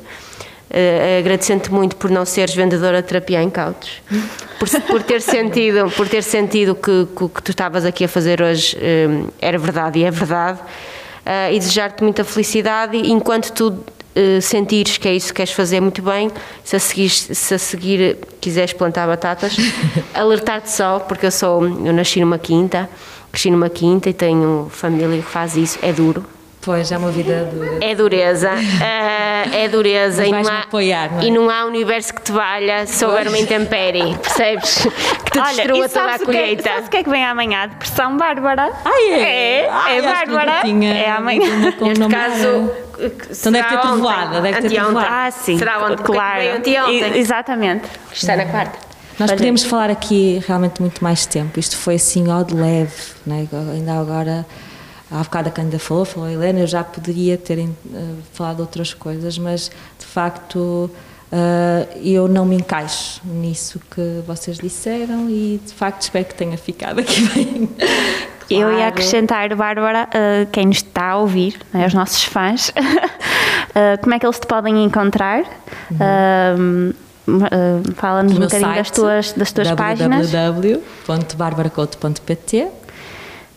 agradecendo-te 1.18 1.72
muito 1.72 1.96
por 1.96 2.10
não 2.10 2.24
seres 2.24 2.54
vendedora 2.54 3.02
de 3.02 3.08
terapia 3.08 3.42
em 3.42 3.50
cautos, 3.50 4.00
por, 4.56 4.68
por 4.82 5.02
ter 5.02 5.20
sentido, 5.20 5.90
por 5.96 6.08
ter 6.08 6.22
sentido 6.22 6.76
que, 6.76 7.08
que 7.16 7.24
o 7.24 7.28
que 7.28 7.42
tu 7.42 7.50
estavas 7.50 7.84
aqui 7.84 8.04
a 8.04 8.08
fazer 8.08 8.40
hoje 8.40 8.78
era 9.40 9.58
verdade 9.58 9.98
e 9.98 10.04
é 10.04 10.12
verdade, 10.12 10.60
eh, 11.24 11.54
e 11.54 11.58
desejar-te 11.58 12.02
muita 12.02 12.24
felicidade 12.24 12.96
enquanto 12.96 13.52
tu 13.52 13.84
eh, 14.14 14.40
sentires 14.40 14.98
que 14.98 15.08
é 15.08 15.14
isso 15.14 15.28
que 15.28 15.34
queres 15.34 15.52
fazer 15.52 15.80
muito 15.80 16.02
bem, 16.02 16.30
se 16.64 16.76
a 16.76 16.78
seguir, 16.78 17.08
se 17.10 17.54
a 17.54 17.58
seguir 17.58 18.18
quiseres 18.40 18.72
plantar 18.72 19.06
batatas, 19.06 19.56
alertar-te 20.14 20.70
só, 20.70 20.98
porque 21.00 21.26
eu 21.26 21.30
sou, 21.30 21.64
eu 21.64 21.92
nasci 21.92 22.20
numa 22.20 22.38
quinta, 22.38 22.88
cresci 23.30 23.50
numa 23.50 23.68
quinta 23.70 24.10
e 24.10 24.12
tenho 24.12 24.68
família 24.70 25.18
que 25.22 25.28
faz 25.28 25.56
isso, 25.56 25.78
é 25.82 25.92
duro. 25.92 26.24
Pois, 26.62 26.92
é 26.92 26.98
uma 26.98 27.10
vida 27.10 27.50
de... 27.50 27.82
É 27.82 27.94
dureza, 27.94 28.50
eh, 28.82 29.64
é 29.64 29.68
dureza 29.68 30.26
e 30.26 30.30
não, 30.30 30.46
há, 30.46 30.58
apoiar, 30.58 31.10
não 31.12 31.20
é? 31.20 31.24
e 31.24 31.30
não 31.30 31.48
há 31.48 31.64
universo 31.64 32.12
que 32.12 32.20
te 32.20 32.32
valha 32.32 32.84
se 32.86 33.02
houver 33.02 33.28
uma 33.28 33.38
intempérie, 33.38 34.14
percebes? 34.18 34.86
Que 35.30 35.38
te 35.38 35.38
Olha, 35.38 35.54
destrua 35.54 35.88
toda 35.88 36.04
a 36.06 36.18
que 36.18 36.22
é- 36.22 36.26
colheita. 36.26 36.62
Sabes 36.64 36.86
o 36.88 36.90
que 36.90 36.96
é 36.96 37.02
que 37.04 37.08
vem 37.08 37.24
amanhã? 37.24 37.68
Depressão 37.68 38.16
Bárbara. 38.16 38.72
Ah, 38.84 39.00
é? 39.00 39.20
É, 39.62 39.68
Ai, 39.70 39.98
é 39.98 40.02
Bárbara. 40.02 40.62
É 40.66 41.10
amanhã. 41.10 41.72
Neste 41.80 42.08
caso. 42.08 42.70
Então 43.00 43.52
deve 43.52 43.68
ter 43.68 43.80
trovoada, 43.80 44.40
deve 44.40 44.60
ter 44.62 44.74
trovoada. 44.74 45.08
Ah, 45.08 45.30
sim. 45.30 45.58
Será 45.58 45.84
ontem? 45.84 46.02
Claro. 46.02 46.56
Anteontem. 46.56 47.18
Exatamente. 47.18 47.88
Está 48.12 48.36
na 48.36 48.46
quarta. 48.46 48.90
Nós 49.18 49.28
Olha. 49.28 49.36
podemos 49.36 49.62
falar 49.62 49.90
aqui 49.90 50.42
realmente 50.46 50.80
muito 50.80 51.04
mais 51.04 51.26
tempo. 51.26 51.60
Isto 51.60 51.76
foi 51.76 51.96
assim 51.96 52.30
ao 52.30 52.42
de 52.42 52.54
leve, 52.54 53.12
né? 53.26 53.46
ainda 53.70 54.00
agora, 54.00 54.46
há 55.10 55.18
bocado 55.18 55.50
a 55.50 55.52
Cândida 55.52 55.78
falou, 55.78 56.06
falou 56.06 56.26
a 56.26 56.32
Helena, 56.32 56.60
eu 56.60 56.66
já 56.66 56.82
poderia 56.82 57.36
ter 57.36 57.58
eh, 57.58 57.66
falado 58.32 58.60
outras 58.60 58.94
coisas, 58.94 59.36
mas 59.36 59.70
de 59.98 60.06
facto 60.06 60.90
eh, 61.30 61.86
eu 62.02 62.28
não 62.28 62.46
me 62.46 62.56
encaixo 62.56 63.20
nisso 63.24 63.78
que 63.90 64.22
vocês 64.26 64.56
disseram 64.56 65.28
e 65.28 65.60
de 65.66 65.74
facto 65.74 66.00
espero 66.00 66.24
que 66.24 66.34
tenha 66.34 66.56
ficado 66.56 67.00
aqui 67.00 67.20
bem. 67.34 67.68
Eu 68.50 68.72
ia 68.72 68.88
acrescentar, 68.88 69.54
Bárbara, 69.54 70.08
uh, 70.08 70.46
quem 70.50 70.66
nos 70.66 70.78
está 70.78 71.10
a 71.10 71.18
ouvir, 71.18 71.60
né, 71.72 71.86
os 71.86 71.94
nossos 71.94 72.24
fãs, 72.24 72.70
uh, 72.70 72.72
como 74.02 74.14
é 74.14 74.18
que 74.18 74.26
eles 74.26 74.40
te 74.40 74.46
podem 74.46 74.84
encontrar? 74.84 75.42
Uh, 75.92 76.92
uh, 77.28 77.94
Fala-nos 77.94 78.32
no 78.32 78.40
um 78.40 78.42
bocadinho 78.42 78.74
das 78.74 78.88
site, 78.88 78.96
tuas, 78.96 79.32
das 79.32 79.52
tuas 79.52 79.70
páginas. 79.72 80.32
www.barbaracoto.pt 80.32 82.68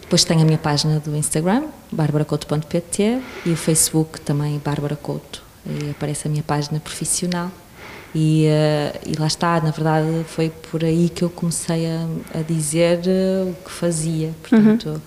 Depois 0.01 0.23
tenho 0.23 0.41
a 0.41 0.45
minha 0.45 0.59
página 0.59 0.99
do 0.99 1.15
Instagram, 1.15 1.63
barbaracoto.pt 1.91 3.19
e 3.45 3.51
o 3.51 3.57
Facebook 3.57 4.21
também, 4.21 4.61
Bárbara 4.63 4.95
Couto. 4.95 5.41
E 5.65 5.89
aparece 5.91 6.27
a 6.27 6.31
minha 6.31 6.43
página 6.43 6.79
profissional. 6.79 7.49
E, 8.15 8.45
eh, 8.45 9.01
e 9.07 9.19
lá 9.19 9.25
está, 9.25 9.59
na 9.59 9.71
verdade, 9.71 10.07
foi 10.27 10.51
por 10.71 10.83
aí 10.83 11.09
que 11.09 11.23
eu 11.23 11.29
comecei 11.29 11.87
a, 11.87 12.39
a 12.39 12.41
dizer 12.43 13.01
eh, 13.07 13.43
o 13.43 13.55
que 13.65 13.71
fazia. 13.71 14.31
Portanto, 14.41 15.01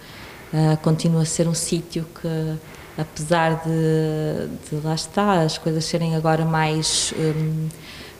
eh, 0.53 0.77
continua 0.83 1.23
a 1.23 1.25
ser 1.25 1.47
um 1.47 1.55
sítio 1.55 2.05
que, 2.21 2.59
apesar 2.99 3.63
de, 3.65 4.49
de 4.69 4.85
lá 4.85 4.95
está, 4.95 5.43
as 5.43 5.57
coisas 5.57 5.85
serem 5.85 6.17
agora 6.17 6.45
mais 6.45 7.15
hum, 7.17 7.69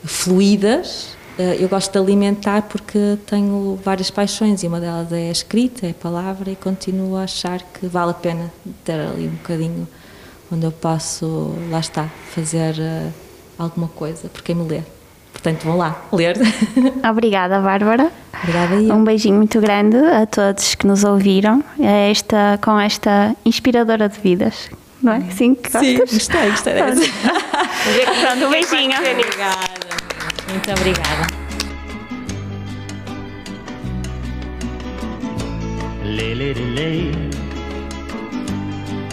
fluídas, 0.05 1.17
eu 1.59 1.69
gosto 1.69 1.91
de 1.91 1.99
alimentar 1.99 2.63
porque 2.63 3.15
tenho 3.27 3.79
várias 3.85 4.09
paixões 4.09 4.63
e 4.63 4.67
uma 4.67 4.79
delas 4.79 5.11
é 5.11 5.29
a 5.29 5.31
escrita, 5.31 5.85
é 5.85 5.91
a 5.91 5.93
palavra 5.93 6.49
e 6.49 6.55
continuo 6.55 7.15
a 7.15 7.25
achar 7.25 7.61
que 7.61 7.85
vale 7.85 8.09
a 8.09 8.15
pena 8.15 8.51
ter 8.83 8.99
ali 8.99 9.27
um 9.27 9.35
bocadinho 9.35 9.87
onde 10.51 10.65
eu 10.65 10.71
posso, 10.71 11.53
lá 11.69 11.79
está, 11.79 12.09
fazer 12.33 12.73
alguma 13.57 13.87
coisa 13.87 14.27
por 14.29 14.41
quem 14.41 14.55
me 14.55 14.67
lê. 14.67 14.81
Portanto, 15.31 15.63
vão 15.65 15.77
lá 15.77 16.01
ler. 16.11 16.35
Obrigada, 17.09 17.59
Bárbara. 17.61 18.11
Obrigada 18.41 18.75
e 18.75 18.91
Um 18.91 19.03
beijinho 19.03 19.35
muito 19.35 19.59
grande 19.61 19.97
a 19.97 20.25
todos 20.25 20.75
que 20.75 20.85
nos 20.87 21.03
ouviram 21.03 21.63
esta, 21.79 22.59
com 22.61 22.79
esta 22.79 23.35
inspiradora 23.45 24.09
de 24.09 24.19
vidas. 24.19 24.69
Não 25.01 25.13
é? 25.13 25.21
Sim, 25.31 25.53
que 25.53 25.69
Sim, 25.71 25.97
gostas? 25.97 26.13
gostei, 26.17 26.49
gostei 26.49 26.73
dessa. 26.73 27.01
Pronto, 28.21 28.45
um 28.45 28.49
beijinho. 28.49 28.97
Obrigada. 28.97 29.67
Muito 30.49 30.71
obrigada. 30.71 31.27
Lay, 36.03 36.33
lay. 36.35 37.11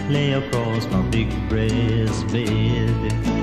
Lay 0.09 0.35
across 0.35 0.87
my 0.87 1.03
big 1.11 1.29
breast 1.49 2.27
bed. 2.31 3.34